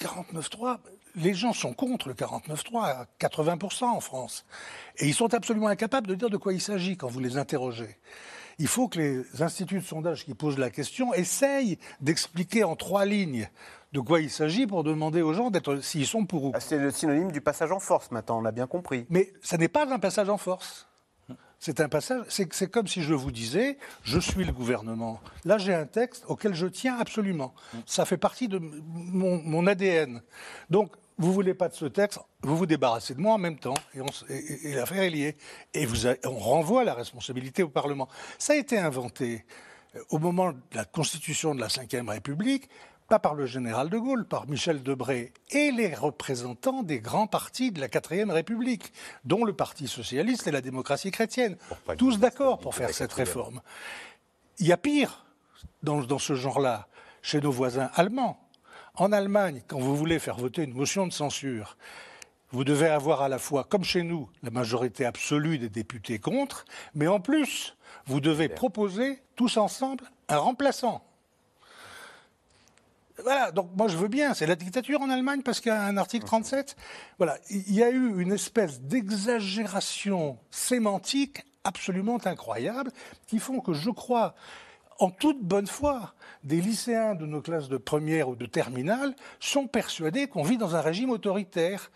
49-3, 0.00 0.78
les 1.16 1.34
gens 1.34 1.52
sont 1.52 1.72
contre 1.72 2.08
le 2.08 2.14
49-3 2.14 2.84
à 2.84 3.06
80% 3.20 3.84
en 3.84 4.00
France. 4.00 4.44
Et 4.98 5.06
ils 5.06 5.14
sont 5.14 5.32
absolument 5.34 5.68
incapables 5.68 6.06
de 6.06 6.14
dire 6.14 6.30
de 6.30 6.36
quoi 6.36 6.52
il 6.52 6.60
s'agit 6.60 6.96
quand 6.96 7.08
vous 7.08 7.20
les 7.20 7.38
interrogez. 7.38 7.98
Il 8.58 8.68
faut 8.68 8.88
que 8.88 8.98
les 8.98 9.42
instituts 9.42 9.80
de 9.80 9.84
sondage 9.84 10.24
qui 10.24 10.34
posent 10.34 10.58
la 10.58 10.70
question 10.70 11.12
essayent 11.12 11.78
d'expliquer 12.00 12.64
en 12.64 12.74
trois 12.74 13.04
lignes 13.04 13.48
de 13.96 14.00
quoi 14.02 14.20
il 14.20 14.28
s'agit 14.28 14.66
pour 14.66 14.84
demander 14.84 15.22
aux 15.22 15.32
gens 15.32 15.50
d'être 15.50 15.80
s'ils 15.80 16.06
sont 16.06 16.26
pour 16.26 16.44
ou 16.44 16.52
Ah, 16.54 16.60
C'est 16.60 16.76
le 16.76 16.90
synonyme 16.90 17.32
du 17.32 17.40
passage 17.40 17.72
en 17.72 17.80
force 17.80 18.10
maintenant, 18.10 18.38
on 18.38 18.42
l'a 18.42 18.52
bien 18.52 18.66
compris. 18.66 19.06
Mais 19.08 19.32
ça 19.42 19.56
n'est 19.56 19.68
pas 19.68 19.90
un 19.90 19.98
passage 19.98 20.28
en 20.28 20.36
force. 20.36 20.86
C'est 21.58 21.80
un 21.80 21.88
passage, 21.88 22.22
c'est 22.28 22.70
comme 22.70 22.86
si 22.86 23.02
je 23.02 23.14
vous 23.14 23.30
disais, 23.30 23.78
je 24.02 24.18
suis 24.18 24.44
le 24.44 24.52
gouvernement. 24.52 25.18
Là, 25.46 25.56
j'ai 25.56 25.74
un 25.74 25.86
texte 25.86 26.24
auquel 26.28 26.52
je 26.54 26.66
tiens 26.66 26.98
absolument. 26.98 27.54
Ça 27.86 28.04
fait 28.04 28.18
partie 28.18 28.48
de 28.48 28.58
mon, 28.58 29.38
mon 29.42 29.66
ADN. 29.66 30.20
Donc, 30.68 30.92
vous 31.16 31.32
voulez 31.32 31.54
pas 31.54 31.70
de 31.70 31.74
ce 31.74 31.86
texte, 31.86 32.20
vous 32.42 32.54
vous 32.54 32.66
débarrassez 32.66 33.14
de 33.14 33.20
moi 33.20 33.32
en 33.32 33.38
même 33.38 33.58
temps, 33.58 33.78
et, 34.28 34.74
l'affaire 34.74 35.04
est 35.04 35.10
liée. 35.10 35.36
Et 35.72 35.86
vous 35.86 36.06
on 36.06 36.36
renvoie 36.36 36.84
la 36.84 36.92
responsabilité 36.92 37.62
au 37.62 37.70
Parlement. 37.70 38.08
Ça 38.38 38.52
a 38.52 38.56
été 38.56 38.78
inventé 38.78 39.46
euh, 39.94 40.00
au 40.10 40.18
moment 40.18 40.52
de 40.52 40.58
la 40.74 40.84
constitution 40.84 41.54
de 41.54 41.60
la 41.60 41.68
Ve 41.68 42.08
République, 42.10 42.68
pas 43.08 43.18
par 43.18 43.34
le 43.34 43.46
général 43.46 43.88
de 43.88 43.98
Gaulle, 43.98 44.26
par 44.26 44.48
Michel 44.48 44.82
Debré 44.82 45.32
et 45.50 45.70
les 45.70 45.94
représentants 45.94 46.82
des 46.82 47.00
grands 47.00 47.26
partis 47.26 47.70
de 47.70 47.80
la 47.80 47.88
Quatrième 47.88 48.30
République, 48.30 48.92
dont 49.24 49.44
le 49.44 49.52
Parti 49.52 49.88
socialiste 49.88 50.46
et 50.46 50.50
la 50.50 50.60
démocratie 50.60 51.10
chrétienne. 51.10 51.56
Tous 51.98 52.18
d'accord 52.18 52.58
pour 52.58 52.74
faire 52.74 52.90
cette 52.90 53.12
réforme. 53.12 53.60
Il 54.58 54.66
y 54.66 54.72
a 54.72 54.76
pire 54.76 55.24
dans, 55.82 56.02
dans 56.02 56.18
ce 56.18 56.34
genre-là 56.34 56.88
chez 57.22 57.40
nos 57.40 57.52
voisins 57.52 57.90
allemands. 57.94 58.40
En 58.96 59.12
Allemagne, 59.12 59.62
quand 59.66 59.78
vous 59.78 59.96
voulez 59.96 60.18
faire 60.18 60.36
voter 60.36 60.62
une 60.62 60.74
motion 60.74 61.06
de 61.06 61.12
censure, 61.12 61.76
vous 62.50 62.64
devez 62.64 62.88
avoir 62.88 63.22
à 63.22 63.28
la 63.28 63.38
fois, 63.38 63.64
comme 63.64 63.84
chez 63.84 64.02
nous, 64.02 64.30
la 64.42 64.50
majorité 64.50 65.04
absolue 65.04 65.58
des 65.58 65.68
députés 65.68 66.18
contre, 66.18 66.64
mais 66.94 67.06
en 67.06 67.20
plus, 67.20 67.76
vous 68.06 68.20
devez 68.20 68.48
proposer 68.48 69.20
tous 69.34 69.56
ensemble 69.56 70.04
un 70.28 70.38
remplaçant. 70.38 71.05
Voilà, 73.22 73.50
donc 73.50 73.70
moi 73.74 73.88
je 73.88 73.96
veux 73.96 74.08
bien, 74.08 74.34
c'est 74.34 74.46
la 74.46 74.56
dictature 74.56 75.00
en 75.00 75.08
Allemagne 75.08 75.40
parce 75.42 75.60
qu'il 75.60 75.72
y 75.72 75.74
a 75.74 75.82
un 75.82 75.96
article 75.96 76.26
37. 76.26 76.76
Voilà, 77.16 77.38
il 77.48 77.72
y 77.72 77.82
a 77.82 77.88
eu 77.88 78.20
une 78.20 78.32
espèce 78.32 78.80
d'exagération 78.82 80.38
sémantique 80.50 81.42
absolument 81.64 82.18
incroyable 82.24 82.90
qui 83.26 83.38
font 83.38 83.60
que 83.60 83.72
je 83.72 83.90
crois, 83.90 84.34
en 84.98 85.10
toute 85.10 85.42
bonne 85.42 85.66
foi, 85.66 86.14
des 86.44 86.60
lycéens 86.60 87.14
de 87.14 87.24
nos 87.24 87.40
classes 87.40 87.68
de 87.68 87.78
première 87.78 88.28
ou 88.28 88.36
de 88.36 88.44
terminale 88.44 89.16
sont 89.40 89.66
persuadés 89.66 90.26
qu'on 90.26 90.42
vit 90.42 90.58
dans 90.58 90.76
un 90.76 90.82
régime 90.82 91.10
autoritaire. 91.10 91.90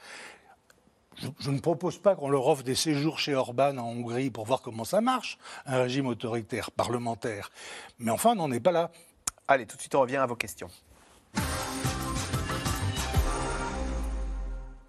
Je, 1.17 1.29
je 1.39 1.51
ne 1.51 1.61
propose 1.61 1.99
pas 1.99 2.17
qu'on 2.17 2.31
leur 2.31 2.47
offre 2.47 2.63
des 2.63 2.75
séjours 2.75 3.19
chez 3.19 3.35
Orban 3.35 3.77
en 3.77 3.89
Hongrie 3.89 4.31
pour 4.31 4.47
voir 4.47 4.63
comment 4.63 4.85
ça 4.85 5.03
marche, 5.03 5.37
un 5.67 5.83
régime 5.83 6.07
autoritaire 6.07 6.71
parlementaire. 6.71 7.51
Mais 7.99 8.11
enfin, 8.11 8.31
on 8.33 8.37
n'en 8.37 8.53
est 8.53 8.61
pas 8.61 8.73
là. 8.73 8.91
Allez, 9.47 9.67
tout 9.67 9.77
de 9.77 9.83
suite, 9.83 9.95
on 9.95 10.01
revient 10.01 10.17
à 10.17 10.27
vos 10.27 10.37
questions. 10.37 10.71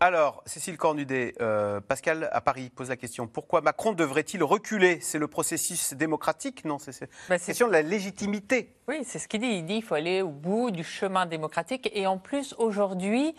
Alors, 0.03 0.41
Cécile 0.47 0.77
Cornudet, 0.77 1.35
euh, 1.41 1.79
Pascal 1.79 2.27
à 2.31 2.41
Paris 2.41 2.71
pose 2.75 2.89
la 2.89 2.97
question 2.97 3.27
pourquoi 3.27 3.61
Macron 3.61 3.91
devrait-il 3.93 4.43
reculer? 4.43 4.97
C'est 4.99 5.19
le 5.19 5.27
processus 5.27 5.93
démocratique? 5.93 6.65
Non, 6.65 6.79
c'est 6.79 6.91
c'est 6.91 7.07
la 7.29 7.37
question 7.37 7.67
de 7.67 7.71
la 7.71 7.83
légitimité. 7.83 8.73
Oui, 8.87 9.01
c'est 9.05 9.19
ce 9.19 9.27
qu'il 9.27 9.41
dit. 9.41 9.49
Il 9.49 9.65
dit 9.67 9.75
qu'il 9.75 9.83
faut 9.83 9.93
aller 9.93 10.23
au 10.23 10.29
bout 10.29 10.71
du 10.71 10.83
chemin 10.83 11.27
démocratique. 11.27 11.87
Et 11.93 12.07
en 12.07 12.17
plus, 12.17 12.55
aujourd'hui, 12.57 13.35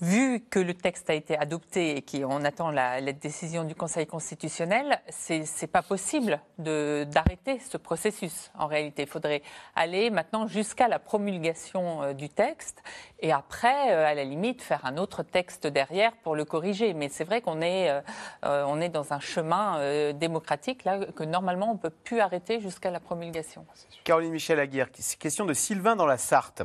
vu 0.00 0.40
que 0.40 0.58
le 0.58 0.74
texte 0.74 1.10
a 1.10 1.14
été 1.14 1.36
adopté 1.36 1.96
et 1.96 2.02
qu'on 2.02 2.44
attend 2.44 2.70
la, 2.70 3.00
décision 3.12 3.64
du 3.64 3.74
Conseil 3.74 4.06
constitutionnel, 4.06 5.00
c'est 5.08 5.42
n'est 5.60 5.68
pas 5.68 5.82
possible 5.82 6.40
d'arrêter 6.58 7.58
ce 7.58 7.76
processus. 7.76 8.50
En 8.56 8.66
réalité, 8.66 9.02
il 9.02 9.08
faudrait 9.08 9.42
aller 9.74 10.10
maintenant 10.10 10.46
jusqu'à 10.46 10.88
la 10.88 10.98
promulgation 10.98 12.02
euh, 12.02 12.12
du 12.12 12.28
texte 12.28 12.82
et 13.20 13.32
après, 13.32 13.92
euh, 13.92 14.06
à 14.06 14.14
la 14.14 14.24
limite, 14.24 14.62
faire 14.62 14.84
un 14.84 14.98
autre 14.98 15.22
texte 15.22 15.66
derrière 15.66 16.12
pour 16.22 16.36
le 16.36 16.44
corriger. 16.44 16.94
Mais 16.94 17.08
c'est 17.08 17.24
vrai 17.24 17.40
qu'on 17.40 17.60
est, 17.60 17.90
euh, 17.90 18.80
est 18.80 18.88
dans 18.88 19.12
un 19.12 19.20
chemin 19.20 20.12
démocratique 20.12 20.84
là 20.84 21.04
que 21.06 21.24
normalement 21.24 21.70
on 21.70 21.74
ne 21.74 21.78
peut 21.78 21.90
plus 21.90 22.20
arrêter 22.20 22.60
jusqu'à 22.60 22.90
la 22.90 23.00
promulgation. 23.00 23.66
Caroline 24.04 24.32
Michel 24.32 24.60
Aguirre, 24.60 24.90
question 25.18 25.46
de 25.46 25.54
Sylvain 25.54 25.96
dans 25.96 26.06
la 26.06 26.18
Sarthe. 26.18 26.62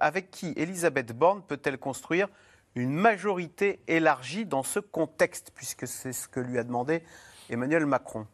Avec 0.00 0.30
qui 0.30 0.52
Elisabeth 0.56 1.12
Borne 1.12 1.42
peut-elle 1.42 1.78
construire 1.78 2.28
une 2.74 2.92
majorité 2.92 3.80
élargie 3.88 4.46
dans 4.46 4.62
ce 4.62 4.78
contexte, 4.78 5.52
puisque 5.54 5.86
c'est 5.86 6.12
ce 6.12 6.28
que 6.28 6.40
lui 6.40 6.58
a 6.58 6.64
demandé 6.64 7.02
Emmanuel 7.50 7.86
Macron 7.86 8.26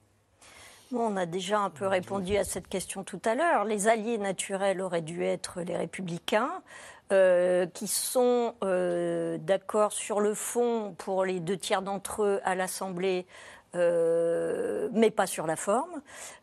on 0.96 1.18
a 1.18 1.26
déjà 1.26 1.58
un 1.60 1.68
peu 1.68 1.86
répondu 1.86 2.38
à 2.38 2.44
cette 2.44 2.66
question 2.66 3.04
tout 3.04 3.20
à 3.26 3.34
l'heure. 3.34 3.64
Les 3.64 3.88
alliés 3.88 4.16
naturels 4.16 4.80
auraient 4.80 5.02
dû 5.02 5.22
être 5.22 5.60
les 5.60 5.76
républicains, 5.76 6.62
euh, 7.10 7.66
qui 7.66 7.86
sont 7.86 8.54
euh, 8.62 9.38
d'accord 9.38 9.92
sur 9.92 10.20
le 10.20 10.34
fond 10.34 10.94
pour 10.98 11.24
les 11.24 11.40
deux 11.40 11.56
tiers 11.56 11.80
d'entre 11.80 12.22
eux 12.22 12.40
à 12.44 12.54
l'Assemblée. 12.54 13.26
Euh, 13.74 14.88
mais 14.92 15.10
pas 15.10 15.26
sur 15.26 15.46
la 15.46 15.56
forme, 15.56 16.00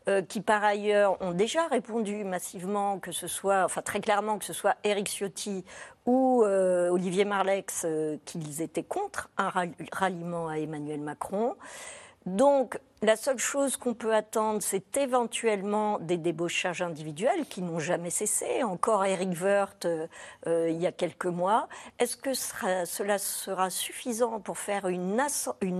euh, 0.07 0.21
qui 0.21 0.41
par 0.41 0.63
ailleurs 0.63 1.21
ont 1.21 1.31
déjà 1.33 1.67
répondu 1.67 2.23
massivement, 2.23 2.99
que 2.99 3.11
ce 3.11 3.27
soit, 3.27 3.63
enfin 3.63 3.81
très 3.81 3.99
clairement, 3.99 4.37
que 4.37 4.45
ce 4.45 4.53
soit 4.53 4.75
Éric 4.83 5.07
Ciotti 5.09 5.65
ou 6.05 6.43
euh, 6.43 6.89
Olivier 6.89 7.25
Marlex, 7.25 7.85
qu'ils 8.25 8.61
étaient 8.61 8.83
contre 8.83 9.29
un 9.37 9.49
rall- 9.49 9.73
ralliement 9.91 10.47
à 10.47 10.59
Emmanuel 10.59 11.01
Macron. 11.01 11.55
Donc, 12.25 12.79
la 13.05 13.15
seule 13.15 13.37
chose 13.37 13.77
qu'on 13.77 13.93
peut 13.93 14.15
attendre, 14.15 14.61
c'est 14.61 14.97
éventuellement 14.97 15.99
des 15.99 16.17
débauchages 16.17 16.81
individuels 16.81 17.45
qui 17.47 17.61
n'ont 17.61 17.79
jamais 17.79 18.09
cessé. 18.09 18.63
Encore 18.63 19.05
Eric 19.05 19.29
Woerth, 19.39 19.85
euh, 19.85 20.07
euh, 20.47 20.69
il 20.71 20.81
y 20.81 20.87
a 20.87 20.91
quelques 20.91 21.27
mois. 21.27 21.67
Est-ce 21.99 22.17
que 22.17 22.33
sera- 22.33 22.85
cela 22.85 23.19
sera 23.19 23.69
suffisant 23.69 24.39
pour 24.39 24.57
faire 24.57 24.87
une, 24.87 25.15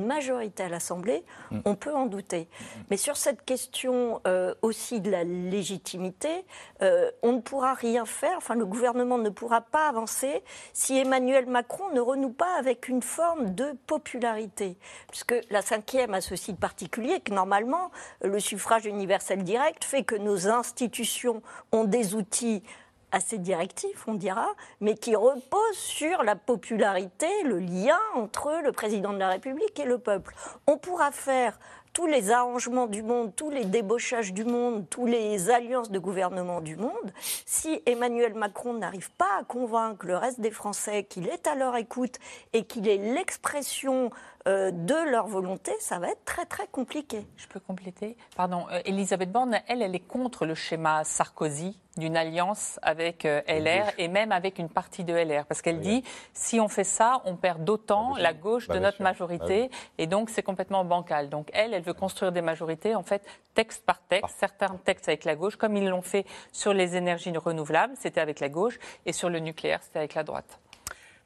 majorité 0.05 0.63
à 0.63 0.69
l'Assemblée? 0.69 1.23
Mm. 1.49 1.59
On 1.65 1.75
peut 1.75 1.93
en 1.93 2.05
douter. 2.05 2.47
Mais 2.91 2.97
sur 2.97 3.17
cette 3.17 3.43
question 3.43 4.21
euh, 4.27 4.53
aussi 4.61 5.01
de 5.01 5.09
la 5.09 5.23
légitimité, 5.23 6.45
euh, 6.83 7.09
on 7.23 7.33
ne 7.33 7.39
pourra 7.41 7.73
rien 7.73 8.05
faire, 8.05 8.37
enfin 8.37 8.53
le 8.53 8.65
gouvernement 8.65 9.17
ne 9.17 9.29
pourra 9.29 9.61
pas 9.61 9.87
avancer 9.87 10.43
si 10.73 10.97
Emmanuel 10.97 11.47
Macron 11.47 11.89
ne 11.91 12.01
renoue 12.01 12.33
pas 12.33 12.55
avec 12.59 12.87
une 12.87 13.01
forme 13.01 13.55
de 13.55 13.73
popularité. 13.87 14.77
Puisque 15.09 15.35
la 15.49 15.63
cinquième 15.63 16.13
a 16.13 16.21
ceci 16.21 16.53
de 16.53 16.57
particulier 16.57 17.14
que 17.19 17.33
normalement, 17.33 17.91
le 18.21 18.39
suffrage 18.39 18.85
universel 18.85 19.43
direct 19.43 19.83
fait 19.83 20.03
que 20.03 20.15
nos 20.15 20.47
institutions 20.47 21.41
ont 21.71 21.83
des 21.83 22.15
outils 22.15 22.63
assez 23.11 23.37
directifs, 23.37 24.03
on 24.07 24.15
dira, 24.15 24.47
mais 24.81 24.95
qui 24.95 25.15
reposent 25.15 25.77
sur 25.77 26.23
la 26.23 26.35
popularité, 26.35 27.27
le 27.43 27.59
lien 27.59 27.99
entre 28.15 28.61
le 28.63 28.71
président 28.73 29.13
de 29.13 29.19
la 29.19 29.29
République 29.29 29.79
et 29.79 29.85
le 29.85 29.97
peuple. 29.97 30.35
On 30.67 30.77
pourra 30.77 31.11
faire 31.11 31.57
tous 31.95 32.07
les 32.07 32.29
arrangements 32.29 32.87
du 32.87 33.01
monde, 33.01 33.33
tous 33.37 33.49
les 33.49 33.63
débauchages 33.63 34.33
du 34.33 34.43
monde, 34.43 34.85
tous 34.89 35.05
les 35.05 35.49
alliances 35.49 35.89
de 35.89 35.97
gouvernement 35.97 36.59
du 36.59 36.75
monde, 36.75 37.13
si 37.45 37.81
Emmanuel 37.85 38.33
Macron 38.33 38.73
n'arrive 38.73 39.09
pas 39.11 39.39
à 39.39 39.45
convaincre 39.45 40.05
le 40.05 40.17
reste 40.17 40.41
des 40.41 40.51
Français 40.51 41.05
qu'il 41.05 41.29
est 41.29 41.47
à 41.47 41.55
leur 41.55 41.77
écoute 41.77 42.19
et 42.51 42.65
qu'il 42.65 42.89
est 42.89 42.97
l'expression 42.97 44.11
euh, 44.45 44.71
de 44.71 45.09
leur 45.09 45.27
volonté, 45.27 45.71
ça 45.79 45.97
va 45.97 46.09
être 46.09 46.25
très 46.25 46.45
très 46.45 46.67
compliqué. 46.67 47.25
Je 47.37 47.47
peux 47.47 47.61
compléter 47.61 48.17
Pardon, 48.35 48.65
euh, 48.73 48.81
Elisabeth 48.83 49.31
Borne, 49.31 49.57
elle, 49.69 49.81
elle 49.81 49.95
est 49.95 50.05
contre 50.05 50.45
le 50.45 50.53
schéma 50.53 51.05
Sarkozy 51.05 51.79
d'une 51.97 52.17
alliance 52.17 52.79
avec 52.81 53.25
euh, 53.25 53.41
LR 53.47 53.91
et 53.97 54.07
même 54.07 54.31
avec 54.31 54.59
une 54.59 54.69
partie 54.69 55.03
de 55.03 55.13
LR. 55.13 55.45
Parce 55.45 55.61
qu'elle 55.61 55.79
dit, 55.79 56.03
si 56.33 56.59
on 56.59 56.67
fait 56.67 56.83
ça, 56.83 57.21
on 57.25 57.35
perd 57.35 57.63
d'autant 57.63 58.15
la 58.17 58.33
gauche 58.33 58.67
Bah, 58.67 58.75
de 58.75 58.79
notre 58.79 58.97
sûr. 58.97 59.03
majorité 59.03 59.69
et 59.97 60.07
donc 60.07 60.29
c'est 60.29 60.43
complètement 60.43 60.83
bancal. 60.85 61.29
Donc 61.29 61.49
elle, 61.53 61.73
elle 61.73 61.83
veut 61.83 61.93
construire 61.93 62.31
des 62.31 62.41
majorités, 62.41 62.95
en 62.95 63.03
fait, 63.03 63.25
texte 63.53 63.85
par 63.85 64.01
texte, 64.01 64.35
certains 64.37 64.75
textes 64.83 65.07
avec 65.07 65.23
la 65.23 65.35
gauche, 65.35 65.55
comme 65.55 65.75
ils 65.77 65.87
l'ont 65.87 66.01
fait 66.01 66.25
sur 66.51 66.73
les 66.73 66.95
énergies 66.95 67.35
renouvelables, 67.35 67.93
c'était 67.97 68.21
avec 68.21 68.39
la 68.39 68.49
gauche, 68.49 68.77
et 69.05 69.13
sur 69.13 69.29
le 69.29 69.39
nucléaire, 69.39 69.79
c'était 69.81 69.99
avec 69.99 70.13
la 70.13 70.23
droite. 70.23 70.59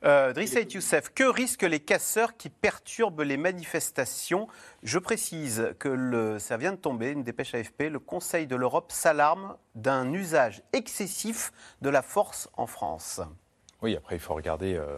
Euh, 0.05 0.31
Driss 0.31 0.55
Aït 0.55 0.73
Youssef, 0.73 1.09
que 1.13 1.25
risquent 1.25 1.63
les 1.63 1.81
casseurs 1.81 2.37
qui 2.37 2.49
perturbent 2.49 3.21
les 3.21 3.35
manifestations? 3.35 4.47
Je 4.81 4.97
précise 4.97 5.73
que 5.77 5.89
le, 5.89 6.39
ça 6.39 6.55
vient 6.55 6.71
de 6.71 6.77
tomber, 6.77 7.11
une 7.11 7.23
dépêche 7.23 7.53
AFP, 7.53 7.89
le 7.89 7.99
Conseil 7.99 8.47
de 8.47 8.55
l'Europe 8.55 8.91
s'alarme 8.93 9.57
d'un 9.75 10.13
usage 10.13 10.63
excessif 10.71 11.51
de 11.81 11.89
la 11.89 12.01
force 12.01 12.49
en 12.55 12.65
France. 12.65 13.19
Oui, 13.81 13.95
après, 13.97 14.15
il 14.15 14.21
faut 14.21 14.35
regarder. 14.35 14.75
euh, 14.75 14.97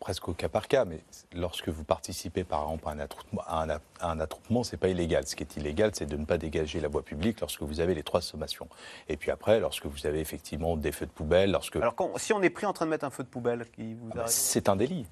presque 0.00 0.28
au 0.28 0.32
cas 0.32 0.48
par 0.48 0.66
cas, 0.66 0.84
mais 0.86 1.04
lorsque 1.34 1.68
vous 1.68 1.84
participez 1.84 2.42
par 2.42 2.62
exemple 2.64 2.88
à 2.88 2.92
un 2.92 2.98
attroupement, 2.98 3.42
à 3.46 3.66
un, 4.00 4.18
attroupement, 4.20 4.64
c'est 4.64 4.78
pas 4.78 4.88
illégal. 4.88 5.26
Ce 5.26 5.36
qui 5.36 5.44
est 5.44 5.56
illégal, 5.56 5.90
c'est 5.94 6.06
de 6.06 6.16
ne 6.16 6.24
pas 6.24 6.38
dégager 6.38 6.80
la 6.80 6.88
voie 6.88 7.02
publique 7.04 7.40
lorsque 7.40 7.62
vous 7.62 7.80
avez 7.80 7.94
les 7.94 8.02
trois 8.02 8.22
sommations. 8.22 8.68
Et 9.08 9.16
puis 9.16 9.30
après, 9.30 9.60
lorsque 9.60 9.86
vous 9.86 10.06
avez 10.06 10.20
effectivement 10.20 10.76
des 10.76 10.90
feux 10.90 11.06
de 11.06 11.10
poubelle, 11.10 11.52
lorsque 11.52 11.76
Alors 11.76 11.94
quand- 11.94 12.16
si 12.16 12.32
on 12.32 12.42
est 12.42 12.50
pris 12.50 12.66
en 12.66 12.72
train 12.72 12.86
de 12.86 12.90
mettre 12.90 13.04
un 13.04 13.10
feu 13.10 13.22
de 13.22 13.28
poubelle, 13.28 13.66
qui 13.70 13.94
vous 13.94 14.08
arrive? 14.16 14.26
c'est 14.26 14.68
un 14.68 14.76
délit. 14.76 15.06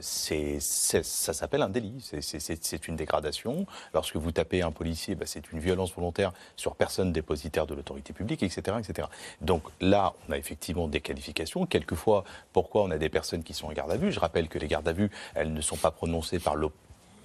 C'est- 0.00 0.60
ça 0.60 1.32
s'appelle 1.32 1.62
un 1.62 1.68
délit. 1.68 1.94
C'est, 2.20 2.88
une 2.88 2.96
dégradation. 2.96 3.66
Lorsque 3.92 4.16
vous 4.16 4.32
tapez 4.32 4.62
un 4.62 4.70
policier, 4.70 5.14
bah, 5.14 5.26
c'est 5.26 5.50
une 5.52 5.58
violence 5.58 5.94
volontaire 5.94 6.32
sur 6.56 6.76
personne 6.76 7.12
dépositaire 7.12 7.66
de 7.66 7.74
l'autorité 7.74 8.12
publique, 8.12 8.42
etc., 8.42 8.76
etc. 8.78 9.08
Donc 9.40 9.62
là, 9.80 10.14
on 10.28 10.32
a 10.32 10.38
effectivement 10.38 10.88
des 10.88 11.00
qualifications. 11.00 11.66
Quelquefois, 11.66 12.24
pourquoi 12.52 12.84
on 12.84 12.90
a 12.90 12.98
des 12.98 13.08
personnes 13.08 13.42
qui 13.42 13.54
sont 13.54 13.66
en 13.66 13.72
garde 13.72 13.90
à 13.90 13.96
vue? 13.96 14.12
Je 14.12 14.20
rappelle 14.20 14.48
que 14.48 14.58
les 14.58 14.68
gardes 14.68 14.88
à 14.88 14.92
vue, 14.92 15.10
elles 15.34 15.52
ne 15.52 15.60
sont 15.60 15.76
pas 15.76 15.90
prononcées 15.90 16.38
par 16.38 16.56
l'op- 16.56 16.72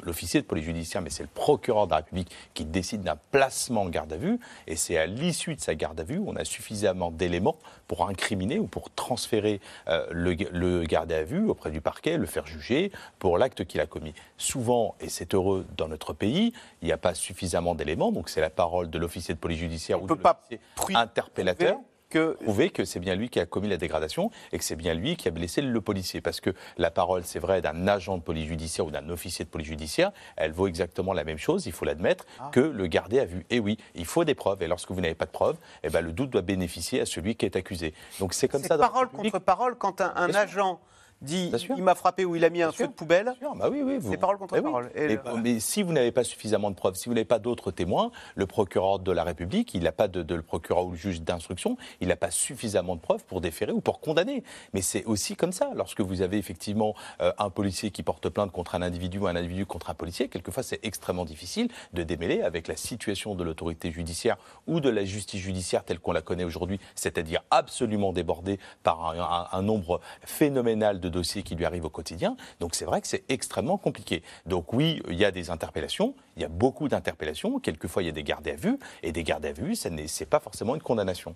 l'officier 0.02 0.42
de 0.42 0.46
police 0.46 0.66
judiciaire, 0.66 1.02
mais 1.02 1.10
c'est 1.10 1.24
le 1.24 1.30
procureur 1.30 1.88
de 1.88 1.92
la 1.92 1.98
République 1.98 2.32
qui 2.54 2.66
décide 2.66 3.02
d'un 3.02 3.18
placement 3.32 3.84
en 3.84 3.90
garde 3.90 4.14
à 4.14 4.18
vue. 4.18 4.40
Et 4.68 4.76
c'est 4.76 4.98
à 4.98 5.06
l'issue 5.06 5.56
de 5.56 5.62
sa 5.62 5.76
garde 5.76 6.00
à 6.00 6.04
vue, 6.04 6.20
on 6.26 6.36
a 6.36 6.46
suffisamment 6.46 7.12
d'éléments 7.12 7.58
pour 7.88 8.08
incriminer 8.08 8.60
ou 8.60 8.68
pour 8.68 8.90
transférer 8.92 9.62
euh, 9.88 10.06
le, 10.12 10.36
le 10.52 10.84
garde 10.84 11.12
à 11.12 11.24
vue 11.24 11.48
auprès 11.48 11.72
du 11.72 11.82
parquet, 11.82 12.18
le 12.18 12.26
faire 12.26 12.46
juger 12.46 12.92
pour 13.18 13.38
l'acte 13.38 13.66
qu'il 13.66 13.82
a 13.82 13.86
commis. 13.86 14.14
Souvent, 14.38 14.96
et 15.00 15.10
c'est 15.10 15.34
heureux 15.34 15.66
dans 15.78 15.88
notre 15.88 16.14
pays, 16.14 16.54
il 16.82 16.86
n'y 16.86 16.92
a 16.92 16.98
pas 16.98 17.14
suffisamment 17.14 17.76
d'éléments, 17.76 18.12
donc 18.12 18.30
c'est 18.30 18.42
la 18.42 18.50
parole 18.50 18.90
de 18.90 18.98
l'officier 18.98 19.34
de 19.34 19.40
police 19.40 19.60
judiciaire 19.60 20.02
ou 20.02 20.08
de 20.08 20.14
l'officier 20.14 20.60
interpellateur 20.96 21.78
que... 22.10 22.34
prouver 22.44 22.70
que 22.70 22.86
c'est 22.86 23.00
bien 23.00 23.16
lui 23.16 23.30
qui 23.30 23.40
a 23.40 23.46
commis 23.46 23.70
la 23.70 23.78
dégradation 23.78 24.32
et 24.52 24.58
que 24.58 24.64
c'est 24.64 24.76
bien 24.76 24.94
lui 24.94 25.16
qui 25.16 25.28
a 25.28 25.32
blessé 25.32 25.62
le 25.62 25.82
policier. 25.82 26.22
Parce 26.22 26.42
que 26.42 26.52
la 26.78 26.92
parole, 26.92 27.24
c'est 27.24 27.40
vrai, 27.40 27.62
d'un 27.62 27.88
agent 27.88 28.18
de 28.18 28.24
police 28.24 28.48
judiciaire 28.48 28.86
ou 28.86 28.92
d'un 28.92 29.10
officier 29.10 29.46
de 29.46 29.50
police 29.50 29.68
judiciaire, 29.68 30.12
elle 30.36 30.52
vaut 30.52 30.68
exactement 30.68 31.14
la 31.14 31.24
même 31.24 31.38
chose, 31.38 31.66
il 31.66 31.72
faut 31.72 31.86
l'admettre, 31.86 32.26
Ah. 32.40 32.50
que 32.52 32.60
le 32.60 32.88
gardé 32.88 33.20
a 33.20 33.26
vu. 33.26 33.46
Et 33.50 33.60
oui, 33.60 33.78
il 33.96 34.06
faut 34.06 34.24
des 34.24 34.36
preuves. 34.36 34.62
Et 34.64 34.68
lorsque 34.68 34.92
vous 34.92 35.02
n'avez 35.02 35.16
pas 35.16 35.26
de 35.26 35.32
preuves, 35.32 35.58
eh 35.84 35.90
ben, 35.90 36.02
le 36.02 36.12
doute 36.12 36.30
doit 36.30 36.42
bénéficier 36.42 37.02
à 37.02 37.06
celui 37.06 37.36
qui 37.36 37.46
est 37.46 37.56
accusé. 37.56 37.94
Donc 38.20 38.34
c'est 38.34 38.48
comme 38.48 38.64
ça. 38.64 38.78
parole 38.78 39.10
contre 39.10 39.40
parole 39.40 39.76
quand 39.76 40.02
un, 40.02 40.34
agent 40.34 40.80
dit 41.22 41.52
il 41.78 41.84
m'a 41.84 41.96
frappé 41.96 42.26
ou 42.26 42.36
il 42.36 42.46
a 42.46 42.50
mis 42.50 42.62
un 42.62 42.72
feu 42.72 42.88
de 42.88 42.92
poubelle. 42.94 43.34
Bah 43.56 43.68
oui, 43.70 43.82
oui, 43.84 43.98
vous- 44.00 44.12
C'est 44.12 44.18
parole 44.18 44.38
contre 44.38 44.56
Eh 44.56 44.60
oui. 44.60 44.64
parole. 44.64 44.92
Et 44.96 45.08
Mais, 45.08 45.16
le- 45.16 45.42
mais 45.42 45.60
si 45.60 45.84
vous 45.84 45.92
n'avez 45.92 46.12
pas 46.12 46.24
suffisamment 46.24 46.70
de 46.72 46.76
preuves, 46.76 46.96
si 46.96 47.10
vous 47.10 47.16
n'avez 47.16 47.26
pas 47.26 47.40
d'autres 47.40 47.72
témoins, 47.72 48.12
le 48.36 48.46
procureur 48.46 49.00
de 49.00 49.12
la 49.12 49.24
République, 49.24 49.74
il 49.74 49.84
n'a 49.84 49.92
pas 49.92 50.08
de, 50.08 50.24
de- 50.24 50.36
le 50.36 50.42
procureur 50.42 50.86
ou 50.86 50.92
le 50.92 50.98
juge 50.98 51.22
d'instruction, 51.22 51.78
il 52.00 52.08
n'a 52.08 52.16
pas 52.16 52.32
suffisamment 52.32 52.96
de 52.96 53.02
preuves 53.02 53.24
pour 53.26 53.42
déférer 53.42 53.72
ou 53.72 53.82
pour 53.82 54.00
condamner. 54.00 54.44
Mais 54.74 54.82
c'est 54.82 55.04
aussi 55.06 55.36
comme 55.36 55.52
ça. 55.52 55.72
Lorsque 55.76 56.02
vous 56.02 56.22
avez 56.22 56.38
effectivement 56.38 56.96
euh, 57.22 57.32
un 57.38 57.50
policier 57.50 57.92
qui 57.92 58.04
porte 58.04 58.30
plainte 58.30 58.52
contre 58.52 58.76
un 58.76 58.82
individu 58.82 59.18
ou 59.20 59.28
un 59.28 59.36
individu 59.36 59.66
contre 59.66 59.90
un 59.90 59.94
policier, 59.96 60.30
quelquefois 60.30 60.64
c'est 60.64 60.80
extrêmement 60.84 61.26
difficile 61.26 61.70
de 61.94 62.04
démêler 62.04 62.42
avec 62.42 62.68
la 62.68 62.76
situation 62.78 63.36
de 63.36 63.44
l'autorité 63.44 63.92
judiciaire 63.92 64.38
ou 64.68 64.80
de 64.80 64.90
la 64.90 65.04
justice 65.04 65.42
judiciaire 65.42 65.84
telle 65.84 66.00
qu'on 66.00 66.12
la 66.14 66.22
connaît 66.22 66.44
aujourd'hui, 66.46 66.80
c'est-à-dire 66.96 67.42
absolument 67.52 68.14
débordée 68.14 68.60
par 68.84 69.06
un, 69.12 69.20
un- 69.20 69.48
un 69.58 69.62
nombre 69.62 70.00
phénoménal 70.24 71.00
de 71.00 71.09
dossiers 71.10 71.44
qui 71.44 71.56
lui 71.56 71.66
arrivent 71.66 71.86
au 71.86 71.90
quotidien. 71.90 72.36
Donc 72.60 72.76
c'est 72.76 72.86
vrai 72.86 73.02
que 73.02 73.08
c'est 73.08 73.24
extrêmement 73.30 73.78
compliqué. 73.78 74.24
Donc 74.46 74.74
oui, 74.74 75.02
il 75.10 75.16
y 75.16 75.26
a 75.26 75.32
des 75.32 75.50
interpellations, 75.50 76.16
il 76.36 76.42
y 76.42 76.46
a 76.46 76.50
beaucoup 76.50 76.88
d'interpellations, 76.88 77.60
quelquefois 77.60 78.04
il 78.04 78.08
y 78.08 78.10
a 78.10 78.14
des 78.14 78.24
gardés 78.24 78.52
à 78.52 78.56
vue, 78.56 78.78
et 79.04 79.12
des 79.12 79.24
gardés 79.24 79.50
à 79.50 79.54
vue, 79.54 79.76
ce 79.76 79.90
n'est 79.90 80.08
pas 80.30 80.40
forcément 80.40 80.76
une 80.76 80.82
condamnation. 80.82 81.36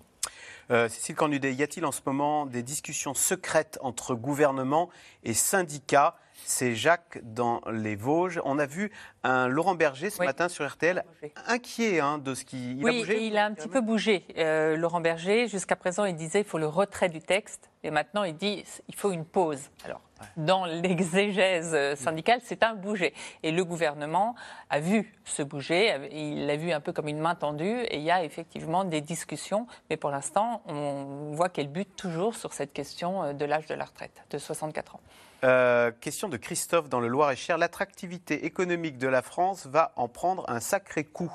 Euh, 0.70 0.88
Cécile 0.88 1.14
Cornudet, 1.14 1.54
y 1.54 1.62
a-t-il 1.62 1.84
en 1.84 1.92
ce 1.92 2.00
moment 2.06 2.46
des 2.46 2.62
discussions 2.62 3.14
secrètes 3.14 3.78
entre 3.82 4.14
gouvernement 4.14 4.90
et 5.22 5.34
syndicats? 5.34 6.16
C'est 6.46 6.74
Jacques 6.74 7.20
dans 7.22 7.62
les 7.72 7.96
Vosges. 7.96 8.40
On 8.44 8.58
a 8.58 8.66
vu 8.66 8.90
un 9.22 9.48
Laurent 9.48 9.74
Berger 9.74 10.10
ce 10.10 10.22
matin 10.22 10.48
sur 10.48 10.68
RTL, 10.68 11.02
inquiet 11.46 12.00
hein, 12.00 12.18
de 12.18 12.34
ce 12.34 12.44
qui. 12.44 12.72
Il 12.72 12.84
oui, 12.84 12.96
a 12.96 13.00
bougé? 13.00 13.26
il 13.26 13.38
a 13.38 13.46
un 13.46 13.54
petit 13.54 13.68
peu 13.68 13.80
bougé. 13.80 14.26
Euh, 14.36 14.76
Laurent 14.76 15.00
Berger, 15.00 15.48
jusqu'à 15.48 15.76
présent, 15.76 16.04
il 16.04 16.16
disait 16.16 16.40
il 16.40 16.44
faut 16.44 16.58
le 16.58 16.66
retrait 16.66 17.08
du 17.08 17.20
texte. 17.20 17.70
Et 17.82 17.90
maintenant, 17.90 18.24
il 18.24 18.36
dit 18.36 18.62
il 18.88 18.94
faut 18.94 19.10
une 19.10 19.24
pause. 19.24 19.70
Alors, 19.84 20.02
dans 20.36 20.64
l'exégèse 20.64 21.72
euh, 21.74 21.96
syndicale, 21.96 22.40
c'est 22.42 22.62
un 22.62 22.74
bouger. 22.74 23.14
Et 23.42 23.50
le 23.50 23.64
gouvernement 23.64 24.34
a 24.70 24.80
vu 24.80 25.14
ce 25.24 25.42
bouger. 25.42 26.08
Il 26.12 26.46
l'a 26.46 26.56
vu 26.56 26.72
un 26.72 26.80
peu 26.80 26.92
comme 26.92 27.08
une 27.08 27.18
main 27.18 27.34
tendue. 27.34 27.80
Et 27.90 27.98
il 27.98 28.02
y 28.02 28.10
a 28.10 28.24
effectivement 28.24 28.84
des 28.84 29.00
discussions. 29.00 29.66
Mais 29.90 29.96
pour 29.96 30.10
l'instant, 30.10 30.62
on 30.66 31.32
voit 31.32 31.48
qu'elle 31.48 31.68
bute 31.68 31.96
toujours 31.96 32.34
sur 32.34 32.52
cette 32.52 32.72
question 32.72 33.22
euh, 33.22 33.32
de 33.32 33.44
l'âge 33.44 33.66
de 33.66 33.74
la 33.74 33.84
retraite, 33.84 34.24
de 34.30 34.38
64 34.38 34.96
ans. 34.96 35.00
Euh, 35.44 35.90
question 36.00 36.28
de 36.28 36.38
Christophe 36.38 36.88
dans 36.88 37.00
le 37.00 37.08
Loir-et-Cher. 37.08 37.58
L'attractivité 37.58 38.46
économique 38.46 38.96
de 38.96 39.08
la 39.08 39.20
France 39.20 39.66
va 39.66 39.92
en 39.96 40.08
prendre 40.08 40.44
un 40.48 40.60
sacré 40.60 41.04
coup. 41.04 41.32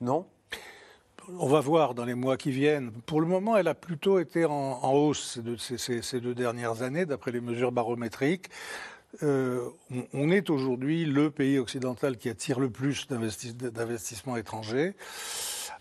Non? 0.00 0.26
On 1.36 1.46
va 1.46 1.60
voir 1.60 1.94
dans 1.94 2.06
les 2.06 2.14
mois 2.14 2.38
qui 2.38 2.50
viennent. 2.50 2.90
Pour 3.04 3.20
le 3.20 3.26
moment, 3.26 3.56
elle 3.56 3.68
a 3.68 3.74
plutôt 3.74 4.18
été 4.18 4.46
en, 4.46 4.92
hausse 4.92 5.40
ces 5.58 6.20
deux, 6.20 6.34
dernières 6.34 6.82
années, 6.82 7.04
d'après 7.04 7.32
les 7.32 7.42
mesures 7.42 7.70
barométriques. 7.70 8.48
Euh, 9.22 9.68
on, 10.14 10.30
est 10.30 10.48
aujourd'hui 10.48 11.04
le 11.04 11.30
pays 11.30 11.58
occidental 11.58 12.16
qui 12.16 12.30
attire 12.30 12.60
le 12.60 12.70
plus 12.70 13.08
d'investis- 13.08 13.54
d'investissements 13.54 14.36
étrangers. 14.36 14.94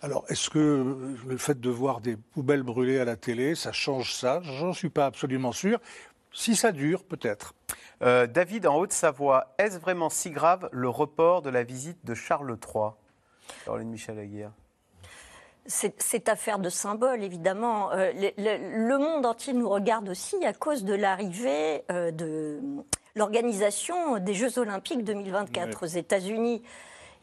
Alors, 0.01 0.25
est-ce 0.29 0.49
que 0.49 1.15
le 1.25 1.37
fait 1.37 1.59
de 1.59 1.69
voir 1.69 2.01
des 2.01 2.17
poubelles 2.17 2.63
brûlées 2.63 2.99
à 2.99 3.05
la 3.05 3.15
télé, 3.15 3.55
ça 3.55 3.71
change 3.71 4.13
ça? 4.13 4.41
J'en 4.43 4.73
suis 4.73 4.89
pas 4.89 5.05
absolument 5.05 5.53
sûr. 5.53 5.79
Si 6.33 6.55
ça 6.55 6.71
dure, 6.71 7.03
peut-être. 7.03 7.53
Euh, 8.01 8.27
David 8.27 8.67
en 8.67 8.77
Haute-Savoie, 8.77 9.53
est-ce 9.57 9.79
vraiment 9.79 10.09
si 10.09 10.29
grave 10.29 10.69
le 10.71 10.89
report 10.89 11.41
de 11.41 11.49
la 11.49 11.63
visite 11.63 11.97
de 12.03 12.13
Charles 12.13 12.57
III 12.61 12.91
Caroline 13.65 13.89
Michel 13.89 14.19
Aguirre. 14.19 14.51
C'est 15.67 16.01
c'est 16.01 16.29
affaire 16.29 16.59
de 16.59 16.69
symbole, 16.69 17.23
évidemment. 17.23 17.91
Euh, 17.91 18.11
le, 18.13 18.29
le- 18.37 18.87
le 18.87 18.97
monde 18.97 19.25
entier 19.25 19.53
nous 19.53 19.67
regarde 19.69 20.07
aussi 20.09 20.43
à 20.45 20.53
cause 20.53 20.83
de 20.85 20.93
l'arrivée 20.93 21.83
euh, 21.91 22.11
de 22.11 22.59
l'organisation 23.15 24.17
des 24.19 24.33
Jeux 24.33 24.59
Olympiques 24.59 25.03
2024 25.03 25.83
aux 25.83 25.87
États-Unis. 25.87 26.61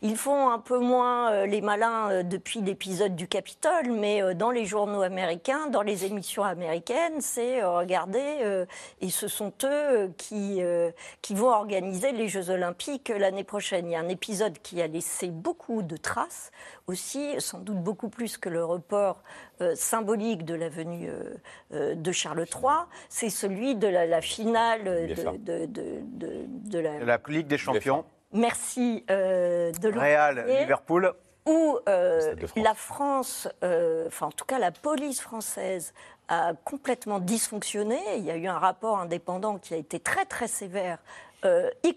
Ils 0.06 0.18
font 0.18 0.50
un 0.50 0.58
peu 0.58 0.78
moins 0.78 1.32
euh, 1.32 1.46
les 1.46 1.62
malins 1.62 2.10
euh, 2.10 2.22
depuis 2.22 2.60
l'épisode 2.60 3.16
du 3.16 3.26
Capitole, 3.26 3.90
mais 3.90 4.22
euh, 4.22 4.34
dans 4.34 4.50
les 4.50 4.66
journaux 4.66 5.00
américains, 5.00 5.68
dans 5.70 5.80
les 5.80 6.04
émissions 6.04 6.44
américaines, 6.44 7.22
c'est 7.22 7.62
euh, 7.62 7.70
regardez, 7.78 8.20
euh, 8.42 8.66
et 9.00 9.08
ce 9.08 9.28
sont 9.28 9.50
eux 9.64 10.12
qui, 10.18 10.62
euh, 10.62 10.90
qui 11.22 11.34
vont 11.34 11.48
organiser 11.48 12.12
les 12.12 12.28
Jeux 12.28 12.50
Olympiques 12.50 13.08
l'année 13.08 13.44
prochaine. 13.44 13.86
Il 13.88 13.92
y 13.92 13.96
a 13.96 14.00
un 14.00 14.08
épisode 14.10 14.58
qui 14.62 14.82
a 14.82 14.86
laissé 14.88 15.28
beaucoup 15.30 15.80
de 15.80 15.96
traces 15.96 16.50
aussi, 16.86 17.34
sans 17.38 17.60
doute 17.60 17.78
beaucoup 17.82 18.10
plus 18.10 18.36
que 18.36 18.50
le 18.50 18.62
report 18.62 19.22
euh, 19.62 19.74
symbolique 19.74 20.44
de 20.44 20.54
la 20.54 20.68
venue 20.68 21.08
euh, 21.08 21.34
euh, 21.72 21.94
de 21.94 22.12
Charles 22.12 22.44
III, 22.44 22.84
c'est 23.08 23.30
celui 23.30 23.74
de 23.74 23.88
la, 23.88 24.04
la 24.04 24.20
finale 24.20 24.84
de, 24.84 25.14
de, 25.38 25.66
de, 25.66 26.00
de- 26.02 26.44
de 26.46 26.78
la, 26.78 26.98
La 26.98 27.18
Ligue 27.28 27.46
des 27.46 27.56
Champions, 27.56 28.04
Merci 28.34 29.04
euh, 29.10 29.72
de 29.72 29.88
le 29.88 29.98
Real, 30.00 30.44
Liverpool. 30.46 31.14
où 31.46 31.78
euh, 31.88 32.36
France. 32.36 32.52
la 32.56 32.74
France, 32.74 33.48
euh, 33.62 34.04
enfin 34.08 34.26
en 34.26 34.30
tout 34.32 34.44
cas 34.44 34.58
la 34.58 34.70
police 34.72 35.20
française 35.20 35.94
a 36.28 36.52
complètement 36.64 37.18
dysfonctionné. 37.20 37.98
Il 38.16 38.24
y 38.24 38.30
a 38.30 38.36
eu 38.36 38.46
un 38.46 38.58
rapport 38.58 38.98
indépendant 38.98 39.58
qui 39.58 39.72
a 39.74 39.76
été 39.76 40.00
très 40.00 40.24
très 40.24 40.48
sévère. 40.48 40.98
euh, 41.44 41.70
y- 41.84 41.96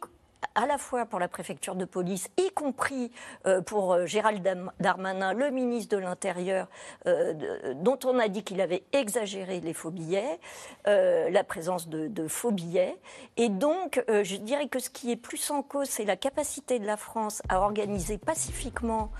à 0.55 0.65
la 0.65 0.77
fois 0.77 1.05
pour 1.05 1.19
la 1.19 1.27
préfecture 1.27 1.75
de 1.75 1.85
police, 1.85 2.29
y 2.37 2.49
compris 2.51 3.11
euh, 3.45 3.61
pour 3.61 3.93
euh, 3.93 4.05
Gérald 4.05 4.45
Darmanin, 4.79 5.33
le 5.33 5.51
ministre 5.51 5.95
de 5.95 6.01
l'Intérieur, 6.01 6.67
euh, 7.05 7.73
dont 7.75 7.99
on 8.05 8.17
a 8.19 8.27
dit 8.27 8.43
qu'il 8.43 8.59
avait 8.61 8.83
exagéré 8.91 9.59
les 9.59 9.73
faux 9.73 9.91
billets, 9.91 10.39
la 10.85 11.43
présence 11.43 11.87
de, 11.87 12.27
faux 12.27 12.51
billets. 12.51 12.97
Et 13.35 13.49
donc, 13.49 14.03
je 14.07 14.35
dirais 14.37 14.67
que 14.67 14.79
ce 14.79 14.89
qui 14.89 15.11
est 15.11 15.15
plus 15.15 15.51
en 15.51 15.61
cause, 15.61 15.87
c'est 15.87 16.05
la 16.05 16.15
capacité 16.15 16.79
de 16.79 16.85
la 16.85 16.97
France 16.97 17.41
à 17.49 17.59
organiser 17.59 18.17
pacifiquement 18.17 19.11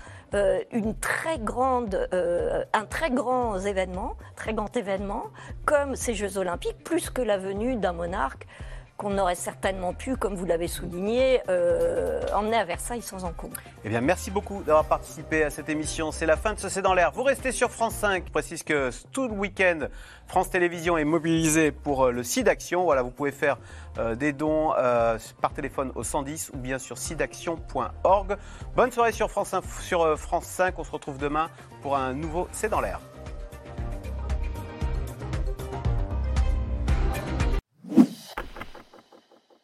une 0.72 0.94
très 0.98 1.38
grande, 1.38 2.08
un 2.72 2.84
très 2.86 3.10
grand 3.10 3.58
événement, 3.58 4.16
très 4.36 4.54
grand 4.54 4.76
événement, 4.76 5.26
comme 5.64 5.94
ces 5.94 6.14
Jeux 6.14 6.38
Olympiques, 6.38 6.82
plus 6.84 7.10
que 7.10 7.22
la 7.22 7.38
venue 7.38 7.76
d'un 7.76 7.92
monarque 7.92 8.46
qu'on 8.98 9.16
aurait 9.16 9.36
certainement 9.36 9.94
pu, 9.94 10.16
comme 10.16 10.34
vous 10.34 10.44
l'avez 10.44 10.66
souligné, 10.66 11.40
euh, 11.48 12.20
emmener 12.34 12.56
à 12.56 12.64
Versailles 12.64 13.00
sans 13.00 13.24
encombre. 13.24 13.56
Eh 13.84 13.88
bien, 13.88 14.00
merci 14.00 14.30
beaucoup 14.32 14.62
d'avoir 14.64 14.84
participé 14.86 15.44
à 15.44 15.50
cette 15.50 15.68
émission. 15.68 16.10
C'est 16.10 16.26
la 16.26 16.36
fin 16.36 16.52
de 16.52 16.58
ce 16.58 16.68
C'est 16.68 16.82
dans 16.82 16.94
l'air. 16.94 17.12
Vous 17.12 17.22
restez 17.22 17.52
sur 17.52 17.70
France 17.70 17.94
5. 17.94 18.24
Je 18.26 18.32
précise 18.32 18.64
que 18.64 18.90
tout 19.12 19.28
le 19.28 19.34
week-end, 19.34 19.86
France 20.26 20.50
Télévisions 20.50 20.98
est 20.98 21.04
mobilisée 21.04 21.70
pour 21.70 22.06
euh, 22.06 22.10
le 22.10 22.24
SIDAction. 22.24 22.82
Voilà, 22.82 23.02
vous 23.02 23.12
pouvez 23.12 23.30
faire 23.30 23.58
euh, 23.98 24.16
des 24.16 24.32
dons 24.32 24.72
par 25.40 25.52
téléphone 25.54 25.92
au 25.94 26.02
110 26.02 26.50
ou 26.54 26.58
bien 26.58 26.78
sur 26.78 26.98
sidaction.org. 26.98 28.36
Bonne 28.74 28.90
soirée 28.90 29.12
sur 29.12 29.30
France, 29.30 29.54
sur 29.80 30.18
France 30.18 30.44
5. 30.44 30.76
On 30.76 30.84
se 30.84 30.90
retrouve 30.90 31.18
demain 31.18 31.48
pour 31.82 31.96
un 31.96 32.14
nouveau 32.14 32.48
C'est 32.50 32.68
dans 32.68 32.80
l'air. 32.80 33.00